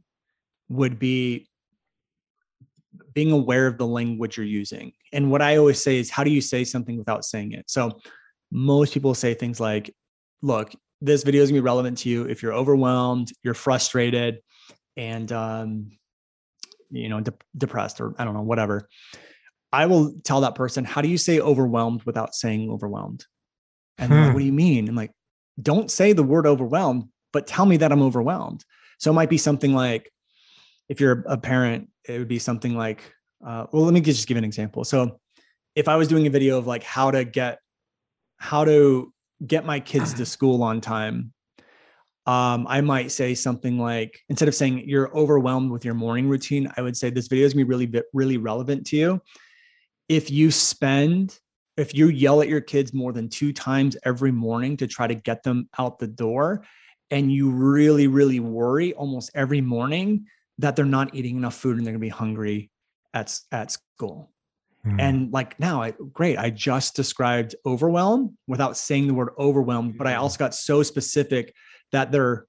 would 0.67 0.99
be 0.99 1.47
being 3.13 3.31
aware 3.31 3.65
of 3.65 3.77
the 3.77 3.87
language 3.87 4.35
you're 4.35 4.45
using. 4.45 4.91
And 5.13 5.31
what 5.31 5.41
I 5.41 5.55
always 5.55 5.81
say 5.81 5.99
is, 5.99 6.09
how 6.09 6.25
do 6.25 6.31
you 6.31 6.41
say 6.41 6.65
something 6.65 6.97
without 6.97 7.23
saying 7.23 7.53
it? 7.53 7.69
So 7.69 7.97
most 8.51 8.93
people 8.93 9.13
say 9.13 9.33
things 9.33 9.59
like, 9.59 9.93
look, 10.41 10.73
this 11.01 11.23
video 11.23 11.43
is 11.43 11.49
gonna 11.49 11.61
be 11.61 11.65
relevant 11.65 11.99
to 11.99 12.09
you 12.09 12.23
if 12.23 12.41
you're 12.41 12.53
overwhelmed, 12.53 13.31
you're 13.43 13.53
frustrated, 13.53 14.39
and 14.97 15.31
um, 15.31 15.91
you 16.89 17.09
know, 17.09 17.21
de- 17.21 17.33
depressed 17.57 17.99
or 18.01 18.13
I 18.17 18.25
don't 18.25 18.33
know, 18.33 18.41
whatever. 18.41 18.87
I 19.71 19.87
will 19.87 20.13
tell 20.23 20.41
that 20.41 20.55
person, 20.55 20.85
how 20.85 21.01
do 21.01 21.09
you 21.09 21.17
say 21.17 21.39
overwhelmed 21.39 22.03
without 22.03 22.33
saying 22.33 22.71
overwhelmed? 22.71 23.25
And 23.97 24.11
hmm. 24.11 24.19
like, 24.19 24.33
what 24.33 24.39
do 24.39 24.45
you 24.45 24.53
mean? 24.53 24.87
And 24.87 24.95
like, 24.95 25.11
don't 25.61 25.91
say 25.91 26.13
the 26.13 26.23
word 26.23 26.47
overwhelmed, 26.47 27.09
but 27.33 27.47
tell 27.47 27.65
me 27.65 27.77
that 27.77 27.91
I'm 27.91 28.01
overwhelmed. 28.01 28.63
So 28.99 29.11
it 29.11 29.15
might 29.15 29.29
be 29.29 29.37
something 29.37 29.73
like, 29.73 30.09
if 30.87 31.01
you're 31.01 31.23
a 31.27 31.37
parent, 31.37 31.89
it 32.07 32.19
would 32.19 32.27
be 32.27 32.39
something 32.39 32.77
like, 32.77 33.01
uh, 33.45 33.65
well, 33.71 33.83
let 33.83 33.93
me 33.93 34.01
just 34.01 34.27
give 34.27 34.37
an 34.37 34.43
example. 34.43 34.83
So 34.83 35.19
if 35.75 35.87
I 35.87 35.95
was 35.95 36.07
doing 36.07 36.27
a 36.27 36.29
video 36.29 36.57
of 36.57 36.67
like 36.67 36.83
how 36.83 37.11
to 37.11 37.25
get, 37.25 37.59
how 38.45 38.63
to 38.63 39.11
get 39.45 39.65
my 39.65 39.79
kids 39.79 40.13
to 40.13 40.25
school 40.25 40.61
on 40.61 40.79
time, 40.79 41.33
um, 42.27 42.67
I 42.69 42.81
might 42.81 43.11
say 43.11 43.33
something 43.33 43.79
like, 43.79 44.19
instead 44.29 44.47
of 44.47 44.55
saying 44.55 44.87
you're 44.87 45.15
overwhelmed 45.17 45.71
with 45.71 45.83
your 45.83 45.95
morning 45.95 46.29
routine, 46.29 46.71
I 46.77 46.81
would 46.81 46.95
say 46.95 47.09
this 47.09 47.27
video 47.27 47.45
is 47.45 47.53
gonna 47.53 47.65
be 47.65 47.69
really, 47.69 47.91
really 48.13 48.37
relevant 48.37 48.85
to 48.87 48.97
you. 48.97 49.21
If 50.07 50.29
you 50.29 50.51
spend 50.51 51.37
if 51.77 51.93
you 51.93 52.07
yell 52.07 52.41
at 52.41 52.47
your 52.47 52.61
kids 52.61 52.93
more 52.93 53.11
than 53.11 53.27
two 53.27 53.51
times 53.51 53.97
every 54.05 54.31
morning 54.31 54.77
to 54.77 54.87
try 54.87 55.07
to 55.07 55.15
get 55.15 55.43
them 55.43 55.67
out 55.77 55.99
the 55.99 56.07
door 56.07 56.63
and 57.11 57.31
you 57.31 57.51
really 57.51 58.07
really 58.07 58.39
worry 58.39 58.93
almost 58.93 59.29
every 59.35 59.59
morning 59.59 60.25
that 60.59 60.75
they're 60.75 60.85
not 60.85 61.13
eating 61.13 61.35
enough 61.35 61.55
food 61.55 61.77
and 61.77 61.85
they're 61.85 61.91
going 61.91 61.99
to 61.99 62.05
be 62.05 62.09
hungry 62.09 62.71
at 63.13 63.37
at 63.51 63.71
school 63.71 64.31
mm. 64.85 64.99
and 64.99 65.31
like 65.31 65.59
now 65.59 65.81
I, 65.81 65.93
great 66.13 66.37
i 66.37 66.49
just 66.49 66.95
described 66.95 67.55
overwhelm 67.65 68.37
without 68.47 68.77
saying 68.77 69.07
the 69.07 69.13
word 69.13 69.29
overwhelmed 69.37 69.97
but 69.97 70.07
i 70.07 70.15
also 70.15 70.37
got 70.37 70.53
so 70.53 70.83
specific 70.83 71.53
that 71.91 72.11
they're 72.11 72.45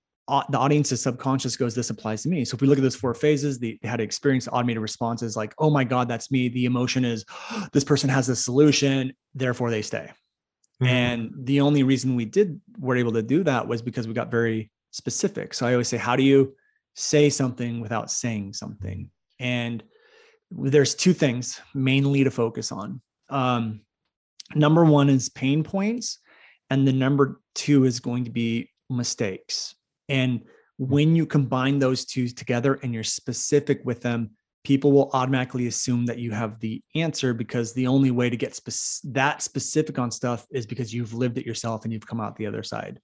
the 0.49 0.59
audience's 0.59 1.03
subconscious 1.03 1.57
goes, 1.57 1.75
this 1.75 1.91
applies 1.91 2.23
to 2.25 2.29
me. 2.29 2.45
So 2.45 2.57
if 2.57 2.61
we 2.61 2.67
look 2.67 2.79
at 2.79 2.83
those 2.83 2.97
four 2.97 3.15
phases, 3.15 3.61
the, 3.61 3.79
they 3.81 3.89
had 3.89 4.01
experience 4.01 4.49
automated 4.51 4.83
responses 4.83 5.37
like, 5.37 5.55
oh 5.59 5.71
my 5.71 5.85
God, 5.85 6.09
that's 6.09 6.33
me. 6.33 6.49
The 6.49 6.65
emotion 6.65 7.05
is 7.05 7.25
this 7.73 7.85
person 7.85 8.11
has 8.11 8.29
a 8.29 8.35
solution, 8.35 9.13
therefore 9.35 9.71
they 9.71 9.83
stay. 9.83 10.11
Mm-hmm. 10.83 10.87
And 10.87 11.31
the 11.45 11.61
only 11.61 11.85
reason 11.85 12.17
we 12.17 12.25
did 12.25 12.61
were 12.79 12.97
able 12.97 13.13
to 13.13 13.23
do 13.23 13.45
that 13.45 13.67
was 13.67 13.83
because 13.83 14.09
we 14.09 14.15
got 14.15 14.31
very 14.31 14.71
specific. 14.91 15.55
So 15.55 15.67
I 15.67 15.73
always 15.73 15.89
say, 15.89 15.97
how 15.97 16.17
do 16.17 16.23
you 16.23 16.55
say 16.95 17.31
something 17.31 17.81
without 17.81 18.11
saying 18.11 18.55
something? 18.55 19.11
And 19.39 19.83
there's 20.51 20.95
two 20.95 21.13
things 21.13 21.61
mainly 21.75 22.25
to 22.25 22.31
focus 22.31 22.73
on. 22.73 23.01
Um, 23.29 23.81
number 24.55 24.85
one 24.85 25.09
is 25.09 25.29
pain 25.29 25.63
points, 25.65 26.19
and 26.71 26.87
the 26.87 26.93
number 26.93 27.41
two 27.55 27.85
is 27.85 28.01
going 28.01 28.25
to 28.25 28.31
be 28.31 28.71
mistakes. 28.89 29.75
And 30.09 30.43
when 30.79 31.17
you 31.17 31.27
combine 31.27 31.79
those 31.79 32.05
two 32.05 32.29
together 32.29 32.79
and 32.83 32.93
you're 32.93 33.03
specific 33.03 33.81
with 33.85 34.03
them, 34.03 34.31
people 34.63 34.93
will 34.93 35.11
automatically 35.13 35.69
assume 35.69 36.05
that 36.07 36.19
you 36.19 36.33
have 36.33 36.59
the 36.61 36.83
answer 36.95 37.33
because 37.33 37.73
the 37.73 37.87
only 37.87 38.11
way 38.11 38.29
to 38.29 38.37
get 38.37 38.55
spe- 38.55 39.13
that 39.13 39.41
specific 39.41 39.99
on 39.99 40.11
stuff 40.11 40.45
is 40.51 40.67
because 40.67 40.93
you've 40.93 41.15
lived 41.15 41.39
it 41.39 41.47
yourself 41.47 41.85
and 41.85 41.93
you've 41.93 42.07
come 42.07 42.21
out 42.21 42.37
the 42.37 42.47
other 42.47 42.63
side. 42.63 43.01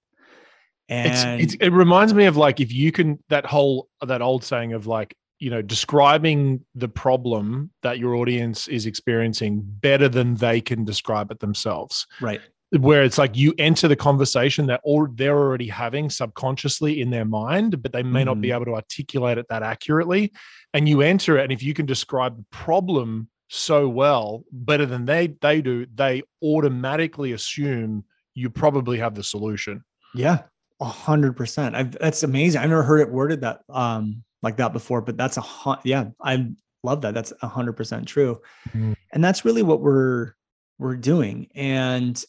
And 0.89 1.41
it's, 1.41 1.55
it's, 1.55 1.63
it 1.63 1.71
reminds 1.71 2.13
me 2.13 2.27
of 2.27 2.37
like 2.37 2.61
if 2.61 2.73
you 2.73 2.91
can 2.93 3.19
that 3.29 3.47
whole 3.47 3.89
that 4.05 4.21
old 4.21 4.45
saying 4.45 4.73
of 4.73 4.87
like 4.87 5.17
you 5.43 5.51
know 5.51 5.61
describing 5.61 6.65
the 6.77 6.89
problem 6.89 7.71
that 7.83 7.99
your 7.99 8.15
audience 8.15 8.69
is 8.69 8.87
experiencing 8.87 9.61
better 9.65 10.09
than 10.09 10.37
they 10.37 10.61
can 10.61 10.85
describe 10.85 11.33
it 11.33 11.41
themselves. 11.41 12.07
Right 12.21 12.41
where 12.79 13.03
it's 13.03 13.19
like 13.19 13.37
you 13.37 13.53
enter 13.59 13.87
the 13.87 13.97
conversation 13.97 14.65
that 14.65 14.81
all 14.83 15.07
they're 15.07 15.37
already 15.37 15.69
having 15.69 16.09
subconsciously 16.09 17.03
in 17.03 17.11
their 17.11 17.27
mind, 17.27 17.83
but 17.83 17.93
they 17.93 18.03
may 18.03 18.23
mm. 18.23 18.27
not 18.27 18.41
be 18.41 18.49
mm. 18.49 18.55
able 18.55 18.65
to 18.65 18.75
articulate 18.75 19.37
it 19.37 19.47
that 19.51 19.63
accurately. 19.63 20.33
And 20.73 20.89
you 20.89 21.03
enter 21.03 21.37
it, 21.37 21.43
and 21.43 21.53
if 21.53 21.63
you 21.63 21.75
can 21.75 21.85
describe 21.85 22.39
the 22.39 22.47
problem 22.51 23.29
so 23.49 23.87
well, 23.87 24.45
better 24.51 24.87
than 24.87 25.05
they 25.05 25.35
they 25.43 25.61
do, 25.61 25.87
they 25.95 26.23
automatically 26.43 27.33
assume 27.33 28.05
you 28.33 28.49
probably 28.49 28.97
have 28.99 29.15
the 29.15 29.23
solution. 29.23 29.85
Yeah, 30.15 30.45
a 30.81 30.87
hundred 30.87 31.37
percent. 31.37 31.99
That's 32.01 32.23
amazing. 32.23 32.63
I've 32.63 32.71
never 32.71 32.85
heard 32.85 33.03
it 33.03 33.11
worded 33.11 33.43
that 33.43 33.61
um 33.69 34.25
like 34.43 34.57
that 34.57 34.73
before, 34.73 35.01
but 35.01 35.17
that's 35.17 35.39
a 35.39 35.43
yeah. 35.85 36.07
I 36.21 36.49
love 36.83 37.03
that. 37.03 37.15
That's 37.15 37.33
a 37.43 37.49
hundred 37.49 37.75
percent 37.75 38.07
true, 38.07 38.41
mm. 38.71 38.95
and 39.13 39.25
that's 39.25 39.45
really 39.45 39.63
what 39.63 39.81
we're 39.81 40.35
we're 40.79 40.97
doing. 40.97 41.49
And 41.55 42.23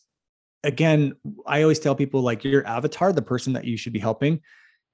again, 0.63 1.13
I 1.45 1.61
always 1.61 1.79
tell 1.79 1.95
people 1.95 2.21
like 2.21 2.43
your 2.43 2.65
avatar, 2.67 3.11
the 3.11 3.21
person 3.21 3.53
that 3.53 3.65
you 3.65 3.77
should 3.77 3.93
be 3.93 3.99
helping, 3.99 4.41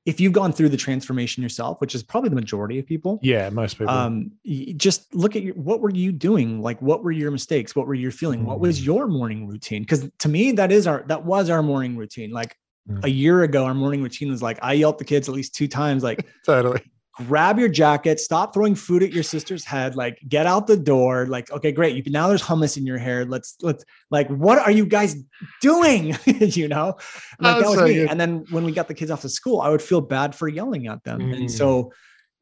if 0.05 0.19
you've 0.19 0.33
gone 0.33 0.53
through 0.53 0.69
the 0.69 0.77
transformation 0.77 1.43
yourself, 1.43 1.79
which 1.81 1.93
is 1.93 2.03
probably 2.03 2.29
the 2.29 2.35
majority 2.35 2.79
of 2.79 2.85
people. 2.85 3.19
Yeah, 3.21 3.49
most 3.49 3.77
people. 3.77 3.93
Um, 3.93 4.31
just 4.77 5.13
look 5.13 5.35
at 5.35 5.43
your, 5.43 5.55
what 5.55 5.81
were 5.81 5.91
you 5.91 6.11
doing? 6.11 6.61
Like, 6.61 6.81
what 6.81 7.03
were 7.03 7.11
your 7.11 7.31
mistakes? 7.31 7.75
What 7.75 7.85
were 7.85 7.93
you 7.93 8.09
feeling? 8.11 8.41
Mm. 8.41 8.45
What 8.45 8.59
was 8.59 8.79
mm. 8.79 8.85
your 8.85 9.07
morning 9.07 9.47
routine? 9.47 9.83
Because 9.83 10.09
to 10.19 10.29
me, 10.29 10.51
that 10.53 10.71
is 10.71 10.87
our 10.87 11.03
that 11.07 11.25
was 11.25 11.49
our 11.49 11.61
morning 11.61 11.97
routine. 11.97 12.31
Like 12.31 12.55
mm. 12.89 13.03
a 13.03 13.09
year 13.09 13.43
ago, 13.43 13.65
our 13.65 13.73
morning 13.73 14.01
routine 14.01 14.31
was 14.31 14.41
like 14.41 14.57
I 14.61 14.73
yelled 14.73 14.99
the 14.99 15.05
kids 15.05 15.27
at 15.27 15.35
least 15.35 15.53
two 15.53 15.67
times. 15.67 16.01
Like 16.01 16.25
totally 16.45 16.81
grab 17.27 17.59
your 17.59 17.69
jacket, 17.69 18.19
stop 18.19 18.53
throwing 18.53 18.75
food 18.75 19.03
at 19.03 19.11
your 19.11 19.23
sister's 19.23 19.65
head, 19.65 19.95
like 19.95 20.19
get 20.27 20.45
out 20.45 20.67
the 20.67 20.77
door. 20.77 21.25
Like, 21.25 21.51
okay, 21.51 21.71
great. 21.71 21.95
You 21.95 22.03
can, 22.03 22.13
now 22.13 22.27
there's 22.27 22.41
hummus 22.41 22.77
in 22.77 22.85
your 22.85 22.97
hair. 22.97 23.25
Let's 23.25 23.57
let's 23.61 23.83
like, 24.09 24.27
what 24.29 24.57
are 24.59 24.71
you 24.71 24.85
guys 24.85 25.15
doing? 25.61 26.17
you 26.25 26.67
know, 26.67 26.97
like 27.39 27.59
that 27.59 27.69
was 27.69 27.81
me. 27.81 27.93
Good. 27.95 28.09
And 28.09 28.19
then 28.19 28.45
when 28.49 28.63
we 28.63 28.71
got 28.71 28.87
the 28.87 28.93
kids 28.93 29.11
off 29.11 29.21
to 29.21 29.29
school, 29.29 29.61
I 29.61 29.69
would 29.69 29.81
feel 29.81 30.01
bad 30.01 30.33
for 30.33 30.47
yelling 30.47 30.87
at 30.87 31.03
them. 31.03 31.19
Mm. 31.19 31.35
And 31.35 31.51
so 31.51 31.91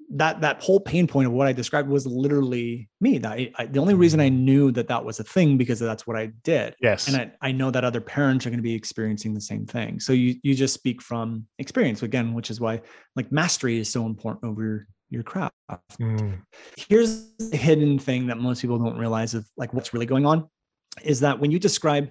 that 0.09 0.39
that 0.39 0.61
whole 0.61 0.79
pain 0.79 1.05
point 1.05 1.27
of 1.27 1.33
what 1.33 1.47
I 1.47 1.53
described 1.53 1.89
was 1.89 2.07
literally 2.07 2.87
me. 3.01 3.17
That 3.17 3.33
I, 3.33 3.51
I, 3.57 3.65
the 3.65 3.79
only 3.79 3.93
reason 3.93 4.19
I 4.21 4.29
knew 4.29 4.71
that 4.71 4.87
that 4.87 5.03
was 5.03 5.19
a 5.19 5.23
thing 5.23 5.57
because 5.57 5.79
that's 5.79 6.07
what 6.07 6.15
I 6.15 6.27
did. 6.43 6.75
Yes, 6.81 7.07
and 7.07 7.17
I, 7.17 7.47
I 7.49 7.51
know 7.51 7.71
that 7.71 7.83
other 7.83 7.99
parents 7.99 8.45
are 8.45 8.49
going 8.49 8.59
to 8.59 8.63
be 8.63 8.73
experiencing 8.73 9.33
the 9.33 9.41
same 9.41 9.65
thing. 9.65 9.99
So 9.99 10.13
you 10.13 10.35
you 10.43 10.55
just 10.55 10.73
speak 10.73 11.01
from 11.01 11.45
experience 11.59 12.03
again, 12.03 12.33
which 12.33 12.49
is 12.49 12.61
why 12.61 12.81
like 13.15 13.31
mastery 13.31 13.79
is 13.79 13.89
so 13.89 14.05
important 14.05 14.45
over 14.45 14.63
your, 14.63 14.87
your 15.09 15.23
craft. 15.23 15.53
Mm. 15.99 16.39
Here's 16.77 17.33
the 17.37 17.57
hidden 17.57 17.99
thing 17.99 18.27
that 18.27 18.37
most 18.37 18.61
people 18.61 18.79
don't 18.79 18.97
realize 18.97 19.33
of 19.33 19.45
like 19.57 19.73
what's 19.73 19.93
really 19.93 20.05
going 20.05 20.25
on 20.25 20.49
is 21.03 21.19
that 21.19 21.37
when 21.37 21.51
you 21.51 21.59
describe 21.59 22.09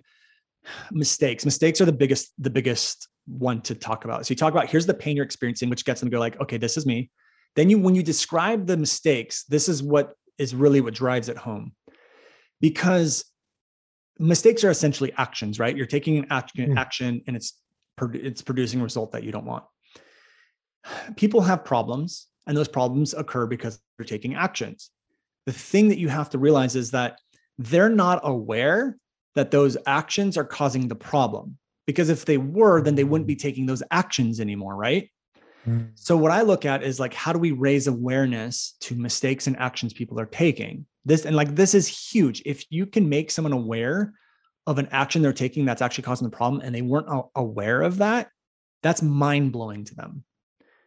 mistakes, 0.92 1.46
mistakes 1.46 1.80
are 1.80 1.86
the 1.86 1.92
biggest 1.92 2.32
the 2.38 2.50
biggest 2.50 3.08
one 3.26 3.62
to 3.62 3.74
talk 3.74 4.04
about. 4.04 4.26
So 4.26 4.32
you 4.32 4.36
talk 4.36 4.52
about 4.52 4.68
here's 4.68 4.84
the 4.84 4.94
pain 4.94 5.16
you're 5.16 5.24
experiencing, 5.24 5.70
which 5.70 5.86
gets 5.86 6.00
them 6.00 6.10
to 6.10 6.14
go 6.14 6.20
like, 6.20 6.38
okay, 6.42 6.58
this 6.58 6.76
is 6.76 6.84
me 6.84 7.10
then 7.56 7.68
you 7.70 7.78
when 7.78 7.94
you 7.94 8.02
describe 8.02 8.66
the 8.66 8.76
mistakes 8.76 9.44
this 9.44 9.68
is 9.68 9.82
what 9.82 10.14
is 10.38 10.54
really 10.54 10.80
what 10.80 10.94
drives 10.94 11.28
it 11.28 11.36
home 11.36 11.72
because 12.60 13.24
mistakes 14.18 14.64
are 14.64 14.70
essentially 14.70 15.12
actions 15.16 15.58
right 15.58 15.76
you're 15.76 15.86
taking 15.86 16.18
an 16.18 16.26
action, 16.30 16.70
mm. 16.70 16.78
action 16.78 17.22
and 17.26 17.36
it's 17.36 17.60
it's 18.12 18.42
producing 18.42 18.80
a 18.80 18.84
result 18.84 19.12
that 19.12 19.24
you 19.24 19.32
don't 19.32 19.46
want 19.46 19.64
people 21.16 21.40
have 21.40 21.64
problems 21.64 22.28
and 22.46 22.56
those 22.56 22.68
problems 22.68 23.14
occur 23.14 23.46
because 23.46 23.80
they're 23.96 24.06
taking 24.06 24.34
actions. 24.34 24.90
The 25.46 25.52
thing 25.52 25.88
that 25.88 25.98
you 25.98 26.08
have 26.08 26.30
to 26.30 26.38
realize 26.38 26.76
is 26.76 26.90
that 26.92 27.18
they're 27.58 27.88
not 27.88 28.20
aware 28.22 28.96
that 29.34 29.50
those 29.50 29.76
actions 29.86 30.36
are 30.36 30.44
causing 30.44 30.88
the 30.88 30.94
problem. 30.94 31.58
Because 31.86 32.08
if 32.08 32.24
they 32.24 32.38
were, 32.38 32.82
then 32.82 32.94
they 32.94 33.04
wouldn't 33.04 33.28
be 33.28 33.36
taking 33.36 33.66
those 33.66 33.82
actions 33.90 34.40
anymore, 34.40 34.74
right? 34.74 35.08
Mm. 35.66 35.90
So 35.94 36.16
what 36.16 36.30
I 36.30 36.42
look 36.42 36.64
at 36.64 36.82
is 36.82 37.00
like 37.00 37.14
how 37.14 37.32
do 37.32 37.38
we 37.38 37.52
raise 37.52 37.86
awareness 37.86 38.76
to 38.80 38.94
mistakes 38.94 39.46
and 39.46 39.56
actions 39.58 39.92
people 39.92 40.20
are 40.20 40.26
taking? 40.26 40.86
This 41.04 41.24
and 41.24 41.36
like 41.36 41.54
this 41.54 41.74
is 41.74 41.86
huge. 41.86 42.42
If 42.46 42.64
you 42.70 42.86
can 42.86 43.08
make 43.08 43.30
someone 43.30 43.52
aware 43.52 44.14
of 44.66 44.78
an 44.78 44.88
action 44.90 45.22
they're 45.22 45.32
taking 45.32 45.64
that's 45.64 45.82
actually 45.82 46.04
causing 46.04 46.28
the 46.28 46.36
problem 46.36 46.62
and 46.62 46.74
they 46.74 46.82
weren't 46.82 47.08
aware 47.34 47.82
of 47.82 47.98
that, 47.98 48.30
that's 48.82 49.02
mind 49.02 49.52
blowing 49.52 49.84
to 49.84 49.94
them. 49.94 50.24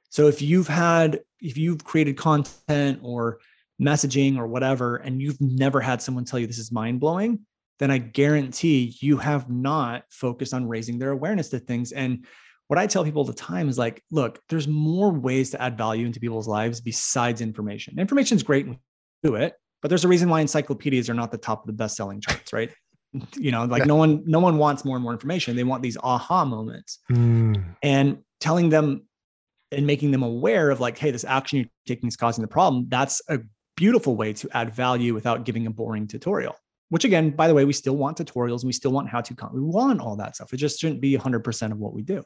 So 0.10 0.28
if 0.28 0.42
you've 0.42 0.68
had, 0.68 1.22
if 1.40 1.58
you've 1.58 1.84
created 1.84 2.18
content 2.18 3.00
or 3.04 3.40
messaging 3.82 4.38
or 4.38 4.48
whatever, 4.48 4.98
and 4.98 5.22
you've 5.22 5.40
never 5.40 5.80
had 5.80 6.02
someone 6.02 6.26
tell 6.26 6.40
you 6.40 6.48
this 6.48 6.58
is 6.58 6.72
mind 6.72 7.00
blowing, 7.00 7.40
then 7.78 7.92
I 7.92 7.98
guarantee 7.98 8.98
you 9.00 9.18
have 9.18 9.50
not 9.50 10.04
focused 10.10 10.54
on 10.54 10.68
raising 10.68 11.00
their 11.00 11.12
awareness 11.12 11.50
to 11.50 11.60
things. 11.60 11.92
And 11.94 12.26
what 12.70 12.80
I 12.80 12.88
tell 12.88 13.04
people 13.04 13.20
all 13.20 13.26
the 13.26 13.34
time 13.34 13.68
is 13.68 13.78
like, 13.78 14.02
look, 14.12 14.40
there's 14.48 14.68
more 14.68 15.12
ways 15.12 15.50
to 15.50 15.62
add 15.62 15.78
value 15.78 16.06
into 16.06 16.20
people's 16.20 16.48
lives 16.48 16.80
besides 16.80 17.42
information. 17.42 18.00
Information 18.00 18.38
is 18.38 18.44
great 18.44 18.68
and 18.68 18.78
do 19.24 19.36
it, 19.36 19.56
but 19.82 19.90
there's 19.90 20.06
a 20.06 20.08
reason 20.08 20.30
why 20.30 20.40
encyclopedias 20.40 21.10
are 21.10 21.16
not 21.16 21.32
the 21.32 21.38
top 21.38 21.62
of 21.62 21.68
the 21.68 21.74
best 21.74 21.98
selling 21.98 22.22
charts, 22.22 22.54
right? 22.54 22.72
you 23.38 23.52
know 23.52 23.66
like 23.66 23.80
yeah. 23.80 23.86
no 23.86 23.96
one 23.96 24.24
no 24.26 24.40
one 24.40 24.58
wants 24.58 24.86
more 24.86 24.96
and 24.96 25.04
more 25.04 25.12
information 25.12 25.56
they 25.56 25.64
want 25.64 25.82
these 25.82 25.98
aha 26.04 26.46
moments 26.46 27.00
mm. 27.12 27.60
and 27.82 28.20
telling 28.40 28.70
them 28.70 29.04
and 29.72 29.86
making 29.88 30.12
them 30.12 30.22
aware 30.22 30.70
of 30.70 30.80
like 30.80 30.98
hey 30.98 31.10
this 31.10 31.24
action 31.24 31.58
you're 31.58 31.68
taking 31.88 32.08
is 32.08 32.16
causing 32.16 32.44
the 32.44 32.48
problem 32.48 32.86
that's 32.90 33.20
a 33.30 33.40
beautiful 33.76 34.16
way 34.16 34.32
to 34.32 34.48
add 34.56 34.74
value 34.76 35.14
without 35.14 35.44
giving 35.44 35.66
a 35.66 35.72
boring 35.72 36.06
tutorial 36.06 36.56
which 36.90 37.04
again 37.04 37.32
by 37.32 37.48
the 37.48 37.54
way 37.54 37.66
we 37.66 37.74
still 37.74 37.96
want 37.96 38.16
tutorials 38.16 38.64
we 38.64 38.72
still 38.72 38.92
want 38.92 39.10
how 39.10 39.22
to 39.22 39.36
we 39.54 39.62
want 39.62 40.00
all 40.00 40.16
that 40.16 40.36
stuff 40.36 40.54
it 40.54 40.58
just 40.58 40.80
shouldn't 40.80 41.02
be 41.02 41.18
100% 41.18 41.72
of 41.72 41.80
what 41.80 41.94
we 41.94 42.04
do 42.04 42.24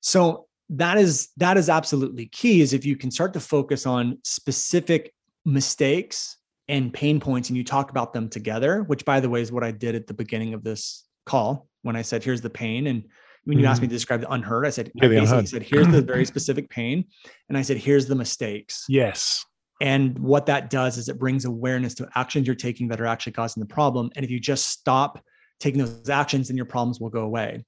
so 0.00 0.46
that 0.70 0.98
is 0.98 1.30
that 1.36 1.56
is 1.56 1.68
absolutely 1.68 2.26
key 2.26 2.60
is 2.60 2.72
if 2.72 2.84
you 2.84 2.96
can 2.96 3.10
start 3.10 3.32
to 3.32 3.40
focus 3.40 3.86
on 3.86 4.18
specific 4.24 5.12
mistakes 5.44 6.36
and 6.68 6.92
pain 6.92 7.18
points 7.18 7.48
and 7.48 7.56
you 7.56 7.64
talk 7.64 7.90
about 7.90 8.12
them 8.12 8.28
together, 8.28 8.84
which 8.84 9.04
by 9.04 9.18
the 9.18 9.28
way 9.28 9.40
is 9.40 9.50
what 9.50 9.64
I 9.64 9.72
did 9.72 9.94
at 9.96 10.06
the 10.06 10.14
beginning 10.14 10.54
of 10.54 10.62
this 10.62 11.04
call 11.26 11.68
when 11.82 11.96
I 11.96 12.02
said, 12.02 12.22
here's 12.22 12.40
the 12.40 12.50
pain. 12.50 12.86
And 12.86 13.04
when 13.44 13.58
you 13.58 13.64
mm-hmm. 13.64 13.72
asked 13.72 13.82
me 13.82 13.88
to 13.88 13.94
describe 13.94 14.20
the 14.20 14.30
unheard, 14.30 14.64
I 14.64 14.70
said, 14.70 14.92
yeah, 14.94 15.06
I 15.06 15.08
basically 15.08 15.46
said, 15.46 15.62
here's 15.62 15.88
the 15.88 16.02
very 16.02 16.24
specific 16.34 16.70
pain. 16.70 17.04
And 17.48 17.58
I 17.58 17.62
said, 17.62 17.78
here's 17.78 18.06
the 18.06 18.14
mistakes. 18.14 18.84
Yes. 18.88 19.44
And 19.80 20.18
what 20.18 20.46
that 20.46 20.70
does 20.70 20.98
is 20.98 21.08
it 21.08 21.18
brings 21.18 21.44
awareness 21.44 21.94
to 21.94 22.08
actions 22.14 22.46
you're 22.46 22.54
taking 22.54 22.86
that 22.88 23.00
are 23.00 23.06
actually 23.06 23.32
causing 23.32 23.62
the 23.62 23.66
problem. 23.66 24.10
And 24.14 24.24
if 24.24 24.30
you 24.30 24.38
just 24.38 24.68
stop 24.68 25.24
taking 25.58 25.80
those 25.82 26.10
actions, 26.10 26.48
then 26.48 26.56
your 26.56 26.66
problems 26.66 27.00
will 27.00 27.08
go 27.08 27.22
away. 27.22 27.64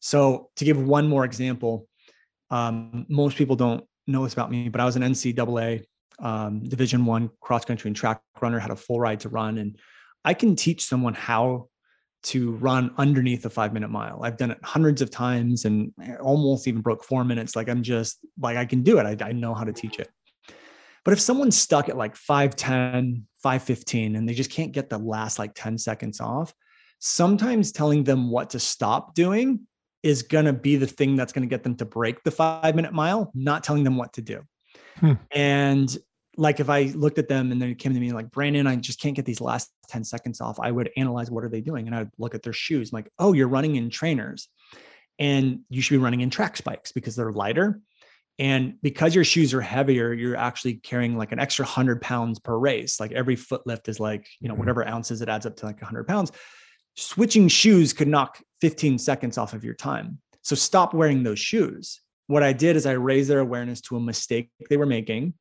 So 0.00 0.50
to 0.56 0.64
give 0.64 0.78
one 0.80 1.08
more 1.08 1.24
example, 1.24 1.88
um, 2.50 3.06
most 3.08 3.36
people 3.36 3.56
don't 3.56 3.84
know 4.06 4.24
this 4.24 4.32
about 4.32 4.50
me, 4.50 4.68
but 4.68 4.80
I 4.80 4.84
was 4.84 4.96
an 4.96 5.02
NCAA 5.02 5.84
um, 6.18 6.60
division 6.60 7.04
one 7.04 7.30
cross 7.40 7.64
country 7.64 7.88
and 7.88 7.96
track 7.96 8.20
runner 8.40 8.58
had 8.58 8.70
a 8.70 8.76
full 8.76 8.98
ride 8.98 9.20
to 9.20 9.28
run 9.28 9.58
and 9.58 9.78
i 10.24 10.34
can 10.34 10.56
teach 10.56 10.84
someone 10.84 11.14
how 11.14 11.68
to 12.24 12.52
run 12.56 12.90
underneath 12.98 13.44
a 13.44 13.50
five 13.50 13.72
minute 13.72 13.90
mile. 13.90 14.20
I've 14.24 14.36
done 14.36 14.50
it 14.50 14.58
hundreds 14.64 15.00
of 15.00 15.08
times 15.08 15.64
and 15.64 15.92
almost 16.20 16.66
even 16.66 16.82
broke 16.82 17.04
four 17.04 17.24
minutes. 17.24 17.54
Like 17.54 17.68
i'm 17.68 17.82
just 17.82 18.18
like 18.40 18.56
i 18.56 18.64
can 18.64 18.82
do 18.82 18.98
it. 18.98 19.06
I, 19.06 19.28
I 19.28 19.32
know 19.32 19.54
how 19.54 19.64
to 19.64 19.72
teach 19.72 19.98
it. 19.98 20.10
But 21.04 21.12
if 21.12 21.20
someone's 21.20 21.56
stuck 21.56 21.88
at 21.88 21.96
like 21.96 22.16
510 22.16 23.26
515 23.40 24.16
and 24.16 24.28
they 24.28 24.34
just 24.34 24.50
can't 24.50 24.72
get 24.72 24.90
the 24.90 24.98
last 24.98 25.38
like 25.38 25.52
10 25.54 25.78
seconds 25.78 26.20
off 26.20 26.52
sometimes 26.98 27.70
telling 27.70 28.02
them 28.02 28.28
what 28.28 28.50
to 28.50 28.58
stop 28.58 29.14
doing 29.14 29.60
is 30.08 30.22
going 30.22 30.44
to 30.44 30.52
be 30.52 30.76
the 30.76 30.86
thing 30.86 31.16
that's 31.16 31.32
going 31.32 31.42
to 31.42 31.48
get 31.48 31.62
them 31.62 31.74
to 31.76 31.84
break 31.84 32.22
the 32.24 32.30
five 32.30 32.74
minute 32.74 32.92
mile 32.92 33.30
not 33.34 33.62
telling 33.62 33.84
them 33.84 33.96
what 33.96 34.12
to 34.12 34.22
do 34.22 34.42
Hmm. 35.00 35.12
And 35.32 35.96
like 36.36 36.60
if 36.60 36.68
I 36.68 36.84
looked 36.94 37.18
at 37.18 37.28
them 37.28 37.50
and 37.50 37.60
they 37.60 37.74
came 37.74 37.94
to 37.94 38.00
me 38.00 38.12
like, 38.12 38.30
Brandon, 38.30 38.66
I 38.66 38.76
just 38.76 39.00
can't 39.00 39.16
get 39.16 39.24
these 39.24 39.40
last 39.40 39.70
10 39.88 40.04
seconds 40.04 40.40
off. 40.40 40.60
I 40.60 40.70
would 40.70 40.90
analyze 40.96 41.30
what 41.30 41.44
are 41.44 41.48
they 41.48 41.60
doing? 41.60 41.86
And 41.86 41.96
I 41.96 42.00
would 42.00 42.10
look 42.18 42.34
at 42.34 42.42
their 42.42 42.52
shoes. 42.52 42.92
I'm 42.92 42.96
like, 42.96 43.10
oh, 43.18 43.32
you're 43.32 43.48
running 43.48 43.76
in 43.76 43.90
trainers 43.90 44.48
and 45.18 45.60
you 45.68 45.82
should 45.82 45.94
be 45.94 45.98
running 45.98 46.20
in 46.20 46.30
track 46.30 46.56
spikes 46.56 46.92
because 46.92 47.16
they're 47.16 47.32
lighter. 47.32 47.80
And 48.40 48.80
because 48.82 49.16
your 49.16 49.24
shoes 49.24 49.52
are 49.52 49.60
heavier, 49.60 50.12
you're 50.12 50.36
actually 50.36 50.74
carrying 50.74 51.16
like 51.16 51.32
an 51.32 51.40
extra 51.40 51.64
hundred 51.64 52.00
pounds 52.00 52.38
per 52.38 52.56
race. 52.56 53.00
Like 53.00 53.10
every 53.10 53.34
foot 53.34 53.66
lift 53.66 53.88
is 53.88 53.98
like, 53.98 54.28
you 54.38 54.46
know, 54.46 54.54
mm-hmm. 54.54 54.60
whatever 54.60 54.86
ounces 54.86 55.22
it 55.22 55.28
adds 55.28 55.44
up 55.44 55.56
to 55.56 55.66
like 55.66 55.80
hundred 55.80 56.06
pounds. 56.06 56.30
Switching 57.00 57.46
shoes 57.46 57.92
could 57.92 58.08
knock 58.08 58.42
15 58.60 58.98
seconds 58.98 59.38
off 59.38 59.52
of 59.52 59.62
your 59.62 59.74
time. 59.74 60.18
So 60.42 60.56
stop 60.56 60.92
wearing 60.92 61.22
those 61.22 61.38
shoes. 61.38 62.00
What 62.26 62.42
I 62.42 62.52
did 62.52 62.74
is 62.74 62.86
I 62.86 62.92
raised 62.92 63.30
their 63.30 63.38
awareness 63.38 63.80
to 63.82 63.96
a 63.96 64.00
mistake 64.00 64.50
they 64.68 64.76
were 64.76 64.84
making 64.84 65.34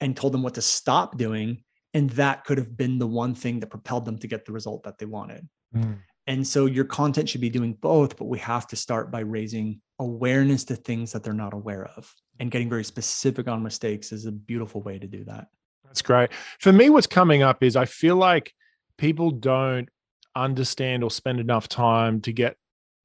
and 0.00 0.16
told 0.16 0.32
them 0.32 0.42
what 0.42 0.54
to 0.54 0.62
stop 0.62 1.18
doing. 1.18 1.62
And 1.92 2.08
that 2.10 2.44
could 2.44 2.56
have 2.56 2.74
been 2.74 2.98
the 2.98 3.06
one 3.06 3.34
thing 3.34 3.60
that 3.60 3.66
propelled 3.66 4.06
them 4.06 4.16
to 4.16 4.26
get 4.26 4.46
the 4.46 4.52
result 4.52 4.84
that 4.84 4.96
they 4.96 5.04
wanted. 5.04 5.46
Mm. 5.76 5.98
And 6.26 6.46
so 6.46 6.64
your 6.64 6.86
content 6.86 7.28
should 7.28 7.42
be 7.42 7.50
doing 7.50 7.74
both, 7.74 8.16
but 8.16 8.24
we 8.24 8.38
have 8.38 8.66
to 8.68 8.76
start 8.76 9.10
by 9.10 9.20
raising 9.20 9.82
awareness 9.98 10.64
to 10.64 10.74
things 10.74 11.12
that 11.12 11.22
they're 11.22 11.34
not 11.34 11.52
aware 11.52 11.84
of. 11.84 12.10
And 12.40 12.50
getting 12.50 12.70
very 12.70 12.82
specific 12.82 13.46
on 13.46 13.62
mistakes 13.62 14.10
is 14.10 14.24
a 14.24 14.32
beautiful 14.32 14.80
way 14.80 14.98
to 14.98 15.06
do 15.06 15.22
that. 15.24 15.48
That's 15.84 16.00
great. 16.00 16.30
For 16.60 16.72
me, 16.72 16.88
what's 16.88 17.06
coming 17.06 17.42
up 17.42 17.62
is 17.62 17.76
I 17.76 17.84
feel 17.84 18.16
like 18.16 18.54
people 18.96 19.30
don't 19.30 19.90
understand 20.36 21.04
or 21.04 21.10
spend 21.10 21.40
enough 21.40 21.68
time 21.68 22.20
to 22.22 22.32
get 22.32 22.56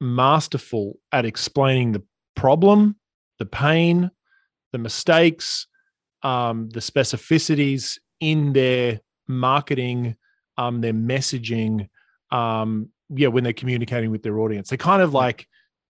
masterful 0.02 1.00
at 1.12 1.26
explaining 1.26 1.92
the 1.92 2.04
problem, 2.36 2.96
the 3.38 3.46
pain, 3.46 4.12
the 4.72 4.78
mistakes, 4.78 5.68
um, 6.24 6.70
the 6.70 6.80
specificities 6.80 7.98
in 8.20 8.54
their 8.54 9.00
marketing, 9.28 10.16
um, 10.58 10.82
their 10.82 10.94
messaging, 10.94 11.88
um, 12.32 12.90
yeah, 13.10 13.28
when 13.28 13.44
they're 13.44 13.54
communicating 13.54 14.12
with 14.12 14.24
their 14.24 14.40
audience. 14.40 14.70
They 14.70 14.78
kind 14.78 15.02
of 15.02 15.14
like 15.14 15.48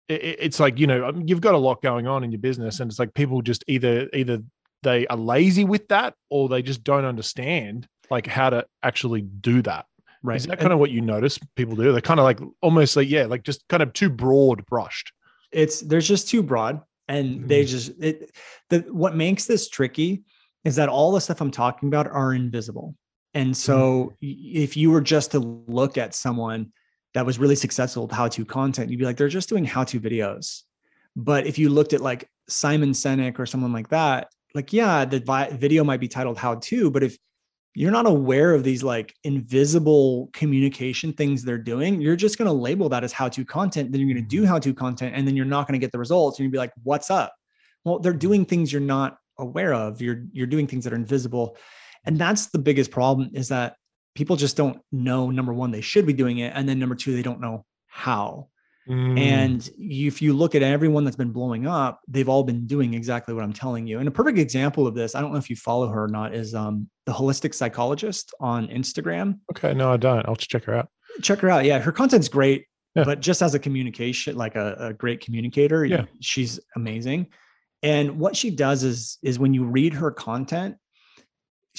it's 0.07 0.59
like 0.59 0.79
you 0.79 0.87
know 0.87 1.07
um, 1.07 1.23
you've 1.27 1.41
got 1.41 1.53
a 1.53 1.57
lot 1.57 1.81
going 1.81 2.07
on 2.07 2.23
in 2.23 2.31
your 2.31 2.39
business, 2.39 2.79
and 2.79 2.89
it's 2.89 2.99
like 2.99 3.13
people 3.13 3.41
just 3.41 3.63
either 3.67 4.09
either 4.13 4.39
they 4.83 5.05
are 5.07 5.17
lazy 5.17 5.65
with 5.65 5.87
that 5.89 6.13
or 6.29 6.47
they 6.47 6.61
just 6.61 6.83
don't 6.83 7.05
understand 7.05 7.87
like 8.09 8.25
how 8.25 8.49
to 8.49 8.65
actually 8.81 9.21
do 9.21 9.61
that. 9.61 9.85
Right. 10.21 10.35
Is 10.35 10.47
that 10.47 10.59
kind 10.59 10.73
of 10.73 10.79
what 10.79 10.91
you 10.91 11.01
notice 11.01 11.39
people 11.55 11.75
do? 11.75 11.91
They're 11.91 12.01
kind 12.01 12.19
of 12.19 12.25
like 12.25 12.39
almost 12.61 12.95
like 12.95 13.09
yeah, 13.09 13.25
like 13.25 13.43
just 13.43 13.65
kind 13.69 13.81
of 13.81 13.93
too 13.93 14.09
broad 14.09 14.65
brushed. 14.65 15.13
It's 15.51 15.79
there's 15.79 16.07
just 16.07 16.27
too 16.27 16.43
broad 16.43 16.81
and 17.09 17.39
mm-hmm. 17.39 17.47
they 17.47 17.65
just 17.65 17.91
it 17.99 18.31
the 18.69 18.79
what 18.91 19.15
makes 19.15 19.45
this 19.45 19.67
tricky 19.67 20.23
is 20.63 20.77
that 20.77 20.87
all 20.87 21.11
the 21.11 21.19
stuff 21.19 21.41
i'm 21.41 21.51
talking 21.51 21.89
about 21.89 22.07
are 22.07 22.33
invisible 22.33 22.95
and 23.33 23.55
so 23.57 24.13
mm-hmm. 24.23 24.61
if 24.63 24.77
you 24.77 24.91
were 24.91 25.01
just 25.01 25.31
to 25.31 25.39
look 25.39 25.97
at 25.97 26.15
someone 26.15 26.71
that 27.13 27.25
was 27.25 27.39
really 27.39 27.55
successful 27.55 28.03
with 28.03 28.15
how 28.15 28.27
to 28.27 28.45
content 28.45 28.89
you'd 28.89 28.99
be 28.99 29.05
like 29.05 29.17
they're 29.17 29.27
just 29.27 29.49
doing 29.49 29.65
how 29.65 29.83
to 29.83 29.99
videos 29.99 30.61
but 31.15 31.45
if 31.45 31.57
you 31.57 31.69
looked 31.69 31.93
at 31.93 32.01
like 32.01 32.29
simon 32.47 32.91
sinek 32.91 33.37
or 33.39 33.45
someone 33.45 33.73
like 33.73 33.89
that 33.89 34.29
like 34.55 34.71
yeah 34.71 35.03
the 35.03 35.19
vi- 35.19 35.49
video 35.49 35.83
might 35.83 35.99
be 35.99 36.07
titled 36.07 36.37
how 36.37 36.55
to 36.55 36.89
but 36.89 37.03
if 37.03 37.17
you're 37.79 37.91
not 37.91 38.05
aware 38.05 38.53
of 38.53 38.65
these 38.65 38.83
like 38.83 39.15
invisible 39.23 40.29
communication 40.33 41.13
things 41.13 41.45
they're 41.45 41.57
doing, 41.57 42.01
you're 42.01 42.17
just 42.17 42.37
going 42.37 42.45
to 42.45 42.51
label 42.51 42.89
that 42.89 43.05
as 43.05 43.13
how 43.13 43.29
to 43.29 43.45
content. 43.45 43.93
Then 43.93 44.01
you're 44.01 44.13
going 44.13 44.21
to 44.21 44.27
do 44.29 44.41
mm-hmm. 44.41 44.49
how 44.49 44.59
to 44.59 44.73
content, 44.73 45.15
and 45.15 45.25
then 45.25 45.37
you're 45.37 45.45
not 45.45 45.65
going 45.65 45.79
to 45.79 45.83
get 45.83 45.93
the 45.93 45.97
results. 45.97 46.37
And 46.37 46.43
you'll 46.43 46.51
be 46.51 46.57
like, 46.57 46.73
"What's 46.83 47.09
up?" 47.09 47.33
Well, 47.85 47.99
they're 47.99 48.11
doing 48.11 48.43
things 48.43 48.73
you're 48.73 48.81
not 48.81 49.17
aware 49.37 49.73
of. 49.73 50.01
You're 50.01 50.25
you're 50.33 50.45
doing 50.45 50.67
things 50.67 50.83
that 50.83 50.91
are 50.91 50.97
invisible, 50.97 51.55
and 52.03 52.17
that's 52.17 52.47
the 52.47 52.59
biggest 52.59 52.91
problem. 52.91 53.29
Is 53.33 53.47
that 53.47 53.77
people 54.13 54.35
just 54.35 54.57
don't 54.57 54.81
know. 54.91 55.29
Number 55.29 55.53
one, 55.53 55.71
they 55.71 55.79
should 55.79 56.05
be 56.05 56.11
doing 56.11 56.39
it, 56.39 56.51
and 56.53 56.67
then 56.67 56.79
number 56.79 56.95
two, 56.95 57.15
they 57.15 57.21
don't 57.21 57.39
know 57.39 57.63
how. 57.87 58.49
Mm. 58.89 59.19
And 59.19 59.69
if 59.77 60.21
you 60.21 60.33
look 60.33 60.55
at 60.55 60.63
everyone 60.63 61.03
that's 61.03 61.15
been 61.15 61.31
blowing 61.31 61.67
up, 61.67 62.01
they've 62.07 62.27
all 62.27 62.43
been 62.43 62.65
doing 62.65 62.95
exactly 62.95 63.33
what 63.35 63.43
I'm 63.43 63.53
telling 63.53 63.85
you. 63.85 63.99
And 63.99 64.07
a 64.07 64.11
perfect 64.11 64.39
example 64.39 64.87
of 64.87 64.95
this, 64.95 65.13
I 65.13 65.21
don't 65.21 65.31
know 65.31 65.37
if 65.37 65.49
you 65.49 65.55
follow 65.55 65.87
her 65.89 66.05
or 66.05 66.07
not, 66.07 66.33
is 66.33 66.55
um, 66.55 66.89
the 67.05 67.11
holistic 67.11 67.53
psychologist 67.53 68.33
on 68.39 68.67
Instagram. 68.67 69.39
Okay, 69.51 69.73
no, 69.73 69.91
I 69.93 69.97
don't. 69.97 70.27
I'll 70.27 70.35
check 70.35 70.63
her 70.63 70.73
out. 70.73 70.89
Check 71.21 71.39
her 71.39 71.49
out. 71.49 71.65
Yeah, 71.65 71.79
her 71.79 71.91
content's 71.91 72.27
great, 72.27 72.65
yeah. 72.95 73.03
but 73.03 73.19
just 73.19 73.43
as 73.43 73.53
a 73.53 73.59
communication, 73.59 74.35
like 74.35 74.55
a, 74.55 74.75
a 74.79 74.93
great 74.93 75.21
communicator, 75.21 75.85
yeah. 75.85 76.05
she's 76.19 76.59
amazing. 76.75 77.27
And 77.83 78.19
what 78.19 78.35
she 78.35 78.49
does 78.49 78.83
is 78.83 79.19
is 79.21 79.39
when 79.39 79.53
you 79.53 79.65
read 79.65 79.93
her 79.93 80.11
content, 80.11 80.75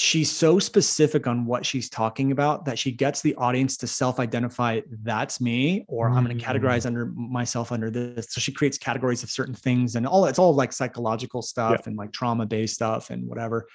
she's 0.00 0.34
so 0.34 0.58
specific 0.58 1.26
on 1.26 1.44
what 1.44 1.64
she's 1.66 1.90
talking 1.90 2.32
about 2.32 2.64
that 2.64 2.78
she 2.78 2.90
gets 2.90 3.20
the 3.20 3.34
audience 3.34 3.76
to 3.76 3.86
self-identify 3.86 4.80
that's 5.02 5.40
me 5.40 5.84
or 5.88 6.08
mm-hmm. 6.08 6.16
i'm 6.16 6.24
going 6.24 6.36
to 6.36 6.42
categorize 6.42 6.86
under 6.86 7.06
myself 7.06 7.70
under 7.70 7.90
this 7.90 8.28
so 8.30 8.40
she 8.40 8.50
creates 8.50 8.78
categories 8.78 9.22
of 9.22 9.30
certain 9.30 9.54
things 9.54 9.96
and 9.96 10.06
all 10.06 10.24
it's 10.24 10.38
all 10.38 10.54
like 10.54 10.72
psychological 10.72 11.42
stuff 11.42 11.72
yeah. 11.72 11.82
and 11.86 11.96
like 11.96 12.12
trauma 12.12 12.46
based 12.46 12.74
stuff 12.74 13.10
and 13.10 13.26
whatever 13.28 13.68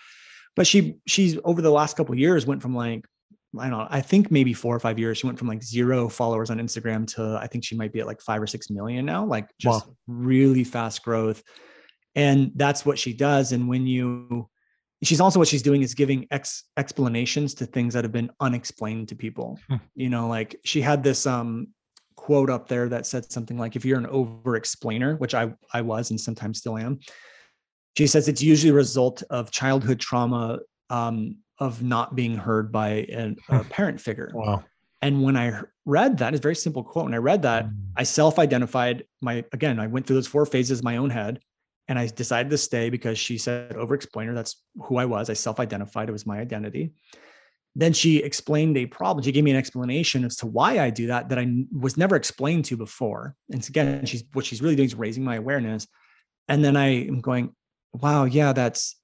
but 0.56 0.66
she 0.66 0.96
she's 1.06 1.38
over 1.44 1.62
the 1.62 1.72
last 1.72 1.96
couple 1.96 2.16
years 2.16 2.46
went 2.46 2.62
from 2.62 2.76
like 2.76 3.06
I 3.58 3.70
don't 3.70 3.80
know, 3.80 3.88
I 3.90 4.02
think 4.02 4.32
maybe 4.32 4.52
four 4.52 4.76
or 4.76 4.82
five 4.82 5.00
years, 5.00 5.20
she 5.20 5.28
went 5.28 5.40
from 5.40 5.48
like 5.48 5.64
zero 5.64 6.10
followers 6.10 6.50
on 6.50 6.58
Instagram 6.58 7.08
to 7.16 7.40
I 7.42 7.48
think 7.48 7.64
she 7.64 7.74
might 7.74 7.94
be 7.94 8.02
at 8.02 8.06
like 8.06 8.20
five 8.20 8.42
or 8.42 8.48
six 8.48 8.70
million 8.70 9.06
now, 9.06 9.24
like 9.24 9.48
just 9.58 9.88
wow. 9.88 9.96
really 10.08 10.66
fast 10.66 11.04
growth. 11.04 11.42
And 12.16 12.52
that's 12.56 12.86
what 12.86 13.00
she 13.00 13.14
does. 13.14 13.54
And 13.54 13.70
when 13.70 13.88
you 13.88 14.50
she's 15.08 15.22
also 15.22 15.40
what 15.40 15.48
she's 15.48 15.62
doing 15.62 15.82
is 15.82 15.94
giving 15.94 16.28
ex 16.32 16.64
explanations 16.78 17.54
to 17.54 17.66
things 17.66 17.94
that 17.94 18.04
have 18.04 18.12
been 18.12 18.32
unexplained 18.40 19.08
to 19.10 19.16
people 19.16 19.60
hmm. 19.70 19.76
you 19.96 20.10
know 20.10 20.28
like 20.28 20.60
she 20.64 20.82
had 20.82 21.04
this 21.04 21.26
um 21.26 21.68
quote 22.16 22.50
up 22.50 22.68
there 22.68 22.90
that 22.90 23.06
said 23.06 23.30
something 23.32 23.58
like 23.58 23.76
if 23.76 23.86
you're 23.86 24.00
an 24.00 24.08
over 24.08 24.56
explainer 24.56 25.16
which 25.18 25.36
i 25.36 25.52
i 25.74 25.82
was 25.82 26.12
and 26.12 26.20
sometimes 26.20 26.60
still 26.60 26.78
am 26.78 27.00
she 27.98 28.08
says 28.08 28.28
it's 28.28 28.42
usually 28.42 28.72
a 28.72 28.74
result 28.74 29.24
of 29.30 29.52
childhood 29.52 30.00
trauma 30.00 30.60
um 30.90 31.36
of 31.60 31.82
not 31.82 32.16
being 32.16 32.36
heard 32.36 32.72
by 32.72 33.06
a, 33.10 33.36
a 33.50 33.58
hmm. 33.58 33.70
parent 33.70 34.00
figure 34.00 34.32
wow 34.34 34.64
and 35.02 35.22
when 35.22 35.38
I 35.38 35.62
read 35.86 36.18
that, 36.18 36.34
it's 36.34 36.40
a 36.40 36.42
very 36.42 36.56
simple 36.56 36.84
quote. 36.84 37.06
When 37.06 37.14
I 37.14 37.18
read 37.18 37.44
that, 37.44 37.66
hmm. 37.66 37.72
I 37.96 38.02
self-identified 38.02 39.04
my 39.22 39.44
again, 39.52 39.80
I 39.80 39.86
went 39.86 40.08
through 40.08 40.16
those 40.16 40.26
four 40.26 40.48
phases 40.48 40.82
my 40.82 40.98
own 40.98 41.12
head 41.12 41.42
and 41.88 42.00
I 42.00 42.08
decided 42.08 42.50
to 42.50 42.58
stay 42.58 42.90
because 42.90 43.18
she 43.20 43.38
said 43.38 43.76
over 43.76 43.94
explainer. 43.94 44.34
That's 44.34 44.62
who 44.84 44.98
I 44.98 45.06
was. 45.06 45.30
I 45.30 45.34
self 45.34 45.60
identified, 45.60 46.10
it 46.10 46.14
was 46.14 46.26
my 46.26 46.40
identity. 46.40 46.92
Then 47.78 47.92
she 47.92 48.20
explained 48.20 48.78
a 48.78 48.86
problem. 48.86 49.24
She 49.24 49.34
gave 49.34 49.44
me 49.44 49.52
an 49.52 49.58
explanation 49.58 50.24
as 50.24 50.38
to 50.38 50.48
why 50.48 50.80
I 50.80 50.90
do 50.90 51.08
that 51.08 51.30
that 51.30 51.38
I 51.38 51.66
was 51.72 51.98
never 51.98 52.16
explained 52.16 52.66
to 52.66 52.78
before. 52.78 53.36
And 53.52 53.68
again, 53.68 54.06
she's 54.06 54.24
what 54.34 54.46
she's 54.46 54.62
really 54.62 54.76
doing 54.76 54.88
is 54.88 54.96
raising 54.96 55.26
my 55.26 55.36
awareness. 55.36 55.86
And 56.48 56.64
then 56.64 56.78
I 56.78 57.06
am 57.08 57.20
going, 57.20 57.54
wow, 57.92 58.24
yeah, 58.26 58.54
that's 58.54 58.96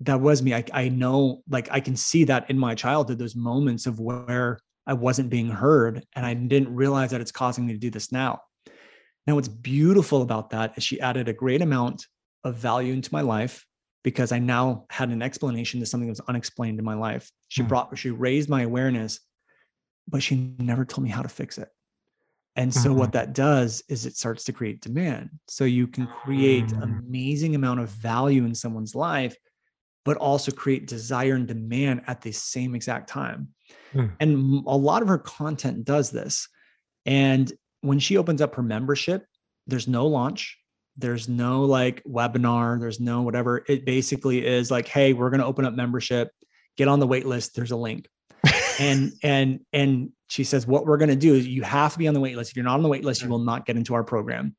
that 0.00 0.20
was 0.20 0.42
me. 0.42 0.54
I, 0.54 0.64
I 0.72 0.88
know, 0.88 1.42
like, 1.48 1.68
I 1.72 1.80
can 1.80 1.96
see 1.96 2.24
that 2.24 2.50
in 2.50 2.58
my 2.58 2.74
childhood, 2.74 3.18
those 3.18 3.34
moments 3.34 3.86
of 3.86 3.98
where 3.98 4.60
I 4.86 4.92
wasn't 4.92 5.28
being 5.28 5.48
heard, 5.48 6.04
and 6.14 6.24
I 6.24 6.34
didn't 6.34 6.74
realize 6.74 7.10
that 7.10 7.20
it's 7.20 7.32
causing 7.32 7.66
me 7.66 7.72
to 7.72 7.78
do 7.78 7.90
this 7.90 8.12
now. 8.12 8.40
Now, 9.28 9.34
what's 9.34 9.46
beautiful 9.46 10.22
about 10.22 10.48
that 10.50 10.72
is 10.78 10.84
she 10.84 10.98
added 11.02 11.28
a 11.28 11.34
great 11.34 11.60
amount 11.60 12.06
of 12.44 12.56
value 12.56 12.94
into 12.94 13.12
my 13.12 13.20
life 13.20 13.66
because 14.02 14.32
I 14.32 14.38
now 14.38 14.86
had 14.88 15.10
an 15.10 15.20
explanation 15.20 15.80
to 15.80 15.86
something 15.86 16.06
that 16.06 16.12
was 16.12 16.28
unexplained 16.28 16.78
in 16.78 16.84
my 16.86 16.94
life. 16.94 17.30
She 17.48 17.62
mm. 17.62 17.68
brought, 17.68 17.98
she 17.98 18.08
raised 18.08 18.48
my 18.48 18.62
awareness, 18.62 19.20
but 20.08 20.22
she 20.22 20.54
never 20.58 20.86
told 20.86 21.04
me 21.04 21.10
how 21.10 21.20
to 21.20 21.28
fix 21.28 21.58
it. 21.58 21.68
And 22.56 22.72
so 22.72 22.88
mm-hmm. 22.88 23.00
what 23.00 23.12
that 23.12 23.34
does 23.34 23.82
is 23.90 24.06
it 24.06 24.16
starts 24.16 24.44
to 24.44 24.52
create 24.54 24.80
demand. 24.80 25.28
So 25.46 25.64
you 25.64 25.88
can 25.88 26.06
create 26.06 26.68
mm. 26.68 26.82
amazing 26.82 27.54
amount 27.54 27.80
of 27.80 27.90
value 27.90 28.46
in 28.46 28.54
someone's 28.54 28.94
life, 28.94 29.36
but 30.06 30.16
also 30.16 30.50
create 30.52 30.86
desire 30.86 31.34
and 31.34 31.46
demand 31.46 32.00
at 32.06 32.22
the 32.22 32.32
same 32.32 32.74
exact 32.74 33.10
time. 33.10 33.48
Mm. 33.92 34.10
And 34.20 34.64
a 34.66 34.74
lot 34.74 35.02
of 35.02 35.08
her 35.08 35.18
content 35.18 35.84
does 35.84 36.10
this. 36.10 36.48
And 37.04 37.52
when 37.80 37.98
she 37.98 38.16
opens 38.16 38.40
up 38.40 38.54
her 38.54 38.62
membership, 38.62 39.24
there's 39.66 39.88
no 39.88 40.06
launch. 40.06 40.58
There's 40.96 41.28
no 41.28 41.62
like 41.62 42.02
webinar. 42.04 42.80
There's 42.80 42.98
no 42.98 43.22
whatever. 43.22 43.64
It 43.68 43.84
basically 43.84 44.44
is 44.44 44.70
like, 44.70 44.88
hey, 44.88 45.12
we're 45.12 45.30
going 45.30 45.40
to 45.40 45.46
open 45.46 45.64
up 45.64 45.74
membership. 45.74 46.30
Get 46.76 46.88
on 46.88 46.98
the 46.98 47.06
wait 47.06 47.26
list. 47.26 47.54
There's 47.54 47.70
a 47.70 47.76
link. 47.76 48.08
and 48.80 49.12
and 49.22 49.60
and 49.72 50.10
she 50.28 50.44
says, 50.44 50.66
what 50.66 50.86
we're 50.86 50.96
going 50.96 51.08
to 51.08 51.16
do 51.16 51.34
is 51.34 51.46
you 51.46 51.62
have 51.62 51.92
to 51.92 51.98
be 51.98 52.08
on 52.08 52.14
the 52.14 52.20
wait 52.20 52.36
list. 52.36 52.50
If 52.50 52.56
you're 52.56 52.64
not 52.64 52.74
on 52.74 52.82
the 52.82 52.88
wait 52.88 53.04
list, 53.04 53.22
you 53.22 53.28
will 53.28 53.38
not 53.38 53.64
get 53.64 53.76
into 53.76 53.94
our 53.94 54.04
program. 54.04 54.56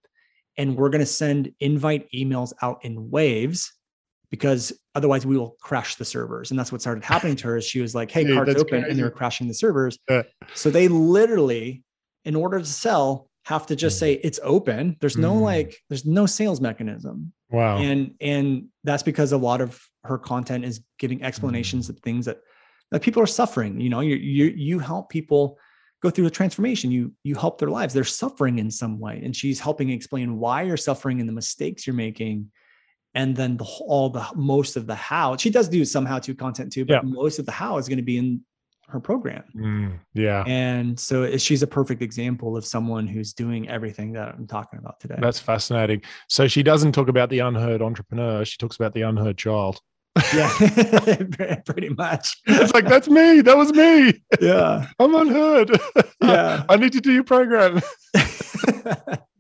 And 0.58 0.76
we're 0.76 0.90
going 0.90 1.00
to 1.00 1.06
send 1.06 1.52
invite 1.60 2.08
emails 2.12 2.54
out 2.62 2.84
in 2.84 3.10
waves 3.10 3.72
because 4.32 4.74
otherwise 4.96 5.26
we 5.26 5.38
will 5.38 5.56
crash 5.62 5.96
the 5.96 6.06
servers. 6.06 6.52
And 6.52 6.60
that's 6.60 6.72
what 6.72 6.82
started 6.82 7.04
happening 7.04 7.36
to 7.38 7.48
her. 7.48 7.58
Is 7.58 7.66
she 7.66 7.82
was 7.82 7.96
like, 7.96 8.12
"Hey, 8.12 8.26
cards 8.34 8.52
open," 8.52 8.68
crazy. 8.68 8.90
and 8.90 9.00
they 9.00 9.04
were 9.04 9.12
crashing 9.12 9.48
the 9.48 9.54
servers. 9.54 9.98
Yeah. 10.10 10.24
So 10.54 10.70
they 10.70 10.88
literally 10.88 11.84
in 12.26 12.36
order 12.36 12.60
to 12.60 12.66
sell 12.66 13.30
have 13.46 13.66
to 13.66 13.76
just 13.76 13.98
mm. 13.98 14.00
say 14.00 14.14
it's 14.14 14.40
open. 14.44 14.96
There's 15.00 15.18
no 15.18 15.34
mm. 15.34 15.42
like 15.42 15.78
there's 15.90 16.06
no 16.06 16.26
sales 16.26 16.62
mechanism. 16.62 17.34
Wow. 17.50 17.78
And 17.78 18.14
and 18.22 18.68
that's 18.84 19.04
because 19.04 19.32
a 19.32 19.38
lot 19.38 19.62
of 19.62 19.82
her 20.04 20.18
content 20.18 20.66
is 20.66 20.82
giving 21.00 21.24
explanations 21.24 21.88
mm. 21.88 21.92
of 21.92 22.00
things 22.00 22.26
that 22.26 22.40
that 22.92 23.02
people 23.02 23.22
are 23.22 23.28
suffering. 23.28 23.80
You 23.80 23.90
know 23.90 24.02
you 24.02 24.16
you 24.16 24.46
you 24.56 24.80
help 24.80 25.10
people 25.10 25.58
go 26.02 26.10
through 26.10 26.28
a 26.28 26.30
transformation. 26.30 26.92
You 26.92 27.12
you 27.24 27.36
help 27.36 27.58
their 27.58 27.70
lives. 27.70 27.94
They're 27.94 28.04
suffering 28.04 28.60
in 28.60 28.70
some 28.70 29.00
way. 29.00 29.22
And 29.24 29.36
she's 29.36 29.60
helping 29.60 29.90
explain 29.90 30.38
why 30.38 30.64
you're 30.64 30.78
suffering 30.78 31.20
and 31.20 31.28
the 31.28 31.34
mistakes 31.34 31.88
you're 31.88 31.96
making. 31.96 32.52
And 33.16 33.36
then 33.36 33.58
the 33.58 33.66
all 33.66 34.10
the 34.10 34.28
most 34.36 34.76
of 34.76 34.86
the 34.86 34.96
how. 34.96 35.36
She 35.38 35.50
does 35.50 35.68
do 35.68 35.84
some 35.86 36.06
how 36.06 36.20
to 36.20 36.36
content 36.36 36.72
too 36.72 36.86
but 36.86 36.94
yeah. 36.94 37.02
most 37.04 37.40
of 37.40 37.46
the 37.46 37.52
how 37.52 37.78
is 37.78 37.88
going 37.88 37.98
to 37.98 38.04
be 38.04 38.18
in 38.18 38.42
her 38.90 39.00
program. 39.00 39.44
Mm, 39.56 40.00
yeah. 40.14 40.44
And 40.48 41.00
so 41.00 41.38
she's 41.38 41.62
a 41.64 41.68
perfect 41.68 42.02
example 42.02 42.58
of 42.58 42.66
someone 42.66 43.08
who's 43.08 43.34
doing 43.34 43.70
everything 43.70 44.14
that 44.14 44.36
I'm 44.36 44.48
talking 44.48 44.80
about 44.80 45.00
today. 45.00 45.16
That's 45.20 45.40
fascinating. 45.40 46.02
So 46.28 46.48
she 46.48 46.64
doesn't 46.64 46.94
talk 46.94 47.08
about 47.08 47.30
the 47.30 47.40
unheard 47.40 47.82
entrepreneur, 47.82 48.44
she 48.46 48.58
talks 48.58 48.76
about 48.76 48.94
the 48.94 49.04
unheard 49.04 49.38
child. 49.38 49.80
yeah, 50.34 50.52
pretty 51.66 51.90
much. 51.90 52.36
It's 52.48 52.74
like, 52.74 52.88
that's 52.88 53.08
me. 53.08 53.42
That 53.42 53.56
was 53.56 53.72
me. 53.72 54.22
Yeah. 54.42 54.88
I'm 55.00 55.16
unheard. 55.16 55.80
Yeah. 56.22 56.66
I 56.68 56.76
need 56.78 56.94
to 56.94 57.02
do 57.02 57.14
your 57.14 57.24
program. 57.24 57.82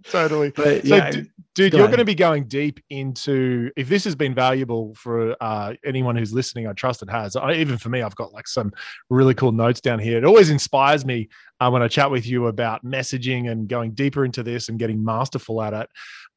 totally. 0.05 0.51
But 0.55 0.87
so 0.87 0.95
yeah, 0.95 1.11
dude, 1.59 1.73
you're 1.73 1.87
going 1.87 1.99
to 1.99 2.05
be 2.05 2.15
going 2.15 2.45
deep 2.45 2.79
into. 2.89 3.69
If 3.75 3.89
this 3.89 4.05
has 4.05 4.15
been 4.15 4.33
valuable 4.33 4.95
for 4.95 5.35
uh, 5.41 5.73
anyone 5.83 6.15
who's 6.15 6.31
listening, 6.31 6.67
I 6.67 6.73
trust 6.73 7.01
it 7.01 7.09
has. 7.09 7.35
I, 7.35 7.53
even 7.55 7.77
for 7.77 7.89
me, 7.89 8.01
I've 8.01 8.15
got 8.15 8.31
like 8.31 8.47
some 8.47 8.71
really 9.09 9.33
cool 9.33 9.51
notes 9.51 9.81
down 9.81 9.99
here. 9.99 10.17
It 10.17 10.23
always 10.23 10.49
inspires 10.49 11.05
me 11.05 11.27
uh, 11.59 11.69
when 11.69 11.83
I 11.83 11.89
chat 11.89 12.09
with 12.09 12.25
you 12.25 12.47
about 12.47 12.85
messaging 12.85 13.51
and 13.51 13.67
going 13.67 13.91
deeper 13.91 14.23
into 14.23 14.41
this 14.41 14.69
and 14.69 14.79
getting 14.79 15.03
masterful 15.03 15.61
at 15.61 15.73
it. 15.73 15.89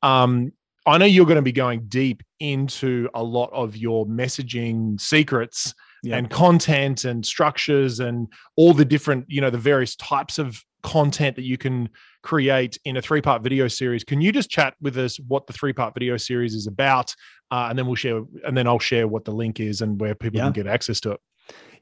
Um, 0.02 0.52
I 0.86 0.98
know 0.98 1.04
you're 1.04 1.26
going 1.26 1.36
to 1.36 1.42
be 1.42 1.52
going 1.52 1.84
deep 1.86 2.24
into 2.40 3.08
a 3.14 3.22
lot 3.22 3.50
of 3.52 3.76
your 3.76 4.04
messaging 4.06 5.00
secrets 5.00 5.72
yeah. 6.02 6.16
and 6.16 6.30
content 6.30 7.04
and 7.04 7.24
structures 7.24 8.00
and 8.00 8.28
all 8.56 8.74
the 8.74 8.84
different, 8.84 9.24
you 9.28 9.40
know, 9.40 9.50
the 9.50 9.58
various 9.58 9.96
types 9.96 10.38
of 10.38 10.62
content 10.82 11.36
that 11.36 11.44
you 11.44 11.56
can 11.56 11.88
create 12.22 12.78
in 12.84 12.96
a 12.96 13.02
three 13.02 13.20
part 13.20 13.42
video 13.42 13.68
series. 13.68 14.04
Can 14.04 14.20
you 14.20 14.32
just 14.32 14.50
chat 14.50 14.74
with 14.80 14.96
us 14.98 15.18
what 15.28 15.46
the 15.46 15.52
three 15.52 15.72
part 15.72 15.94
video 15.94 16.16
series 16.16 16.54
is 16.54 16.66
about? 16.66 17.14
Uh, 17.50 17.66
and 17.70 17.78
then 17.78 17.86
we'll 17.86 17.94
share, 17.94 18.22
and 18.44 18.56
then 18.56 18.66
I'll 18.66 18.78
share 18.78 19.06
what 19.06 19.24
the 19.24 19.30
link 19.30 19.60
is 19.60 19.82
and 19.82 20.00
where 20.00 20.14
people 20.14 20.38
yeah. 20.38 20.44
can 20.44 20.52
get 20.52 20.66
access 20.66 21.00
to 21.00 21.12
it. 21.12 21.20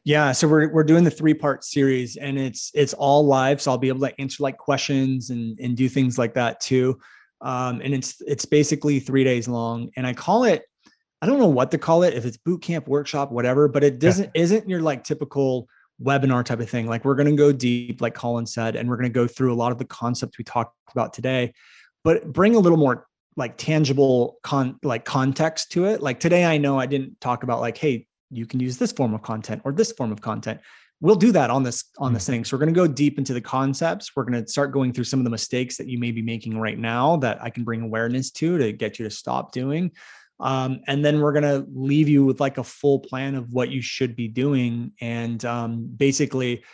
Yeah, 0.04 0.32
so 0.32 0.48
we're 0.48 0.72
we're 0.72 0.84
doing 0.84 1.04
the 1.04 1.10
three 1.10 1.34
part 1.34 1.62
series, 1.62 2.16
and 2.16 2.38
it's 2.38 2.70
it's 2.74 2.94
all 2.94 3.26
live. 3.26 3.60
So 3.60 3.70
I'll 3.70 3.78
be 3.78 3.88
able 3.88 4.00
to 4.00 4.20
answer 4.20 4.42
like 4.42 4.56
questions 4.56 5.30
and 5.30 5.58
and 5.60 5.76
do 5.76 5.88
things 5.88 6.18
like 6.18 6.34
that 6.34 6.60
too. 6.60 6.98
Um, 7.42 7.80
and 7.82 7.94
it's 7.94 8.20
it's 8.22 8.46
basically 8.46 8.98
three 9.00 9.24
days 9.24 9.46
long, 9.46 9.90
and 9.96 10.06
I 10.06 10.14
call 10.14 10.44
it. 10.44 10.62
I 11.22 11.26
don't 11.26 11.38
know 11.38 11.48
what 11.48 11.70
to 11.72 11.78
call 11.78 12.02
it, 12.02 12.14
if 12.14 12.24
it's 12.24 12.36
boot 12.36 12.62
camp, 12.62 12.88
workshop, 12.88 13.30
whatever, 13.30 13.68
but 13.68 13.84
it 13.84 13.98
doesn't 13.98 14.30
yeah. 14.34 14.42
isn't 14.42 14.68
your 14.68 14.80
like 14.80 15.04
typical 15.04 15.68
webinar 16.02 16.44
type 16.44 16.60
of 16.60 16.70
thing. 16.70 16.86
Like 16.86 17.04
we're 17.04 17.14
going 17.14 17.28
to 17.28 17.36
go 17.36 17.52
deep, 17.52 18.00
like 18.00 18.14
Colin 18.14 18.46
said, 18.46 18.76
and 18.76 18.88
we're 18.88 18.96
going 18.96 19.10
to 19.10 19.14
go 19.14 19.26
through 19.26 19.52
a 19.52 19.56
lot 19.56 19.72
of 19.72 19.78
the 19.78 19.84
concepts 19.84 20.38
we 20.38 20.44
talked 20.44 20.74
about 20.92 21.12
today, 21.12 21.52
but 22.04 22.32
bring 22.32 22.54
a 22.54 22.58
little 22.58 22.78
more 22.78 23.06
like 23.36 23.56
tangible 23.56 24.38
con 24.42 24.78
like 24.82 25.04
context 25.04 25.72
to 25.72 25.84
it. 25.84 26.02
Like 26.02 26.20
today, 26.20 26.44
I 26.44 26.58
know 26.58 26.78
I 26.78 26.86
didn't 26.86 27.20
talk 27.20 27.42
about 27.42 27.60
like, 27.60 27.76
hey, 27.76 28.06
you 28.30 28.46
can 28.46 28.60
use 28.60 28.78
this 28.78 28.92
form 28.92 29.14
of 29.14 29.22
content 29.22 29.62
or 29.64 29.72
this 29.72 29.92
form 29.92 30.12
of 30.12 30.20
content. 30.20 30.60
We'll 31.02 31.16
do 31.16 31.32
that 31.32 31.50
on 31.50 31.62
this 31.62 31.84
on 31.98 32.12
this 32.12 32.24
mm-hmm. 32.24 32.32
thing. 32.32 32.44
So 32.44 32.56
we're 32.56 32.64
going 32.64 32.74
to 32.74 32.80
go 32.80 32.86
deep 32.86 33.18
into 33.18 33.34
the 33.34 33.40
concepts. 33.40 34.14
We're 34.16 34.24
going 34.24 34.42
to 34.42 34.50
start 34.50 34.72
going 34.72 34.92
through 34.92 35.04
some 35.04 35.20
of 35.20 35.24
the 35.24 35.30
mistakes 35.30 35.76
that 35.76 35.86
you 35.86 35.98
may 35.98 36.12
be 36.12 36.22
making 36.22 36.58
right 36.58 36.78
now 36.78 37.16
that 37.18 37.42
I 37.42 37.50
can 37.50 37.64
bring 37.64 37.82
awareness 37.82 38.30
to 38.32 38.58
to 38.58 38.72
get 38.72 38.98
you 38.98 39.04
to 39.04 39.10
stop 39.10 39.52
doing. 39.52 39.92
Um, 40.40 40.80
and 40.86 41.04
then 41.04 41.20
we're 41.20 41.32
going 41.32 41.42
to 41.42 41.66
leave 41.72 42.08
you 42.08 42.24
with 42.24 42.40
like 42.40 42.58
a 42.58 42.64
full 42.64 42.98
plan 42.98 43.34
of 43.34 43.52
what 43.52 43.70
you 43.70 43.82
should 43.82 44.16
be 44.16 44.28
doing. 44.28 44.92
And 45.00 45.44
um, 45.44 45.90
basically, 45.96 46.64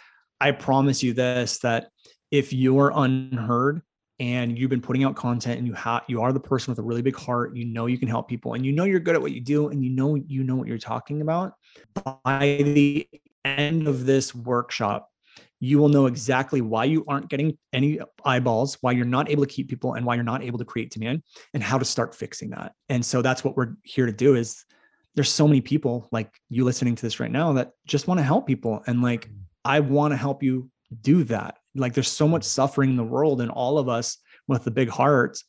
I 0.41 0.53
promise 0.53 1.03
you 1.03 1.13
this 1.13 1.59
that 1.61 1.89
if 2.31 2.53
you're 2.53 2.93
unheard 2.95 3.83
and 4.19 4.59
you've 4.59 4.71
been 4.71 4.81
putting 4.81 5.05
out 5.05 5.15
content 5.15 5.59
and 5.59 5.67
you 5.67 5.75
have 5.75 6.03
you 6.09 6.23
are 6.23 6.33
the 6.33 6.41
person 6.41 6.71
with 6.71 6.79
a 6.79 6.83
really 6.83 7.03
big 7.03 7.17
heart 7.17 7.55
you 7.55 7.67
know 7.67 7.85
you 7.85 7.99
can 7.99 8.09
help 8.09 8.29
people 8.29 8.55
and 8.55 8.65
you 8.65 8.73
know 8.73 8.85
you're 8.85 9.01
good 9.01 9.15
at 9.15 9.21
what 9.21 9.33
you 9.33 9.41
do 9.43 9.69
and 9.69 9.85
you 9.85 9.91
know 9.91 10.15
you 10.15 10.43
know 10.43 10.57
what 10.57 10.67
you're 10.67 10.79
talking 10.79 11.21
about 11.21 11.53
by 12.25 12.61
the 12.65 13.07
end 13.45 13.87
of 13.87 14.07
this 14.07 14.35
workshop 14.35 15.11
you 15.61 15.79
will 15.79 15.89
know 15.89 16.07
exactly 16.07 16.61
why 16.61 16.85
you 16.85 17.05
aren't 17.09 17.29
getting 17.29 17.57
any 17.73 17.99
eyeballs, 18.25 18.77
why 18.83 18.93
you're 18.93 19.07
not 19.07 19.31
able 19.31 19.45
to 19.45 19.49
keep 19.49 19.69
people, 19.69 19.95
and 19.95 20.05
why 20.05 20.15
you're 20.15 20.25
not 20.25 20.43
able 20.43 20.59
to 20.59 20.65
create 20.65 20.91
demand, 20.91 21.23
and 21.55 21.63
how 21.63 21.79
to 21.79 21.85
start 21.85 22.15
fixing 22.15 22.51
that. 22.51 22.73
And 22.89 23.05
so 23.05 23.23
that's 23.23 23.43
what 23.43 23.57
we're 23.57 23.75
here 23.83 24.07
to 24.07 24.13
do 24.13 24.35
is 24.35 24.65
there's 25.15 25.33
so 25.33 25.49
many 25.49 25.63
people 25.63 26.09
like 26.13 26.31
you 26.51 26.65
listening 26.65 26.95
to 26.95 27.03
this 27.03 27.21
right 27.21 27.31
now 27.31 27.55
that 27.55 27.71
just 27.87 28.07
want 28.07 28.19
to 28.19 28.25
help 28.25 28.47
people. 28.47 28.83
And 28.87 29.03
like, 29.03 29.29
mm. 29.29 29.35
I 29.65 29.81
want 29.81 30.13
to 30.13 30.17
help 30.17 30.43
you 30.43 30.71
do 31.01 31.25
that. 31.25 31.57
Like, 31.75 31.95
there's 31.95 32.11
so 32.11 32.29
much 32.29 32.45
suffering 32.45 32.91
in 32.91 32.97
the 32.97 33.05
world, 33.05 33.41
and 33.41 33.51
all 33.51 33.79
of 33.79 33.89
us 33.89 34.19
with 34.47 34.65
the 34.65 34.71
big 34.71 34.89
hearts 34.89 35.45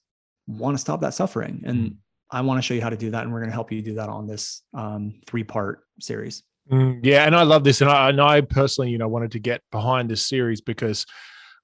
want 0.47 0.75
to 0.75 0.81
stop 0.81 1.01
that 1.01 1.13
suffering. 1.13 1.63
And 1.65 1.77
mm. 1.77 1.95
I 2.31 2.41
want 2.41 2.57
to 2.57 2.61
show 2.61 2.73
you 2.73 2.81
how 2.81 2.89
to 2.89 2.97
do 2.97 3.11
that. 3.11 3.23
And 3.23 3.31
we're 3.31 3.39
going 3.39 3.49
to 3.49 3.53
help 3.53 3.71
you 3.71 3.81
do 3.81 3.95
that 3.95 4.09
on 4.09 4.25
this 4.25 4.63
um, 4.73 5.19
three 5.27 5.43
part 5.43 5.81
series. 5.99 6.43
Mm, 6.71 6.99
yeah. 7.03 7.25
And 7.25 7.35
I 7.35 7.43
love 7.43 7.63
this. 7.63 7.81
And 7.81 7.89
I, 7.89 8.09
and 8.09 8.21
I 8.21 8.41
personally, 8.41 8.91
you 8.91 8.97
know, 8.97 9.07
wanted 9.07 9.31
to 9.31 9.39
get 9.39 9.61
behind 9.71 10.09
this 10.09 10.25
series 10.25 10.61
because 10.61 11.05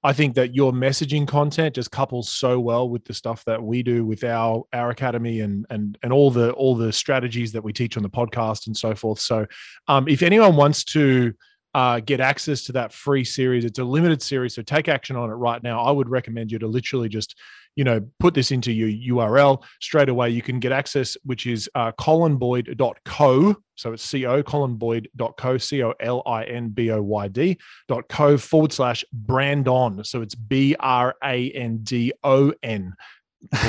I 0.04 0.12
think 0.14 0.36
that 0.36 0.54
your 0.54 0.74
messaging 0.74 1.28
content 1.28 1.76
just 1.76 1.92
couples 1.92 2.30
so 2.30 2.60
well 2.60 2.90
with 2.90 3.06
the 3.06 3.14
stuff 3.14 3.44
that 3.46 3.62
we 3.62 3.84
do 3.84 4.06
with 4.06 4.24
our 4.24 4.64
our 4.74 4.90
academy 4.90 5.40
and 5.40 5.66
and 5.70 5.98
and 6.04 6.12
all 6.12 6.30
the 6.30 6.52
all 6.54 6.76
the 6.76 6.92
strategies 6.92 7.54
that 7.54 7.64
we 7.64 7.72
teach 7.72 7.96
on 7.96 8.04
the 8.04 8.10
podcast 8.10 8.68
and 8.68 8.76
so 8.76 8.96
forth. 8.96 9.20
So, 9.20 9.46
um, 9.88 10.08
if 10.10 10.22
anyone 10.22 10.58
wants 10.58 10.84
to 10.86 11.34
uh, 11.74 12.02
get 12.02 12.20
access 12.20 12.64
to 12.66 12.74
that 12.74 12.92
free 12.94 13.24
series, 13.24 13.64
it's 13.64 13.80
a 13.80 13.84
limited 13.84 14.22
series, 14.22 14.56
so 14.56 14.62
take 14.62 14.90
action 14.90 15.16
on 15.16 15.30
it 15.30 15.34
right 15.34 15.64
now. 15.64 15.82
I 15.82 15.92
would 15.92 16.10
recommend 16.10 16.52
you 16.52 16.60
to 16.60 16.68
literally 16.68 17.08
just 17.10 17.40
you 17.76 17.84
know, 17.84 18.02
put 18.20 18.34
this 18.34 18.52
into 18.52 18.72
your 18.72 19.18
URL 19.18 19.64
straight 19.82 20.10
away. 20.10 20.30
You 20.30 20.42
can 20.42 20.60
get 20.60 20.72
access, 20.72 21.18
which 21.24 21.48
is 21.48 21.70
uh, 21.76 21.92
colinboyd.co. 21.94 23.56
So 23.76 23.94
it's 23.94 24.12
co, 24.12 24.44
colinboyd.co, 24.44 25.58
C 25.58 25.84
O 25.84 25.94
L 26.00 26.22
I 26.26 26.44
N 26.44 26.70
B 26.70 26.92
O 26.92 27.02
Y 27.02 27.28
D 27.28 27.58
dot 27.88 28.08
co 28.08 28.38
forward 28.38 28.72
slash 28.72 29.04
Brandon. 29.12 30.04
So 30.04 30.22
it's 30.22 30.36
B 30.36 30.76
R 30.80 31.16
A 31.24 31.52
N 31.52 31.80
D 31.84 32.14
O 32.24 32.54
N. 32.62 32.94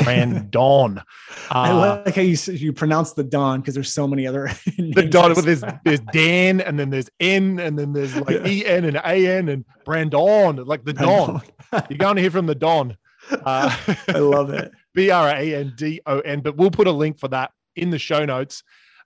Brandon. 0.02 1.02
Uh, 1.50 1.58
I 1.58 1.72
like 1.72 2.14
how 2.14 2.22
you 2.22 2.36
you 2.52 2.72
pronounce 2.72 3.12
the 3.12 3.22
Don 3.22 3.60
because 3.60 3.74
there's 3.74 3.92
so 3.92 4.06
many 4.06 4.26
other 4.26 4.50
the 4.78 5.06
Don. 5.08 5.34
There's 5.34 5.62
there's 5.84 6.00
Dan 6.12 6.60
and 6.60 6.78
then 6.78 6.90
there's 6.90 7.10
N 7.20 7.58
and 7.58 7.78
then 7.78 7.92
there's 7.92 8.16
like 8.16 8.36
yeah. 8.36 8.46
E 8.46 8.66
N 8.66 8.84
and 8.84 8.96
A 8.96 9.26
N 9.26 9.48
and 9.48 9.64
Brandon 9.84 10.56
like 10.64 10.84
the 10.84 10.94
Don. 10.94 11.42
You're 11.90 11.98
going 11.98 12.16
to 12.16 12.22
hear 12.22 12.30
from 12.30 12.46
the 12.46 12.54
Don. 12.54 12.96
Uh, 13.30 13.76
I 14.08 14.18
love 14.18 14.50
it. 14.50 14.72
B 14.94 15.10
R 15.10 15.28
A 15.28 15.54
N 15.54 15.72
D 15.76 16.00
O 16.06 16.20
N. 16.20 16.40
But 16.40 16.56
we'll 16.56 16.70
put 16.70 16.86
a 16.86 16.92
link 16.92 17.18
for 17.18 17.28
that 17.28 17.50
in 17.76 17.90
the 17.90 17.98
show 17.98 18.24
notes. 18.24 18.62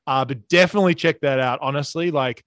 Uh, 0.07 0.25
but 0.25 0.49
definitely 0.49 0.95
check 0.95 1.21
that 1.21 1.41
out. 1.41 1.59
Honestly, 1.63 2.11
like 2.11 2.45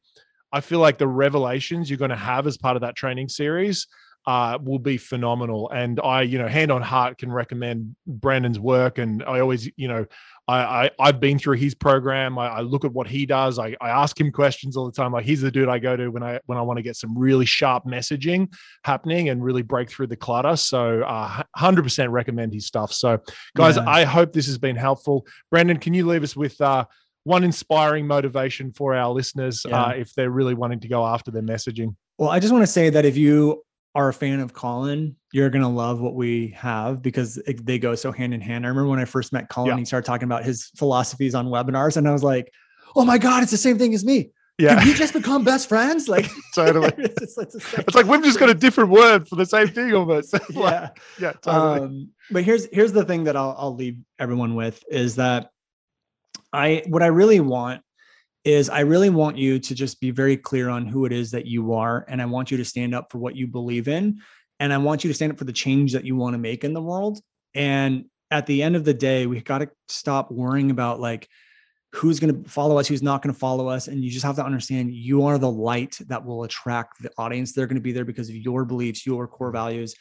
I 0.52 0.62
feel 0.62 0.80
like 0.80 0.98
the 0.98 1.08
revelations 1.08 1.90
you're 1.90 1.98
going 1.98 2.10
to 2.10 2.16
have 2.16 2.48
as 2.48 2.58
part 2.58 2.76
of 2.76 2.82
that 2.82 2.96
training 2.96 3.30
series 3.30 3.88
uh, 4.28 4.58
will 4.62 4.80
be 4.80 4.98
phenomenal. 4.98 5.70
And 5.70 6.00
I, 6.00 6.22
you 6.22 6.38
know, 6.38 6.48
hand 6.48 6.72
on 6.72 6.82
heart 6.82 7.18
can 7.18 7.32
recommend 7.32 7.96
Brandon's 8.06 8.60
work. 8.60 8.98
And 8.98 9.24
I 9.24 9.40
always, 9.40 9.70
you 9.78 9.88
know, 9.88 10.06
I, 10.48 10.90
I 11.00 11.06
have 11.08 11.20
been 11.20 11.40
through 11.40 11.58
his 11.58 11.74
program. 11.74 12.38
I, 12.38 12.48
I, 12.48 12.60
look 12.62 12.84
at 12.84 12.92
what 12.92 13.08
he 13.08 13.26
does. 13.26 13.58
I, 13.58 13.76
I 13.80 13.90
ask 13.90 14.20
him 14.20 14.32
questions 14.32 14.76
all 14.76 14.86
the 14.86 14.92
time. 14.92 15.14
Like 15.14 15.26
he's 15.26 15.42
the 15.42 15.52
dude 15.52 15.70
I 15.70 15.80
go 15.80 15.96
to 15.96 16.10
when 16.10 16.24
I 16.24 16.40
when 16.46 16.58
I 16.58 16.62
want 16.62 16.78
to 16.78 16.84
get 16.84 16.96
some 16.96 17.18
really 17.18 17.46
sharp 17.46 17.86
messaging 17.86 18.52
happening 18.84 19.30
and 19.30 19.44
really 19.44 19.62
break 19.62 19.90
through 19.90 20.08
the 20.08 20.16
clutter. 20.16 20.56
So 20.56 21.02
uh, 21.04 21.44
100% 21.58 22.12
recommend 22.12 22.54
his 22.54 22.66
stuff. 22.66 22.92
So 22.92 23.20
guys, 23.56 23.78
yeah. 23.78 23.88
I 23.88 24.04
hope 24.04 24.34
this 24.34 24.48
has 24.48 24.58
been 24.58 24.76
helpful. 24.76 25.26
Brandon, 25.50 25.78
can 25.78 25.94
you 25.94 26.06
leave 26.06 26.24
us 26.24 26.36
with 26.36 26.60
uh, 26.60 26.86
one 27.24 27.44
inspiring 27.44 28.06
motivation 28.06 28.72
for 28.74 28.94
our 28.94 29.12
listeners 29.12 29.66
yeah. 29.68 29.84
uh, 29.84 29.90
if 29.92 30.14
they're 30.16 30.32
really 30.32 30.54
wanting 30.54 30.80
to 30.82 30.88
go 30.88 31.06
after 31.06 31.32
their 31.32 31.44
messaging? 31.44 31.96
Well, 32.18 32.30
I 32.30 32.40
just 32.40 32.52
want 32.52 32.64
to 32.64 32.72
say 32.72 32.90
that 32.90 33.06
if 33.06 33.16
you 33.16 33.64
are 33.94 34.10
a 34.10 34.14
fan 34.14 34.40
of 34.40 34.54
Colin, 34.54 35.16
you're 35.34 35.50
going 35.50 35.64
to 35.64 35.68
love 35.68 36.00
what 36.00 36.16
we 36.16 36.50
have 36.50 37.02
because 37.02 37.38
it, 37.40 37.66
they 37.66 37.78
go 37.78 37.96
so 37.96 38.12
hand 38.12 38.34
in 38.34 38.42
hand. 38.42 38.66
I 38.66 38.70
remember 38.70 38.90
when 38.90 39.00
I 39.00 39.06
first 39.06 39.34
met 39.34 39.50
Colin, 39.50 39.72
yeah. 39.72 39.78
he 39.78 39.86
started 39.86 40.06
talking 40.06 40.26
about 40.26 40.44
his 40.44 40.72
philosophies 40.78 41.36
on 41.36 41.48
webinars, 41.48 41.98
and 41.98 42.08
I 42.08 42.14
was 42.14 42.24
like, 42.24 42.54
oh 42.96 43.06
my 43.06 43.18
God, 43.18 43.44
it's 43.44 43.52
the 43.52 43.58
same 43.58 43.78
thing 43.78 43.94
as 43.94 44.06
me. 44.06 44.32
Yeah. 44.58 44.76
Did 44.76 44.90
we 44.90 44.94
just 44.94 45.14
become 45.14 45.44
best 45.44 45.68
friends? 45.68 46.08
Like 46.08 46.30
totally. 46.56 46.92
it's, 46.98 47.38
it's, 47.38 47.56
it's, 47.56 47.96
like 47.96 48.06
we've 48.06 48.24
just 48.24 48.40
got 48.40 48.50
a 48.50 48.54
different 48.54 48.92
word 48.92 49.28
for 49.28 49.36
the 49.36 49.46
same 49.46 49.68
thing 49.68 49.94
almost. 49.94 50.36
yeah. 50.50 50.90
Yeah. 51.20 51.32
Totally. 51.42 51.80
Um, 51.80 52.10
but 52.30 52.44
here's 52.44 52.68
here's 52.72 52.92
the 52.92 53.04
thing 53.04 53.24
that 53.24 53.36
I'll 53.36 53.56
I'll 53.58 53.76
leave 53.76 53.98
everyone 54.20 54.56
with 54.56 54.84
is 54.90 55.16
that 55.16 55.50
I 56.54 56.84
what 56.88 57.02
I 57.02 57.08
really 57.08 57.40
want 57.40 57.82
is 58.44 58.70
I 58.70 58.82
really 58.82 59.10
want 59.10 59.38
you 59.38 59.60
to 59.60 59.76
just 59.76 60.00
be 60.00 60.12
very 60.12 60.36
clear 60.36 60.70
on 60.70 60.86
who 60.86 61.06
it 61.06 61.12
is 61.12 61.32
that 61.32 61.46
you 61.46 61.74
are. 61.74 62.06
And 62.08 62.22
I 62.22 62.26
want 62.26 62.50
you 62.50 62.58
to 62.58 62.66
stand 62.66 62.96
up 62.96 63.12
for 63.12 63.20
what 63.20 63.36
you 63.36 63.48
believe 63.48 63.88
in. 63.88 64.20
And 64.60 64.74
I 64.74 64.78
want 64.78 65.04
you 65.04 65.10
to 65.10 65.14
stand 65.14 65.32
up 65.32 65.38
for 65.38 65.46
the 65.46 65.54
change 65.54 65.94
that 65.94 66.06
you 66.06 66.16
want 66.16 66.34
to 66.34 66.40
make 66.40 66.64
in 66.64 66.74
the 66.74 66.82
world. 66.82 67.20
And 67.54 68.06
at 68.32 68.46
the 68.46 68.64
end 68.64 68.76
of 68.76 68.86
the 68.86 68.94
day, 68.94 69.28
we 69.28 69.42
got 69.42 69.60
to 69.60 69.70
stop 69.88 70.32
worrying 70.32 70.72
about 70.72 71.00
like 71.00 71.28
who's 71.94 72.20
going 72.20 72.44
to 72.44 72.50
follow 72.50 72.78
us, 72.78 72.88
who's 72.88 73.04
not 73.04 73.22
going 73.22 73.34
to 73.34 73.40
follow 73.40 73.68
us. 73.68 73.88
And 73.88 74.04
you 74.04 74.10
just 74.10 74.26
have 74.26 74.38
to 74.38 74.46
understand 74.46 74.94
you 74.94 75.26
are 75.26 75.38
the 75.38 75.52
light 75.52 75.98
that 76.08 76.24
will 76.24 76.44
attract 76.44 77.02
the 77.02 77.12
audience. 77.18 77.52
They're 77.52 77.68
going 77.68 77.76
to 77.76 77.82
be 77.82 77.92
there 77.92 78.06
because 78.06 78.30
of 78.30 78.36
your 78.36 78.66
beliefs, 78.66 79.06
your 79.06 79.28
core 79.28 79.52
values 79.52 79.94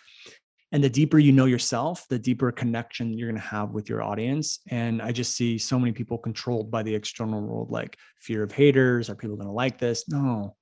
and 0.72 0.84
the 0.84 0.90
deeper 0.90 1.18
you 1.18 1.32
know 1.32 1.46
yourself 1.46 2.06
the 2.08 2.18
deeper 2.18 2.52
connection 2.52 3.16
you're 3.16 3.28
going 3.28 3.40
to 3.40 3.48
have 3.48 3.70
with 3.70 3.88
your 3.88 4.02
audience. 4.02 4.60
And 4.68 5.02
i 5.02 5.12
just 5.12 5.36
see 5.36 5.58
so 5.58 5.78
many 5.78 5.92
people 5.92 6.18
controlled 6.18 6.70
by 6.70 6.82
the 6.82 6.94
external 6.94 7.40
world 7.40 7.70
like 7.70 7.96
fear 8.20 8.42
of 8.42 8.52
haters 8.52 9.10
are 9.10 9.14
people 9.14 9.36
going 9.36 9.48
to 9.48 9.52
like 9.52 9.78
this? 9.78 10.08
No. 10.08 10.56